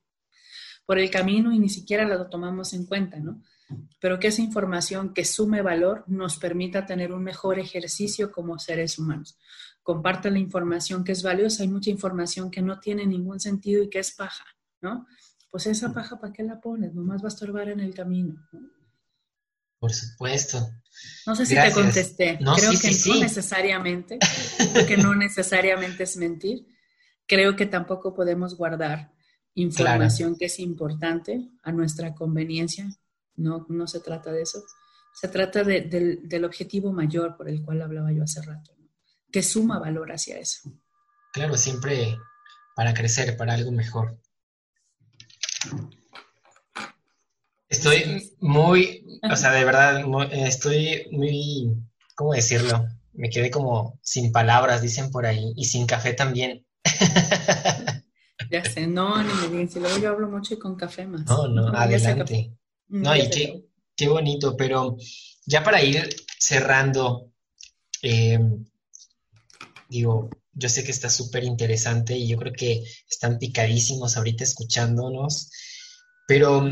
por 0.85 0.99
el 0.99 1.09
camino 1.09 1.53
y 1.53 1.59
ni 1.59 1.69
siquiera 1.69 2.03
lo 2.03 2.29
tomamos 2.29 2.73
en 2.73 2.85
cuenta, 2.85 3.17
¿no? 3.17 3.41
Pero 3.99 4.19
que 4.19 4.27
esa 4.27 4.41
información 4.41 5.13
que 5.13 5.25
sume 5.25 5.61
valor 5.61 6.03
nos 6.07 6.37
permita 6.37 6.85
tener 6.85 7.11
un 7.11 7.23
mejor 7.23 7.59
ejercicio 7.59 8.31
como 8.31 8.57
seres 8.59 8.97
humanos. 8.97 9.37
Comparte 9.83 10.31
la 10.31 10.39
información 10.39 11.03
que 11.03 11.11
es 11.11 11.23
valiosa, 11.23 11.63
hay 11.63 11.69
mucha 11.69 11.89
información 11.89 12.49
que 12.51 12.61
no 12.61 12.79
tiene 12.79 13.05
ningún 13.05 13.39
sentido 13.39 13.83
y 13.83 13.89
que 13.89 13.99
es 13.99 14.11
paja, 14.11 14.45
¿no? 14.81 15.07
Pues 15.51 15.65
esa 15.65 15.93
paja, 15.93 16.19
¿para 16.19 16.31
qué 16.31 16.43
la 16.43 16.59
pones? 16.59 16.93
Nomás 16.93 17.21
va 17.21 17.25
a 17.25 17.29
estorbar 17.29 17.69
en 17.69 17.79
el 17.79 17.93
camino. 17.93 18.35
Por 19.79 19.93
supuesto. 19.93 20.69
No 21.25 21.35
sé 21.35 21.45
si 21.45 21.55
te 21.55 21.71
contesté. 21.71 22.37
Creo 22.37 22.71
que 22.79 22.91
no 23.07 23.19
necesariamente, 23.19 24.19
porque 24.73 24.97
no 24.97 25.15
necesariamente 25.15 26.03
es 26.03 26.17
mentir. 26.17 26.67
Creo 27.25 27.55
que 27.55 27.65
tampoco 27.65 28.13
podemos 28.13 28.55
guardar 28.55 29.11
información 29.55 30.35
que 30.37 30.45
es 30.45 30.59
importante 30.59 31.49
a 31.63 31.71
nuestra 31.71 32.13
conveniencia 32.13 32.89
no, 33.39 33.65
no 33.69 33.87
se 33.87 33.99
trata 33.99 34.31
de 34.31 34.41
eso. 34.41 34.63
Se 35.13 35.27
trata 35.27 35.63
del, 35.63 36.45
objetivo 36.45 36.91
mayor 36.91 37.35
por 37.35 37.49
el 37.49 37.63
cual 37.63 37.81
hablaba 37.81 38.11
yo 38.11 38.23
hace 38.23 38.41
rato, 38.41 38.71
que 39.31 39.43
suma 39.43 39.79
valor 39.79 40.11
hacia 40.11 40.37
eso. 40.37 40.71
Claro, 41.33 41.57
siempre 41.57 42.17
para 42.75 42.93
crecer, 42.93 43.35
para 43.35 43.53
algo 43.53 43.71
mejor. 43.71 44.17
Estoy 47.67 48.33
muy, 48.39 49.19
o 49.29 49.35
sea, 49.35 49.51
de 49.51 49.63
verdad, 49.63 50.03
estoy 50.31 51.07
muy, 51.11 51.75
¿cómo 52.15 52.33
decirlo? 52.33 52.87
Me 53.13 53.29
quedé 53.29 53.51
como 53.51 53.99
sin 54.01 54.31
palabras, 54.31 54.81
dicen 54.81 55.11
por 55.11 55.25
ahí, 55.25 55.53
y 55.55 55.65
sin 55.65 55.85
café 55.85 56.13
también. 56.13 56.65
Ya 58.49 58.63
sé, 58.63 58.87
no, 58.87 59.21
ni 59.21 59.31
me 59.31 59.47
digan, 59.49 59.69
si 59.69 59.79
luego 59.79 59.97
yo 59.99 60.09
hablo 60.09 60.27
mucho 60.27 60.55
y 60.55 60.57
con 60.59 60.75
café 60.75 61.05
más. 61.05 61.25
No, 61.25 61.47
no, 61.47 61.67
adelante. 61.67 62.57
No, 62.89 63.15
y 63.15 63.29
qué, 63.95 64.07
bonito, 64.07 64.57
pero 64.57 64.97
ya 65.45 65.63
para 65.63 65.83
ir 65.83 66.09
cerrando, 66.39 67.31
em, 68.01 68.65
digo, 69.87 70.29
yo 70.53 70.69
sé 70.69 70.83
que 70.83 70.91
está 70.91 71.09
súper 71.09 71.43
interesante 71.43 72.17
y 72.17 72.27
yo 72.27 72.37
creo 72.37 72.53
que 72.53 72.83
están 73.09 73.37
picadísimos 73.37 74.17
ahorita 74.17 74.43
escuchándonos, 74.43 75.51
pero 76.27 76.65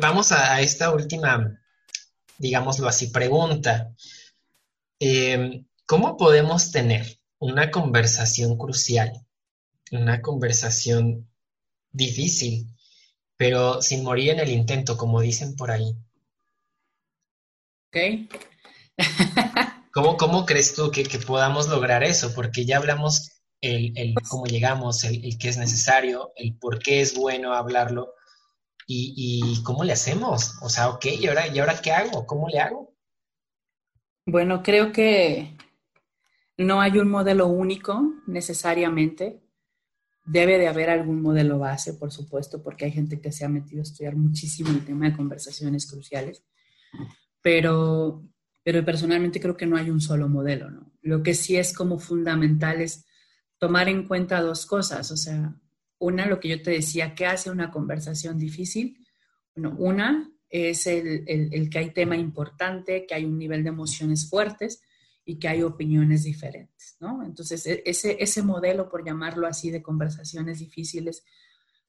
vamos 0.00 0.32
a, 0.32 0.60
esta 0.60 0.90
última, 0.92 1.58
digámoslo 2.38 2.88
así, 2.88 3.08
pregunta. 3.08 3.94
Em, 4.98 5.66
¿Cómo 5.86 6.16
podemos 6.16 6.70
tener 6.70 7.18
una 7.38 7.70
conversación 7.70 8.58
crucial, 8.58 9.26
una 9.90 10.20
conversación 10.20 11.28
difícil 11.90 12.66
pero 13.40 13.80
sin 13.80 14.04
morir 14.04 14.32
en 14.32 14.40
el 14.40 14.50
intento, 14.50 14.98
como 14.98 15.22
dicen 15.22 15.56
por 15.56 15.70
ahí. 15.70 15.96
Ok. 17.88 18.28
¿Cómo, 19.94 20.44
crees 20.44 20.74
tú 20.74 20.90
que, 20.90 21.06
podamos 21.26 21.66
lograr 21.66 22.04
eso? 22.04 22.34
Porque 22.34 22.66
ya 22.66 22.76
hablamos 22.76 23.40
el, 23.62 23.96
el 23.96 24.14
cómo 24.28 24.44
llegamos, 24.44 25.04
el, 25.04 25.24
el, 25.24 25.38
qué 25.38 25.48
es 25.48 25.56
necesario, 25.56 26.32
el 26.36 26.54
por 26.58 26.80
qué 26.80 27.00
es 27.00 27.16
bueno 27.16 27.54
hablarlo 27.54 28.12
y, 28.86 29.14
y, 29.16 29.62
cómo 29.62 29.84
le 29.84 29.94
hacemos. 29.94 30.58
O 30.60 30.68
sea, 30.68 30.90
ok, 30.90 31.06
¿y 31.06 31.26
ahora, 31.26 31.46
¿y 31.48 31.60
ahora 31.60 31.80
qué 31.80 31.92
hago? 31.92 32.26
¿Cómo 32.26 32.46
le 32.46 32.60
hago? 32.60 32.92
Bueno, 34.26 34.62
creo 34.62 34.92
que 34.92 35.56
no 36.58 36.82
hay 36.82 36.98
un 36.98 37.08
modelo 37.08 37.46
único 37.46 38.02
necesariamente. 38.26 39.40
Debe 40.24 40.58
de 40.58 40.68
haber 40.68 40.90
algún 40.90 41.22
modelo 41.22 41.58
base, 41.58 41.94
por 41.94 42.12
supuesto, 42.12 42.62
porque 42.62 42.84
hay 42.84 42.92
gente 42.92 43.20
que 43.20 43.32
se 43.32 43.44
ha 43.44 43.48
metido 43.48 43.80
a 43.80 43.82
estudiar 43.82 44.16
muchísimo 44.16 44.70
el 44.70 44.84
tema 44.84 45.08
de 45.08 45.16
conversaciones 45.16 45.90
cruciales, 45.90 46.44
pero, 47.40 48.22
pero 48.62 48.84
personalmente 48.84 49.40
creo 49.40 49.56
que 49.56 49.66
no 49.66 49.76
hay 49.76 49.90
un 49.90 50.00
solo 50.00 50.28
modelo, 50.28 50.70
¿no? 50.70 50.92
Lo 51.02 51.22
que 51.22 51.34
sí 51.34 51.56
es 51.56 51.72
como 51.72 51.98
fundamental 51.98 52.80
es 52.80 53.06
tomar 53.58 53.88
en 53.88 54.06
cuenta 54.06 54.40
dos 54.40 54.66
cosas, 54.66 55.10
o 55.10 55.16
sea, 55.16 55.54
una, 55.98 56.26
lo 56.26 56.40
que 56.40 56.48
yo 56.48 56.62
te 56.62 56.70
decía, 56.70 57.14
¿qué 57.14 57.26
hace 57.26 57.50
una 57.50 57.70
conversación 57.70 58.38
difícil? 58.38 59.06
Bueno, 59.54 59.76
una 59.78 60.30
es 60.48 60.86
el, 60.86 61.24
el, 61.26 61.70
que 61.70 61.78
hay 61.78 61.90
tema 61.90 62.16
importante, 62.16 63.06
que 63.06 63.14
hay 63.14 63.24
un 63.24 63.38
nivel 63.38 63.62
de 63.62 63.68
emociones 63.68 64.28
fuertes 64.28 64.82
y 65.30 65.38
que 65.38 65.46
hay 65.46 65.62
opiniones 65.62 66.24
diferentes, 66.24 66.96
¿no? 66.98 67.22
Entonces, 67.22 67.64
e, 67.64 67.84
ese, 67.86 68.16
ese 68.18 68.42
modelo, 68.42 68.88
por 68.88 69.04
llamarlo 69.04 69.46
así, 69.46 69.70
de 69.70 69.80
conversaciones 69.80 70.58
difíciles 70.58 71.22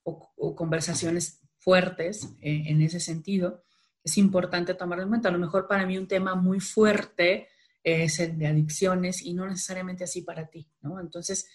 o, 0.03 0.55
conversaciones 0.55 1.41
fuertes 1.57 2.29
eh, 2.39 2.65
en 2.67 2.83
ese 2.83 2.99
sentido, 2.99 3.63
es 4.03 4.19
importante 4.19 4.75
tomarlo 4.75 5.05
en 5.05 5.09
cuenta. 5.09 5.29
A 5.29 5.31
lo 5.31 5.39
mejor 5.39 5.67
para 5.67 5.87
mí 5.87 5.97
un 5.97 6.07
tema 6.07 6.35
muy 6.35 6.59
fuerte 6.59 7.47
es 7.83 8.19
el 8.19 8.37
de 8.37 8.45
adicciones 8.45 9.23
y 9.23 9.33
no 9.33 9.47
necesariamente 9.47 10.03
así 10.03 10.21
para 10.21 10.47
ti, 10.47 10.69
¿no? 10.81 10.99
Entonces, 10.99 11.47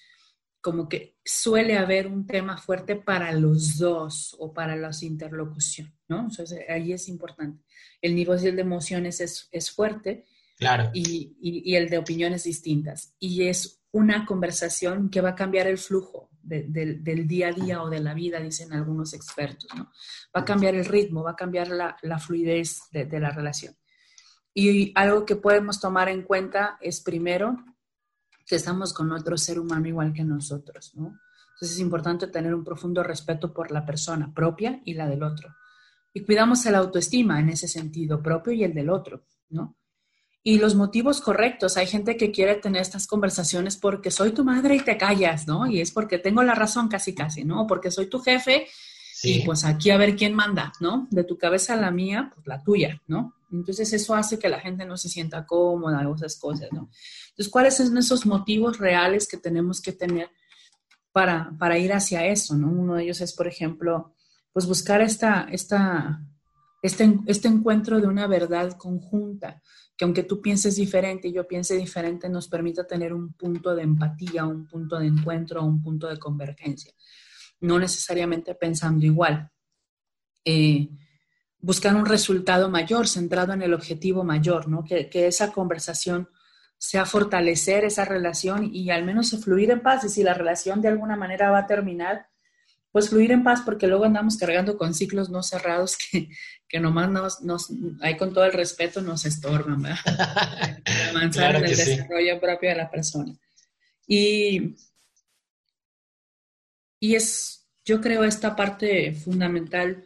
como 0.60 0.88
que 0.88 1.18
suele 1.24 1.78
haber 1.78 2.08
un 2.08 2.26
tema 2.26 2.58
fuerte 2.58 2.96
para 2.96 3.30
los 3.30 3.78
dos 3.78 4.34
o 4.40 4.52
para 4.52 4.74
las 4.74 5.04
interlocución, 5.04 5.94
¿no? 6.08 6.22
Entonces, 6.22 6.58
ahí 6.68 6.92
es 6.92 7.08
importante. 7.08 7.62
El 8.02 8.16
nivel 8.16 8.56
de 8.56 8.60
emociones 8.60 9.20
es, 9.20 9.48
es 9.52 9.70
fuerte 9.70 10.26
claro. 10.56 10.90
y, 10.92 11.36
y, 11.40 11.72
y, 11.72 11.76
el 11.76 11.88
de 11.88 11.98
opiniones 11.98 12.44
distintas. 12.44 13.14
Y 13.18 13.48
es 13.48 13.82
una 13.92 14.26
conversación 14.26 15.08
que 15.10 15.20
va 15.20 15.30
a 15.30 15.34
cambiar 15.34 15.66
el 15.66 15.78
flujo 15.78 16.30
del 16.42 17.26
día 17.26 17.48
a 17.48 17.52
día 17.52 17.82
o 17.82 17.90
de 17.90 17.98
la 17.98 18.14
vida, 18.14 18.38
dicen 18.38 18.72
algunos 18.72 19.14
expertos, 19.14 19.68
¿no? 19.76 19.90
Va 20.36 20.42
a 20.42 20.44
cambiar 20.44 20.76
el 20.76 20.84
ritmo, 20.84 21.24
va 21.24 21.32
a 21.32 21.36
cambiar 21.36 21.68
la, 21.68 21.96
la 22.02 22.18
fluidez 22.20 22.82
de, 22.92 23.04
de 23.04 23.18
la 23.18 23.30
relación. 23.30 23.74
Y 24.54 24.92
algo 24.94 25.26
que 25.26 25.36
podemos 25.36 25.80
tomar 25.80 26.08
en 26.08 26.22
cuenta 26.22 26.78
es 26.80 27.00
primero 27.00 27.56
que 28.46 28.56
estamos 28.56 28.94
con 28.94 29.10
otro 29.10 29.36
ser 29.36 29.58
humano 29.58 29.88
igual 29.88 30.12
que 30.12 30.24
nosotros, 30.24 30.92
¿no? 30.94 31.18
Entonces 31.56 31.76
es 31.76 31.80
importante 31.80 32.26
tener 32.26 32.54
un 32.54 32.62
profundo 32.62 33.02
respeto 33.02 33.52
por 33.52 33.70
la 33.70 33.84
persona 33.84 34.32
propia 34.32 34.80
y 34.84 34.94
la 34.94 35.08
del 35.08 35.22
otro. 35.22 35.54
Y 36.12 36.20
cuidamos 36.20 36.64
el 36.66 36.74
autoestima 36.74 37.40
en 37.40 37.48
ese 37.48 37.66
sentido, 37.66 38.22
propio 38.22 38.52
y 38.52 38.62
el 38.62 38.74
del 38.74 38.90
otro, 38.90 39.26
¿no? 39.48 39.76
Y 40.48 40.58
los 40.60 40.76
motivos 40.76 41.20
correctos. 41.20 41.76
Hay 41.76 41.88
gente 41.88 42.16
que 42.16 42.30
quiere 42.30 42.54
tener 42.54 42.80
estas 42.80 43.08
conversaciones 43.08 43.76
porque 43.76 44.12
soy 44.12 44.30
tu 44.30 44.44
madre 44.44 44.76
y 44.76 44.80
te 44.80 44.96
callas, 44.96 45.48
¿no? 45.48 45.66
Y 45.66 45.80
es 45.80 45.90
porque 45.90 46.18
tengo 46.18 46.44
la 46.44 46.54
razón 46.54 46.86
casi, 46.86 47.16
casi, 47.16 47.44
¿no? 47.44 47.66
Porque 47.66 47.90
soy 47.90 48.06
tu 48.06 48.20
jefe 48.20 48.68
y 49.24 49.44
pues 49.44 49.64
aquí 49.64 49.90
a 49.90 49.96
ver 49.96 50.14
quién 50.14 50.34
manda, 50.34 50.72
¿no? 50.78 51.08
De 51.10 51.24
tu 51.24 51.36
cabeza 51.36 51.74
a 51.74 51.76
la 51.76 51.90
mía, 51.90 52.30
pues 52.32 52.46
la 52.46 52.62
tuya, 52.62 53.02
¿no? 53.08 53.34
Entonces 53.50 53.92
eso 53.92 54.14
hace 54.14 54.38
que 54.38 54.48
la 54.48 54.60
gente 54.60 54.84
no 54.84 54.96
se 54.96 55.08
sienta 55.08 55.44
cómoda 55.44 56.08
o 56.08 56.14
esas 56.14 56.38
cosas, 56.38 56.68
¿no? 56.70 56.90
Entonces, 57.30 57.50
¿cuáles 57.50 57.76
son 57.76 57.98
esos 57.98 58.24
motivos 58.24 58.78
reales 58.78 59.26
que 59.26 59.38
tenemos 59.38 59.82
que 59.82 59.90
tener 59.90 60.30
para, 61.10 61.50
para 61.58 61.76
ir 61.76 61.92
hacia 61.92 62.24
eso, 62.24 62.54
¿no? 62.54 62.68
Uno 62.68 62.94
de 62.94 63.02
ellos 63.02 63.20
es, 63.20 63.32
por 63.32 63.48
ejemplo, 63.48 64.14
pues 64.52 64.64
buscar 64.66 65.00
esta, 65.00 65.48
esta, 65.50 66.20
este, 66.82 67.18
este 67.26 67.48
encuentro 67.48 68.00
de 68.00 68.06
una 68.06 68.28
verdad 68.28 68.76
conjunta, 68.76 69.60
que 69.96 70.04
aunque 70.04 70.24
tú 70.24 70.42
pienses 70.42 70.76
diferente 70.76 71.28
y 71.28 71.32
yo 71.32 71.46
piense 71.46 71.74
diferente, 71.76 72.28
nos 72.28 72.48
permita 72.48 72.86
tener 72.86 73.12
un 73.14 73.32
punto 73.32 73.74
de 73.74 73.82
empatía, 73.82 74.44
un 74.44 74.66
punto 74.66 74.98
de 74.98 75.06
encuentro, 75.06 75.64
un 75.64 75.82
punto 75.82 76.06
de 76.06 76.18
convergencia, 76.18 76.92
no 77.60 77.78
necesariamente 77.78 78.54
pensando 78.54 79.06
igual. 79.06 79.50
Eh, 80.44 80.88
buscar 81.58 81.96
un 81.96 82.06
resultado 82.06 82.68
mayor, 82.68 83.08
centrado 83.08 83.54
en 83.54 83.62
el 83.62 83.72
objetivo 83.72 84.22
mayor, 84.22 84.68
¿no? 84.68 84.84
Que, 84.84 85.08
que, 85.08 85.26
esa 85.26 85.50
conversación 85.50 86.28
sea 86.78 87.06
fortalecer 87.06 87.84
esa 87.84 88.04
relación 88.04 88.68
y 88.72 88.90
al 88.90 89.04
menos 89.04 89.30
fluir 89.42 89.70
en 89.70 89.80
paz. 89.80 90.04
Y 90.04 90.10
si 90.10 90.22
la 90.22 90.34
relación 90.34 90.82
de 90.82 90.88
alguna 90.88 91.16
manera 91.16 91.50
va 91.50 91.60
a 91.60 91.66
terminar, 91.66 92.28
pues 92.96 93.10
fluir 93.10 93.30
en 93.30 93.44
paz, 93.44 93.60
porque 93.62 93.86
luego 93.86 94.06
andamos 94.06 94.38
cargando 94.38 94.78
con 94.78 94.94
ciclos 94.94 95.28
no 95.28 95.42
cerrados 95.42 95.98
que, 95.98 96.30
que 96.66 96.80
nomás 96.80 97.10
nos, 97.10 97.42
nos, 97.42 97.68
ahí 98.00 98.16
con 98.16 98.32
todo 98.32 98.46
el 98.46 98.54
respeto, 98.54 99.02
nos 99.02 99.26
estorban, 99.26 99.82
¿verdad? 99.82 99.98
avanzar 101.10 101.30
claro 101.30 101.58
en 101.58 101.64
el 101.66 101.76
desarrollo 101.76 102.40
propio 102.40 102.70
de 102.70 102.74
la 102.74 102.90
persona. 102.90 103.38
Y, 104.06 104.76
y 106.98 107.16
es, 107.16 107.68
yo 107.84 108.00
creo, 108.00 108.24
esta 108.24 108.56
parte 108.56 109.12
fundamental 109.12 110.02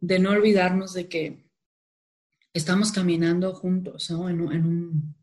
de 0.00 0.18
no 0.18 0.30
olvidarnos 0.30 0.94
de 0.94 1.08
que 1.08 1.48
estamos 2.52 2.90
caminando 2.90 3.54
juntos, 3.54 4.10
¿no? 4.10 4.28
En, 4.28 4.40
en 4.50 4.66
un, 4.66 5.16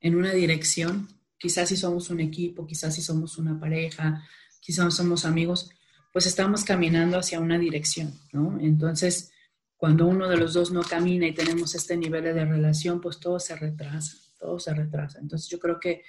en 0.00 0.14
una 0.14 0.32
dirección. 0.32 1.08
Quizás 1.36 1.68
si 1.68 1.76
somos 1.76 2.08
un 2.08 2.20
equipo, 2.20 2.66
quizás 2.66 2.94
si 2.94 3.02
somos 3.02 3.36
una 3.36 3.60
pareja, 3.60 4.26
quizás 4.60 4.94
somos 4.94 5.26
amigos, 5.26 5.68
pues 6.12 6.26
estamos 6.26 6.64
caminando 6.64 7.18
hacia 7.18 7.40
una 7.40 7.58
dirección, 7.58 8.12
¿no? 8.32 8.58
Entonces, 8.60 9.32
cuando 9.76 10.06
uno 10.06 10.28
de 10.28 10.36
los 10.36 10.52
dos 10.52 10.70
no 10.70 10.82
camina 10.82 11.26
y 11.26 11.34
tenemos 11.34 11.74
este 11.74 11.96
nivel 11.96 12.24
de 12.24 12.44
relación, 12.44 13.00
pues 13.00 13.18
todo 13.18 13.40
se 13.40 13.56
retrasa, 13.56 14.16
todo 14.38 14.58
se 14.58 14.74
retrasa. 14.74 15.18
Entonces, 15.18 15.48
yo 15.48 15.58
creo 15.58 15.80
que, 15.80 16.02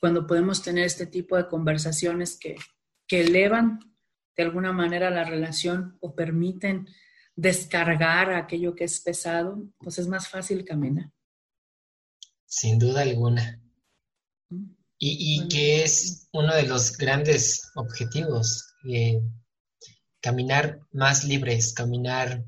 cuando 0.00 0.26
podemos 0.26 0.62
tener 0.62 0.84
este 0.84 1.06
tipo 1.06 1.36
de 1.36 1.48
conversaciones 1.48 2.38
que, 2.38 2.56
que 3.06 3.20
elevan 3.20 3.78
de 4.36 4.42
alguna 4.42 4.72
manera 4.72 5.10
la 5.10 5.24
relación 5.24 5.96
o 6.00 6.14
permiten 6.14 6.86
descargar 7.34 8.32
aquello 8.32 8.74
que 8.74 8.84
es 8.84 9.00
pesado, 9.00 9.62
pues 9.78 9.98
es 9.98 10.08
más 10.08 10.28
fácil 10.28 10.64
caminar 10.64 11.10
sin 12.48 12.78
duda 12.78 13.02
alguna. 13.02 13.62
Y, 15.00 15.46
que 15.48 15.84
es 15.84 16.28
uno 16.32 16.52
de 16.56 16.64
los 16.64 16.96
grandes 16.96 17.70
objetivos, 17.76 18.67
eh, 18.88 19.20
caminar 20.20 20.80
más 20.92 21.24
libres, 21.24 21.72
caminar 21.72 22.44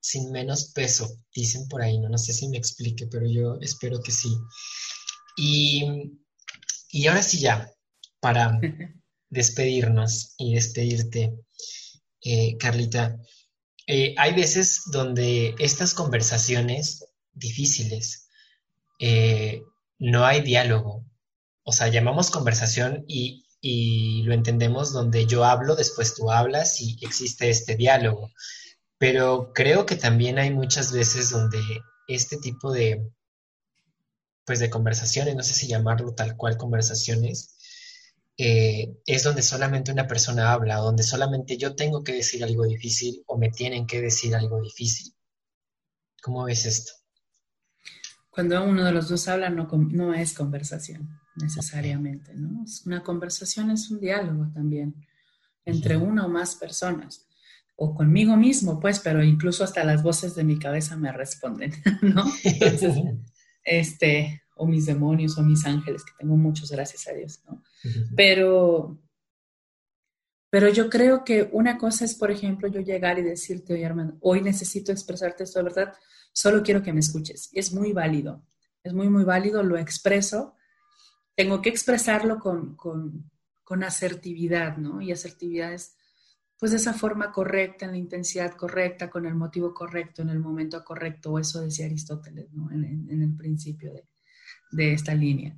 sin 0.00 0.32
menos 0.32 0.72
peso, 0.72 1.08
dicen 1.34 1.68
por 1.68 1.82
ahí, 1.82 1.98
no, 1.98 2.08
no 2.08 2.18
sé 2.18 2.32
si 2.32 2.48
me 2.48 2.58
explique, 2.58 3.06
pero 3.06 3.26
yo 3.26 3.56
espero 3.60 4.00
que 4.02 4.10
sí. 4.10 4.36
Y, 5.36 6.12
y 6.90 7.06
ahora 7.06 7.22
sí 7.22 7.38
ya, 7.38 7.70
para 8.20 8.58
despedirnos 9.30 10.34
y 10.38 10.54
despedirte, 10.54 11.34
eh, 12.24 12.56
Carlita, 12.58 13.18
eh, 13.86 14.14
hay 14.16 14.32
veces 14.34 14.82
donde 14.92 15.54
estas 15.58 15.94
conversaciones 15.94 17.04
difíciles, 17.32 18.28
eh, 18.98 19.62
no 19.98 20.24
hay 20.24 20.42
diálogo. 20.42 21.04
O 21.64 21.72
sea, 21.72 21.88
llamamos 21.88 22.30
conversación 22.30 23.04
y, 23.08 23.44
y 23.62 24.24
lo 24.24 24.34
entendemos 24.34 24.92
donde 24.92 25.24
yo 25.24 25.44
hablo, 25.44 25.76
después 25.76 26.16
tú 26.16 26.30
hablas 26.32 26.80
y 26.80 26.98
existe 27.00 27.48
este 27.48 27.76
diálogo. 27.76 28.30
Pero 28.98 29.52
creo 29.54 29.86
que 29.86 29.96
también 29.96 30.38
hay 30.38 30.50
muchas 30.50 30.92
veces 30.92 31.30
donde 31.30 31.60
este 32.08 32.38
tipo 32.38 32.72
de, 32.72 33.08
pues 34.44 34.58
de 34.58 34.68
conversaciones, 34.68 35.36
no 35.36 35.44
sé 35.44 35.54
si 35.54 35.68
llamarlo 35.68 36.12
tal 36.12 36.36
cual 36.36 36.56
conversaciones, 36.56 37.56
eh, 38.36 38.96
es 39.06 39.22
donde 39.22 39.42
solamente 39.42 39.92
una 39.92 40.08
persona 40.08 40.52
habla, 40.52 40.76
donde 40.78 41.04
solamente 41.04 41.56
yo 41.56 41.76
tengo 41.76 42.02
que 42.02 42.14
decir 42.14 42.42
algo 42.42 42.64
difícil 42.64 43.22
o 43.26 43.38
me 43.38 43.50
tienen 43.50 43.86
que 43.86 44.00
decir 44.00 44.34
algo 44.34 44.60
difícil. 44.60 45.14
¿Cómo 46.20 46.44
ves 46.44 46.66
esto? 46.66 46.92
cuando 48.30 48.64
uno 48.64 48.82
de 48.82 48.92
los 48.92 49.10
dos 49.10 49.28
habla 49.28 49.50
no, 49.50 49.68
no 49.70 50.14
es 50.14 50.32
conversación 50.32 51.20
necesariamente, 51.36 52.34
¿no? 52.34 52.64
Una 52.86 53.02
conversación 53.02 53.70
es 53.70 53.90
un 53.90 54.00
diálogo 54.00 54.50
también 54.52 54.94
entre 55.64 55.96
una 55.96 56.26
o 56.26 56.28
más 56.28 56.56
personas 56.56 57.26
o 57.76 57.94
conmigo 57.94 58.36
mismo, 58.36 58.78
pues, 58.78 59.00
pero 59.00 59.24
incluso 59.24 59.64
hasta 59.64 59.84
las 59.84 60.02
voces 60.02 60.34
de 60.34 60.44
mi 60.44 60.58
cabeza 60.58 60.96
me 60.96 61.12
responden, 61.12 61.72
¿no? 62.02 62.24
Entonces, 62.44 62.96
este, 63.64 64.42
o 64.56 64.66
mis 64.66 64.86
demonios 64.86 65.38
o 65.38 65.42
mis 65.42 65.64
ángeles, 65.66 66.04
que 66.04 66.12
tengo 66.18 66.36
muchos, 66.36 66.70
gracias 66.70 67.08
a 67.08 67.12
Dios, 67.12 67.42
¿no? 67.46 67.62
Pero, 68.16 69.00
pero 70.50 70.68
yo 70.68 70.88
creo 70.90 71.24
que 71.24 71.48
una 71.52 71.78
cosa 71.78 72.04
es, 72.04 72.14
por 72.14 72.30
ejemplo, 72.30 72.68
yo 72.68 72.80
llegar 72.80 73.18
y 73.18 73.22
decirte, 73.22 73.74
oye, 73.74 73.82
hermano, 73.82 74.16
hoy 74.20 74.42
necesito 74.42 74.92
expresarte 74.92 75.44
esto 75.44 75.58
de 75.58 75.64
verdad, 75.64 75.94
solo 76.32 76.62
quiero 76.62 76.82
que 76.82 76.92
me 76.92 77.00
escuches. 77.00 77.50
Es 77.52 77.72
muy 77.72 77.92
válido, 77.92 78.44
es 78.84 78.92
muy, 78.92 79.08
muy 79.08 79.24
válido, 79.24 79.62
lo 79.62 79.76
expreso. 79.76 80.54
Tengo 81.34 81.62
que 81.62 81.70
expresarlo 81.70 82.38
con, 82.38 82.76
con, 82.76 83.30
con 83.64 83.84
asertividad, 83.84 84.76
¿no? 84.76 85.00
Y 85.00 85.12
asertividad 85.12 85.72
es, 85.72 85.96
pues, 86.58 86.72
de 86.72 86.78
esa 86.78 86.94
forma 86.94 87.32
correcta, 87.32 87.86
en 87.86 87.92
la 87.92 87.98
intensidad 87.98 88.52
correcta, 88.54 89.10
con 89.10 89.26
el 89.26 89.34
motivo 89.34 89.72
correcto, 89.72 90.22
en 90.22 90.30
el 90.30 90.38
momento 90.38 90.82
correcto, 90.84 91.32
o 91.32 91.38
eso 91.38 91.60
decía 91.60 91.86
Aristóteles, 91.86 92.52
¿no? 92.52 92.70
En, 92.70 92.84
en 93.08 93.22
el 93.22 93.36
principio 93.36 93.92
de, 93.92 94.08
de 94.70 94.92
esta 94.92 95.14
línea 95.14 95.56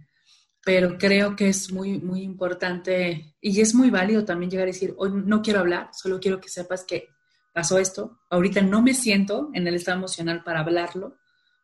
pero 0.64 0.96
creo 0.96 1.36
que 1.36 1.48
es 1.48 1.70
muy, 1.70 2.00
muy 2.00 2.22
importante 2.22 3.36
y 3.40 3.60
es 3.60 3.74
muy 3.74 3.90
válido 3.90 4.24
también 4.24 4.50
llegar 4.50 4.64
a 4.64 4.72
decir, 4.72 4.94
hoy 4.96 5.10
no 5.12 5.42
quiero 5.42 5.60
hablar, 5.60 5.90
solo 5.92 6.18
quiero 6.18 6.40
que 6.40 6.48
sepas 6.48 6.84
que 6.84 7.08
pasó 7.52 7.78
esto, 7.78 8.20
ahorita 8.30 8.62
no 8.62 8.82
me 8.82 8.94
siento 8.94 9.50
en 9.52 9.66
el 9.66 9.74
estado 9.74 9.98
emocional 9.98 10.42
para 10.42 10.60
hablarlo, 10.60 11.18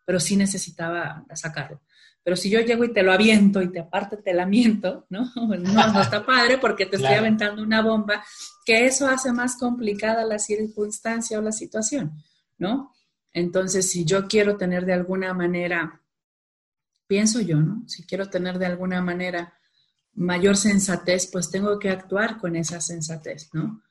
pero 0.05 0.21
sí 0.21 0.37
necesitaba 0.37 1.25
sacarlo. 1.35 1.81
Pero 2.23 2.37
si 2.37 2.51
yo 2.51 2.61
llego 2.61 2.85
y 2.85 2.93
te 2.93 3.03
lo 3.03 3.13
aviento 3.13 3.63
y 3.63 3.73
te 3.73 3.81
aparte 3.81 4.17
te 4.19 4.35
la 4.35 4.47
miento, 4.47 5.07
¿no? 5.11 5.31
No, 5.35 6.01
está 6.01 6.25
padre 6.25 6.59
porque 6.59 6.87
te 6.87 6.97
estoy 6.97 7.15
aventando 7.15 7.63
una 7.63 7.83
bomba, 7.83 8.23
que 8.65 8.87
eso 8.87 9.07
hace 9.07 9.33
más 9.33 9.57
complicada 9.57 10.25
la 10.25 10.39
circunstancia 10.39 11.39
o 11.39 11.43
la 11.43 11.53
situación, 11.53 12.13
¿no? 12.59 12.93
Entonces, 13.33 13.91
si 13.91 14.05
yo 14.05 14.27
quiero 14.27 14.57
tener 14.57 14.85
de 14.85 14.93
alguna 14.93 15.33
manera, 15.33 16.03
pienso 17.07 17.41
yo, 17.41 17.61
¿no? 17.61 17.89
Si 17.89 18.05
quiero 18.05 18.29
tener 18.29 18.59
de 18.59 18.67
alguna 18.67 19.01
manera 19.01 19.55
mayor 20.15 20.57
sensatez, 20.57 21.29
pues 21.31 21.51
tengo 21.51 21.79
que 21.79 21.91
actuar 21.91 22.39
con 22.39 22.57
esa 22.57 22.81
sensatez, 22.81 23.51
¿no? 23.53 23.83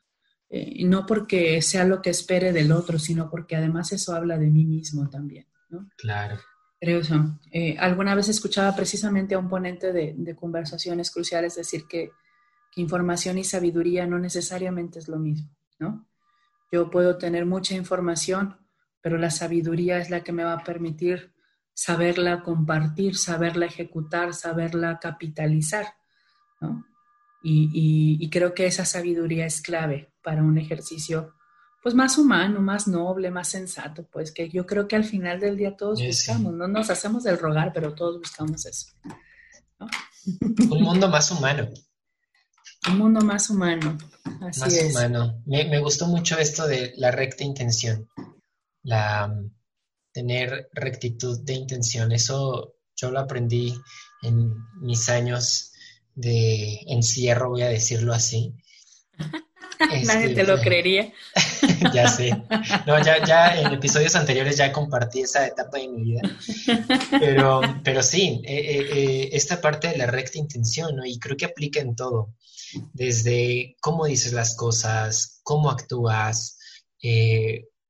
Eh, 0.50 0.68
y 0.78 0.86
no 0.86 1.06
porque 1.06 1.62
sea 1.62 1.86
lo 1.86 2.02
que 2.02 2.10
espere 2.10 2.52
del 2.52 2.72
otro, 2.72 3.00
sino 3.00 3.30
porque 3.30 3.56
además 3.56 3.92
eso 3.92 4.14
habla 4.14 4.38
de 4.38 4.48
mí 4.48 4.66
mismo 4.66 5.10
también, 5.10 5.48
¿no? 5.70 5.90
Claro. 5.98 6.40
Creo 6.80 7.02
eso. 7.02 7.38
Eh, 7.52 7.76
alguna 7.78 8.16
vez 8.16 8.30
escuchaba 8.30 8.74
precisamente 8.76 9.36
a 9.36 9.40
un 9.40 9.50
ponente 9.50 9.92
de, 9.92 10.36
conversaciones 10.36 11.12
cruciales 11.12 11.56
decir 11.56 11.86
que, 11.88 12.12
información 12.76 13.38
y 13.38 13.44
sabiduría 13.44 14.06
no 14.08 14.20
necesariamente 14.20 15.00
es 15.00 15.10
lo 15.10 15.20
mismo, 15.20 15.50
¿no? 15.80 16.08
Yo 16.72 16.90
puedo 16.90 17.18
tener 17.18 17.46
mucha 17.46 17.76
información, 17.76 18.56
pero 19.02 19.18
la 19.18 19.32
sabiduría 19.32 19.98
es 19.98 20.10
la 20.10 20.24
que 20.24 20.32
me 20.32 20.46
va 20.46 20.54
a 20.54 20.64
permitir 20.64 21.34
saberla 21.74 22.42
compartir, 22.42 23.18
saberla 23.18 23.66
ejecutar, 23.66 24.34
saberla 24.34 25.00
capitalizar, 25.00 25.88
¿no? 26.62 26.86
Y, 27.42 28.30
creo 28.30 28.54
que 28.54 28.66
esa 28.66 28.86
sabiduría 28.86 29.46
es 29.46 29.62
clave 29.62 30.14
para 30.22 30.44
un 30.44 30.58
ejercicio 30.58 31.36
pues 31.82 31.96
más 31.96 32.18
humano, 32.18 32.62
más 32.62 32.88
noble, 32.88 33.32
más 33.32 33.48
sensato, 33.48 34.04
pues 34.12 34.32
que 34.32 34.50
yo 34.50 34.66
creo 34.66 34.88
que 34.88 34.96
al 34.96 35.06
final 35.06 35.40
del 35.40 35.58
día 35.58 35.78
todos 35.78 36.02
buscamos, 36.02 36.54
no 36.54 36.68
nos 36.68 36.90
hacemos 36.90 37.24
del 37.24 37.38
rogar, 37.38 37.72
pero 37.74 37.94
todos 37.94 38.20
buscamos 38.20 38.66
eso. 38.66 38.88
Un 40.70 40.82
mundo 40.82 41.08
más 41.08 41.32
humano. 41.32 41.70
Un 42.90 42.98
mundo 42.98 43.22
más 43.22 43.50
humano. 43.50 43.98
Así 44.42 44.60
más 44.60 44.92
humano. 44.92 45.42
Me, 45.46 45.66
me, 45.66 45.80
gustó 45.80 46.08
mucho 46.08 46.38
esto 46.38 46.68
de 46.68 46.94
la 46.98 47.12
recta 47.12 47.44
intención, 47.44 48.10
la 48.84 49.34
tener 50.12 50.70
rectitud 50.74 51.40
de 51.44 51.54
intención. 51.54 52.12
Eso 52.12 52.76
yo 52.96 53.12
lo 53.12 53.20
aprendí 53.20 53.74
en 54.22 54.54
mis 54.82 55.08
años 55.10 55.72
de 56.16 56.82
encierro, 56.88 57.50
voy 57.50 57.62
a 57.62 57.70
decirlo 57.70 58.14
así. 58.14 58.54
Nadie 59.80 60.36
te 60.36 60.44
lo 60.44 60.56
este, 60.56 60.68
creería. 60.68 61.14
ya 61.94 62.08
sé. 62.08 62.32
No, 62.86 63.02
ya, 63.04 63.24
ya 63.26 63.60
en 63.60 63.74
episodios 63.74 64.16
anteriores 64.16 64.58
ya 64.58 64.72
compartí 64.72 65.22
esa 65.22 65.48
etapa 65.48 65.78
de 65.78 65.88
mi 65.88 66.04
vida. 66.04 66.22
Pero, 67.20 67.62
pero 67.84 68.04
sí, 68.04 68.42
eh, 68.46 68.60
eh, 68.60 68.90
eh, 68.92 69.30
esta 69.34 69.62
parte 69.62 69.90
de 69.90 69.98
la 69.98 70.08
recta 70.08 70.38
intención, 70.38 70.96
¿no? 70.96 71.06
Y 71.06 71.20
creo 71.20 71.38
que 71.38 71.46
aplica 71.46 71.80
en 71.80 71.96
todo. 71.96 72.34
Desde 72.94 73.76
cómo 73.82 74.06
dices 74.06 74.34
las 74.34 74.56
cosas, 74.56 75.40
cómo 75.44 75.72
actúas, 75.72 76.58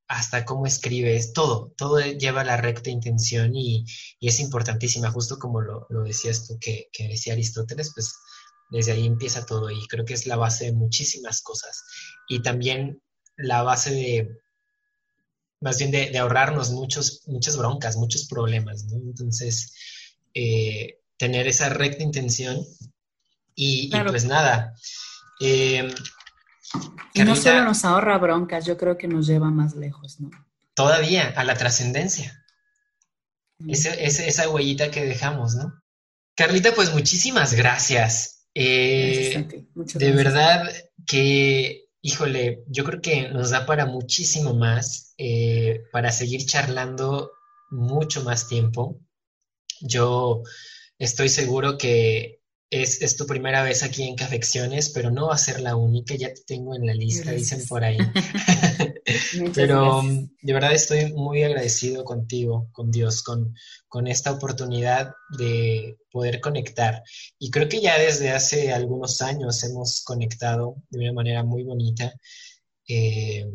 hasta 0.08 0.46
cómo 0.46 0.66
escribes, 0.66 1.34
todo, 1.34 1.74
todo 1.78 2.00
lleva 2.00 2.44
la 2.44 2.58
recta 2.58 2.90
intención 2.90 3.56
y, 3.56 3.86
es 4.22 4.40
importantísima, 4.40 5.12
justo 5.12 5.38
como 5.38 5.62
lo, 5.62 5.88
decías 6.04 6.48
tú 6.48 6.58
que, 6.60 6.90
que 6.94 7.08
decía 7.08 7.34
Aristóteles, 7.34 7.92
pues 7.94 8.14
desde 8.70 8.92
ahí 8.94 9.06
empieza 9.06 9.46
todo 9.46 9.70
y 9.70 9.86
creo 9.88 10.06
que 10.06 10.14
es 10.14 10.28
la 10.28 10.36
base 10.36 10.66
de 10.66 10.74
muchísimas 10.74 11.42
cosas. 11.42 11.84
Y 12.28 12.42
también 12.42 13.02
la 13.40 13.64
base 13.64 13.92
de, 13.92 14.38
más 15.62 15.78
bien 15.78 15.92
de, 15.92 16.18
ahorrarnos 16.18 16.72
muchos, 16.72 17.24
muchas 17.28 17.58
broncas, 17.58 17.98
muchos 17.98 18.28
problemas, 18.28 18.86
¿no? 18.86 18.98
Entonces, 18.98 19.74
eh, 20.34 21.00
tener 21.18 21.48
esa 21.48 21.70
recta 21.70 22.04
intención 22.04 22.64
y, 23.56 23.90
pues 23.90 24.26
nada. 24.26 24.74
Eh, 25.42 25.94
y 27.14 27.24
no 27.24 27.36
solo 27.36 27.64
nos 27.64 27.84
ahorra 27.84 28.18
broncas, 28.18 28.66
yo 28.66 28.78
creo 28.78 28.98
que 28.98 29.08
nos 29.08 29.28
lleva 29.28 29.50
más 29.50 29.76
lejos, 29.76 30.20
¿no? 30.20 30.30
Todavía, 30.74 31.34
a 31.36 31.44
la 31.44 31.56
trascendencia. 31.56 32.36
Mm. 33.60 33.72
esa 33.72 34.50
huellita 34.50 34.90
que 34.90 35.04
dejamos, 35.04 35.56
¿no? 35.56 35.74
Carlita, 36.36 36.74
pues 36.74 36.94
muchísimas 36.94 37.54
gracias. 37.54 38.48
Eh, 38.54 39.46
de 39.76 40.12
verdad 40.12 40.72
que, 41.06 41.89
híjole, 42.02 42.64
yo 42.68 42.84
creo 42.84 43.02
que 43.02 43.30
nos 43.30 43.52
da 43.52 43.66
para 43.66 43.86
muchísimo 43.86 44.54
más, 44.54 45.14
eh, 45.18 45.84
para 45.92 46.12
seguir 46.12 46.46
charlando 46.46 47.32
mucho 47.70 48.24
más 48.24 48.48
tiempo. 48.48 49.00
Yo 49.82 50.44
estoy 50.98 51.30
seguro 51.30 51.78
que 51.78 52.39
es, 52.72 53.16
tu 53.18 53.26
primera 53.26 53.64
vez 53.64 53.82
aquí 53.82 54.04
en 54.04 54.16
Cafecciones, 54.16 54.90
pero 54.90 55.10
no 55.10 55.28
va 55.28 55.36
a 55.36 55.40
ser 55.40 55.60
la 55.60 55.76
única, 55.76 56.16
ya 56.16 56.32
te 56.34 56.42
tengo 56.46 56.76
en 56.76 56.86
la 56.86 56.94
lista, 56.94 57.32
dicen 57.32 57.66
por 57.68 57.84
ahí. 57.84 57.98
pero 59.56 60.04
de 60.04 60.54
verdad 60.54 60.74
estoy 60.74 61.12
muy 61.14 61.44
agradecido 61.44 62.04
contigo, 62.04 62.70
con 62.72 62.92
Dios, 62.92 63.24
con, 63.24 63.56
con 63.88 64.08
esta 64.08 64.32
oportunidad 64.32 65.14
de 65.38 65.98
poder 66.12 66.40
conectar. 66.42 67.02
Y 67.40 67.50
creo 67.50 67.68
que 67.68 67.82
ya 67.82 67.98
desde 67.98 68.30
hace 68.32 68.72
algunos 68.72 69.22
años 69.22 69.64
hemos 69.64 70.04
conectado 70.04 70.76
de 70.92 71.00
una 71.00 71.14
manera 71.14 71.44
muy 71.44 71.64
bonita. 71.64 72.14
Eh, 72.88 73.48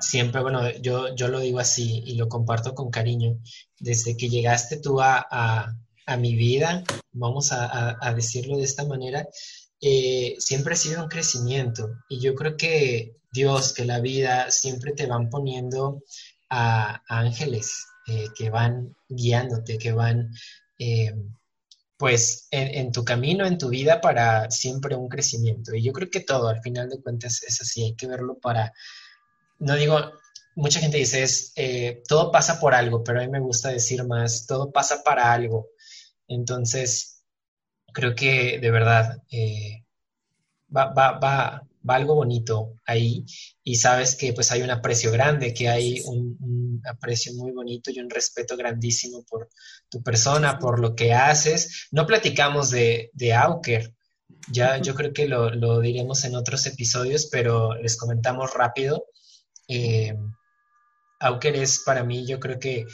siempre, 0.00 0.42
bueno, 0.42 0.68
yo, 0.80 1.14
yo 1.14 1.28
lo 1.28 1.38
digo 1.38 1.60
así 1.60 2.02
y 2.04 2.16
lo 2.16 2.28
comparto 2.28 2.74
con 2.74 2.90
cariño. 2.90 3.38
Desde 3.78 4.16
que 4.16 4.28
llegaste 4.28 4.80
tú 4.80 5.00
a 5.00 5.24
a 5.30 5.72
mi 6.16 6.34
vida, 6.34 6.82
vamos 7.12 7.52
a, 7.52 8.12
decirlo 8.14 8.56
de 8.56 8.64
esta 8.64 8.84
manera, 8.84 9.28
eh, 9.80 10.34
siempre 10.38 10.74
ha 10.74 10.76
sido 10.76 11.02
un 11.02 11.08
crecimiento. 11.08 11.90
Y 12.08 12.20
yo 12.20 12.34
creo 12.34 12.56
que 12.56 13.16
Dios, 13.32 13.72
que 13.72 13.84
la 13.84 14.00
vida, 14.00 14.50
siempre 14.50 14.92
te 14.92 15.06
van 15.06 15.28
poniendo 15.30 16.02
a, 16.48 17.02
ángeles 17.08 17.86
eh, 18.06 18.28
que 18.36 18.50
van 18.50 18.96
guiándote, 19.08 19.78
que 19.78 19.92
van, 19.92 20.30
eh, 20.78 21.14
pues, 21.96 22.48
en, 22.50 22.92
tu 22.92 23.04
camino, 23.04 23.44
en 23.46 23.58
tu 23.58 23.68
vida, 23.68 24.00
para 24.00 24.50
siempre 24.50 24.96
un 24.96 25.08
crecimiento. 25.08 25.74
Y 25.74 25.82
yo 25.82 25.92
creo 25.92 26.10
que 26.10 26.20
todo, 26.20 26.48
al 26.48 26.62
final 26.62 26.88
de 26.88 27.00
cuentas, 27.02 27.42
es 27.42 27.60
así. 27.60 27.84
Hay 27.84 27.94
que 27.94 28.06
verlo 28.06 28.38
para, 28.38 28.72
no 29.58 29.74
digo, 29.74 29.98
mucha 30.54 30.80
gente 30.80 30.98
dice, 30.98 31.22
es, 31.22 31.52
todo 32.08 32.30
pasa 32.32 32.60
por 32.60 32.74
algo, 32.74 33.02
pero 33.04 33.20
a 33.20 33.24
mí 33.24 33.28
me 33.28 33.40
gusta 33.40 33.70
decir 33.70 34.04
más, 34.04 34.46
todo 34.46 34.72
pasa 34.72 35.02
para 35.02 35.32
algo. 35.32 35.68
Entonces, 36.28 37.24
creo 37.92 38.14
que 38.14 38.58
de 38.60 38.70
verdad 38.70 39.22
eh, 39.30 39.84
va, 40.74 40.92
va, 40.92 41.18
va, 41.18 41.62
va, 41.88 41.94
algo 41.94 42.14
bonito 42.14 42.74
ahí 42.86 43.24
y 43.64 43.76
sabes 43.76 44.14
que 44.14 44.32
pues 44.32 44.52
hay 44.52 44.62
un 44.62 44.70
aprecio 44.70 45.10
grande, 45.10 45.54
que 45.54 45.68
hay 45.68 46.00
un, 46.04 46.80
aprecio 46.84 47.32
muy 47.34 47.50
bonito 47.52 47.90
y 47.90 47.98
un 48.00 48.10
respeto 48.10 48.56
grandísimo 48.56 49.24
por 49.28 49.48
tu 49.88 50.02
persona, 50.02 50.58
por 50.58 50.80
lo 50.80 50.94
que 50.94 51.12
haces. 51.14 51.88
No 51.90 52.06
platicamos 52.06 52.70
de, 52.70 53.10
de 53.14 53.34
Auker, 53.34 53.94
ya 54.50 54.78
yo 54.78 54.94
creo 54.94 55.12
que 55.12 55.26
lo, 55.28 55.50
lo, 55.50 55.80
diremos 55.80 56.24
en 56.24 56.34
otros 56.34 56.66
episodios, 56.66 57.28
pero 57.30 57.74
les 57.74 57.96
comentamos 57.96 58.52
rápido. 58.54 59.06
Eh, 59.66 60.14
Auker 61.20 61.56
es 61.56 61.82
para 61.84 62.04
mí, 62.04 62.26
yo 62.26 62.38
creo 62.38 62.58
que 62.58 62.86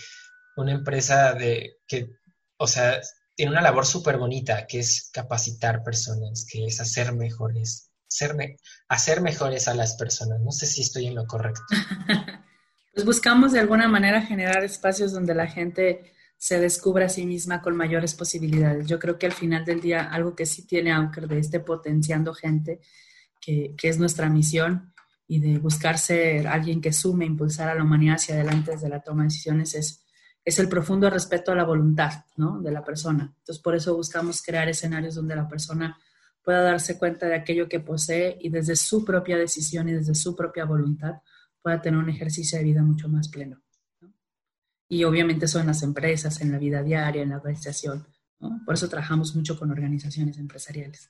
una 0.56 0.72
empresa 0.72 1.34
de 1.34 1.76
que, 1.86 2.10
o 2.56 2.66
sea, 2.66 3.00
tiene 3.34 3.52
una 3.52 3.62
labor 3.62 3.86
súper 3.86 4.16
bonita, 4.18 4.66
que 4.66 4.80
es 4.80 5.10
capacitar 5.12 5.82
personas, 5.82 6.46
que 6.50 6.66
es 6.66 6.80
hacer 6.80 7.12
mejores, 7.12 7.90
hacer 8.88 9.20
mejores 9.20 9.68
a 9.68 9.74
las 9.74 9.96
personas. 9.96 10.40
No 10.40 10.52
sé 10.52 10.66
si 10.66 10.82
estoy 10.82 11.06
en 11.06 11.14
lo 11.14 11.26
correcto. 11.26 11.62
pues 12.94 13.04
buscamos 13.04 13.52
de 13.52 13.60
alguna 13.60 13.88
manera 13.88 14.22
generar 14.22 14.64
espacios 14.64 15.12
donde 15.12 15.34
la 15.34 15.46
gente 15.46 16.12
se 16.36 16.60
descubra 16.60 17.06
a 17.06 17.08
sí 17.08 17.26
misma 17.26 17.62
con 17.62 17.76
mayores 17.76 18.14
posibilidades. 18.14 18.86
Yo 18.86 18.98
creo 18.98 19.18
que 19.18 19.26
al 19.26 19.32
final 19.32 19.64
del 19.64 19.80
día, 19.80 20.10
algo 20.10 20.34
que 20.34 20.46
sí 20.46 20.66
tiene 20.66 20.92
Anker 20.92 21.26
de 21.26 21.38
este 21.38 21.60
potenciando 21.60 22.34
gente, 22.34 22.80
que, 23.40 23.74
que 23.76 23.88
es 23.88 23.98
nuestra 23.98 24.28
misión, 24.28 24.94
y 25.26 25.40
de 25.40 25.58
buscar 25.58 25.98
ser 25.98 26.46
alguien 26.46 26.80
que 26.80 26.92
sume, 26.92 27.24
impulsar 27.24 27.68
a 27.68 27.74
la 27.74 27.82
humanidad 27.82 28.16
hacia 28.16 28.34
adelante 28.34 28.72
desde 28.72 28.88
la 28.88 29.00
toma 29.00 29.22
de 29.22 29.28
decisiones, 29.28 29.74
es 29.74 30.03
es 30.44 30.58
el 30.58 30.68
profundo 30.68 31.08
respeto 31.08 31.52
a 31.52 31.54
la 31.54 31.64
voluntad 31.64 32.24
¿no? 32.36 32.60
de 32.60 32.70
la 32.70 32.84
persona. 32.84 33.32
Entonces, 33.38 33.62
por 33.62 33.74
eso 33.74 33.96
buscamos 33.96 34.42
crear 34.42 34.68
escenarios 34.68 35.14
donde 35.14 35.34
la 35.34 35.48
persona 35.48 35.98
pueda 36.42 36.60
darse 36.60 36.98
cuenta 36.98 37.26
de 37.26 37.34
aquello 37.34 37.68
que 37.68 37.80
posee 37.80 38.36
y 38.40 38.50
desde 38.50 38.76
su 38.76 39.04
propia 39.04 39.38
decisión 39.38 39.88
y 39.88 39.92
desde 39.92 40.14
su 40.14 40.36
propia 40.36 40.66
voluntad 40.66 41.22
pueda 41.62 41.80
tener 41.80 41.98
un 41.98 42.10
ejercicio 42.10 42.58
de 42.58 42.64
vida 42.64 42.82
mucho 42.82 43.08
más 43.08 43.28
pleno. 43.28 43.62
Y 44.86 45.04
obviamente 45.04 45.46
eso 45.46 45.58
en 45.58 45.66
las 45.66 45.82
empresas, 45.82 46.42
en 46.42 46.52
la 46.52 46.58
vida 46.58 46.82
diaria, 46.82 47.22
en 47.22 47.30
la 47.30 47.36
organización. 47.36 48.06
Por 48.66 48.74
eso 48.74 48.90
trabajamos 48.90 49.34
mucho 49.34 49.58
con 49.58 49.70
organizaciones 49.70 50.36
empresariales. 50.36 51.08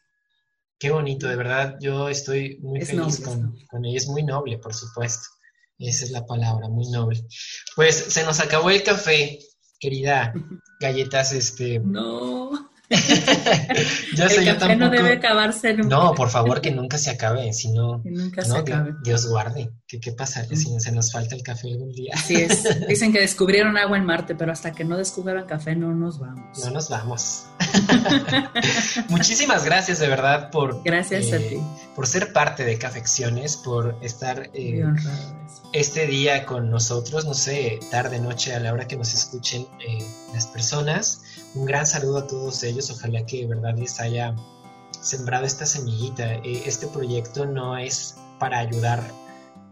Qué 0.79 0.91
bonito, 0.91 1.27
de 1.27 1.35
verdad. 1.35 1.77
Yo 1.81 2.09
estoy 2.09 2.59
muy 2.63 2.81
feliz 2.83 3.21
con, 3.21 3.59
con 3.69 3.85
ella. 3.85 3.97
Es 3.97 4.09
muy 4.09 4.23
noble, 4.23 4.59
por 4.59 4.73
supuesto. 4.73 5.29
Esa 5.79 6.05
es 6.05 6.11
la 6.11 6.25
palabra, 6.27 6.69
muy 6.69 6.91
noble. 6.91 7.25
Pues 7.75 7.97
se 7.97 8.25
nos 8.25 8.41
acabó 8.41 8.71
el 8.71 8.83
café. 8.83 9.39
querida 9.81 10.33
galletas, 10.81 11.33
este. 11.33 11.81
No. 11.81 12.51
yo 12.91 14.29
sé, 14.29 14.49
el 14.49 14.59
café 14.59 14.77
no 14.77 14.91
debe 14.91 15.15
acabarse 15.15 15.75
nunca. 15.75 15.97
No, 15.97 16.15
por 16.15 16.29
favor, 16.29 16.61
que 16.61 16.71
nunca 16.71 16.99
se 16.99 17.11
acabe, 17.11 17.53
si 17.53 17.71
no, 17.71 18.03
nunca 18.05 18.45
se 18.45 18.57
acabe. 18.57 18.93
Dios 19.03 19.27
guarde. 19.29 19.71
¿Qué, 19.87 20.01
qué 20.01 20.13
pasaría 20.13 20.57
si 20.57 20.81
se 20.81 20.93
nos 20.93 21.13
falta 21.13 21.35
el 21.35 21.43
café 21.43 21.71
algún 21.71 21.93
día? 21.93 22.13
Así 22.15 22.35
es. 22.35 22.65
Dicen 22.89 23.13
que 23.13 23.21
descubrieron 23.21 23.77
agua 23.77 23.99
en 23.99 24.05
Marte, 24.05 24.35
pero 24.35 24.53
hasta 24.53 24.73
que 24.73 24.85
no 24.85 24.97
descubran 24.97 25.47
café 25.47 25.77
no 25.77 25.95
nos 25.95 26.19
vamos. 26.19 26.59
No 26.65 26.71
nos 26.71 26.89
vamos. 26.89 27.47
Muchísimas 29.09 29.65
gracias 29.65 29.99
de 29.99 30.09
verdad 30.09 30.51
por... 30.51 30.83
Gracias 30.85 31.33
a 31.33 31.37
eh, 31.37 31.49
ti. 31.51 31.57
Por 31.95 32.07
ser 32.07 32.33
parte 32.33 32.65
de 32.65 32.79
Cafecciones, 32.79 33.57
por 33.57 33.99
estar 34.03 34.51
eh, 34.55 34.85
este 35.73 36.07
día 36.07 36.47
con 36.47 36.71
nosotros, 36.71 37.25
no 37.25 37.35
sé, 37.35 37.79
tarde, 37.91 38.19
noche, 38.19 38.55
a 38.55 38.61
la 38.61 38.73
hora 38.73 38.87
que 38.87 38.97
nos 38.97 39.13
escuchen 39.13 39.67
eh, 39.87 39.99
las 40.33 40.47
personas 40.47 41.23
un 41.55 41.67
gran 41.67 41.87
saludo 41.87 42.19
a 42.19 42.27
todos 42.27 42.63
ellos. 42.63 42.91
Ojalá 42.91 43.25
que 43.27 43.43
de 43.43 43.47
verdad 43.47 43.77
les 43.77 44.01
haya 44.01 44.35
sembrado 45.01 45.47
esta 45.47 45.67
semillita. 45.67 46.35
Eh, 46.35 46.63
este 46.67 46.87
proyecto 46.89 47.47
no 47.47 47.77
es 47.77 48.17
para 48.39 48.59
ayudar, 48.59 49.03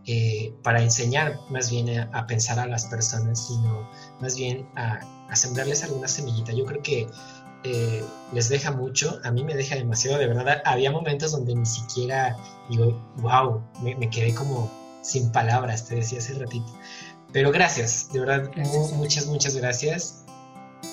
eh, 0.06 0.52
para 0.64 0.82
enseñar 0.82 1.38
más 1.48 1.70
bien 1.70 2.08
a, 2.12 2.26
pensar 2.26 2.58
a 2.58 2.66
las 2.66 2.86
personas, 2.86 3.46
sino 3.46 3.88
más 4.20 4.36
bien 4.36 4.68
a, 4.74 5.00
sembrarles 5.34 5.84
alguna 5.84 6.08
semillita. 6.08 6.52
Yo 6.52 6.66
creo 6.66 6.82
que 6.82 7.08
eh, 7.64 8.04
les 8.32 8.48
deja 8.48 8.70
mucho, 8.72 9.20
a 9.24 9.30
mí 9.30 9.44
me 9.44 9.54
deja 9.54 9.76
demasiado, 9.76 10.18
de 10.18 10.26
verdad. 10.26 10.60
Había 10.64 10.90
momentos 10.90 11.32
donde 11.32 11.54
ni 11.54 11.64
siquiera 11.64 12.36
digo, 12.68 13.00
wow, 13.18 13.62
me, 13.80 14.10
quedé 14.10 14.34
como 14.34 14.70
sin 15.02 15.30
palabras, 15.30 15.86
te 15.86 15.94
decía 15.94 16.18
hace 16.18 16.34
ratito. 16.34 16.70
Pero 17.32 17.50
gracias, 17.50 18.12
de 18.12 18.20
verdad, 18.20 18.50
muchas, 18.96 19.26
muchas 19.26 19.56
gracias. 19.56 20.24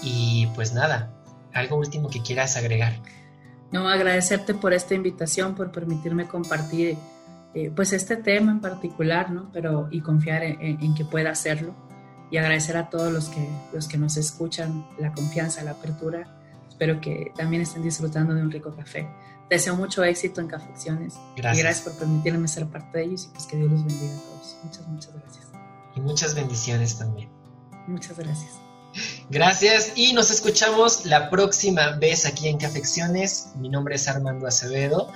Y 0.04 0.48
pues 0.56 0.74
nada, 0.74 1.12
algo 1.54 1.78
último 1.78 2.10
que 2.10 2.22
quieras 2.22 2.56
agregar. 2.56 2.94
No, 3.72 3.90
agradecerte 3.90 4.54
por 4.54 4.74
esta 4.74 4.94
invitación, 4.94 5.56
por 5.56 5.72
permitirme 5.72 6.28
compartir 6.28 6.98
eh, 7.56 7.72
pues 7.76 7.94
este 7.94 8.16
tema 8.16 8.52
en 8.52 8.62
particular, 8.62 9.32
¿no? 9.32 9.50
Pero 9.52 9.88
y 9.92 10.02
confiar 10.02 10.44
en, 10.44 10.94
que 10.94 11.04
pueda 11.04 11.32
hacerlo 11.32 11.74
y 12.30 12.38
agradecer 12.38 12.78
a 12.78 12.90
todos 12.90 13.12
los 13.12 13.30
que, 13.30 13.50
los 13.74 13.88
que 13.88 13.98
nos 13.98 14.18
escuchan 14.18 14.86
la 15.00 15.12
confianza, 15.14 15.64
la 15.64 15.72
apertura. 15.72 16.38
Espero 16.70 17.02
que 17.02 17.32
también 17.36 17.64
estén 17.64 17.82
disfrutando 17.82 18.36
de 18.36 18.42
un 18.44 18.52
rico 18.52 18.76
café. 18.76 19.10
Te 19.50 19.56
deseo 19.56 19.76
mucho 19.76 20.04
éxito 20.04 20.42
en 20.42 20.48
Cafecciones. 20.48 21.16
Gracias. 21.36 21.58
Y 21.58 21.62
gracias 21.64 21.88
por 21.88 21.94
permitirme 21.98 22.48
ser 22.48 22.68
parte 22.68 23.00
de 23.00 23.06
ellos 23.06 23.26
y 23.26 23.30
pues 23.30 23.48
que 23.48 23.58
Dios 23.58 23.72
los 23.72 23.84
bendiga 23.84 24.14
a 24.14 24.22
todos. 24.22 24.58
Muchas, 24.64 24.88
muchas 24.88 25.14
gracias. 25.16 25.48
Y 25.96 26.02
muchas 26.02 26.36
bendiciones 26.36 27.00
también. 27.00 27.30
Muchas 27.88 28.18
gracias. 28.20 28.52
Gracias 29.30 29.94
y 29.96 30.14
nos 30.14 30.32
escuchamos 30.32 31.06
la 31.06 31.30
próxima 31.30 31.92
vez 31.98 32.28
aquí 32.28 32.48
en 32.48 32.58
Cafecciones. 32.58 33.50
Mi 33.56 33.70
nombre 33.70 33.96
es 33.96 34.08
Armando 34.08 34.48
Acevedo 34.48 35.12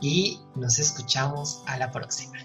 y 0.00 0.40
nos 0.54 0.78
escuchamos 0.78 1.62
a 1.66 1.78
la 1.78 1.90
próxima. 1.90 2.36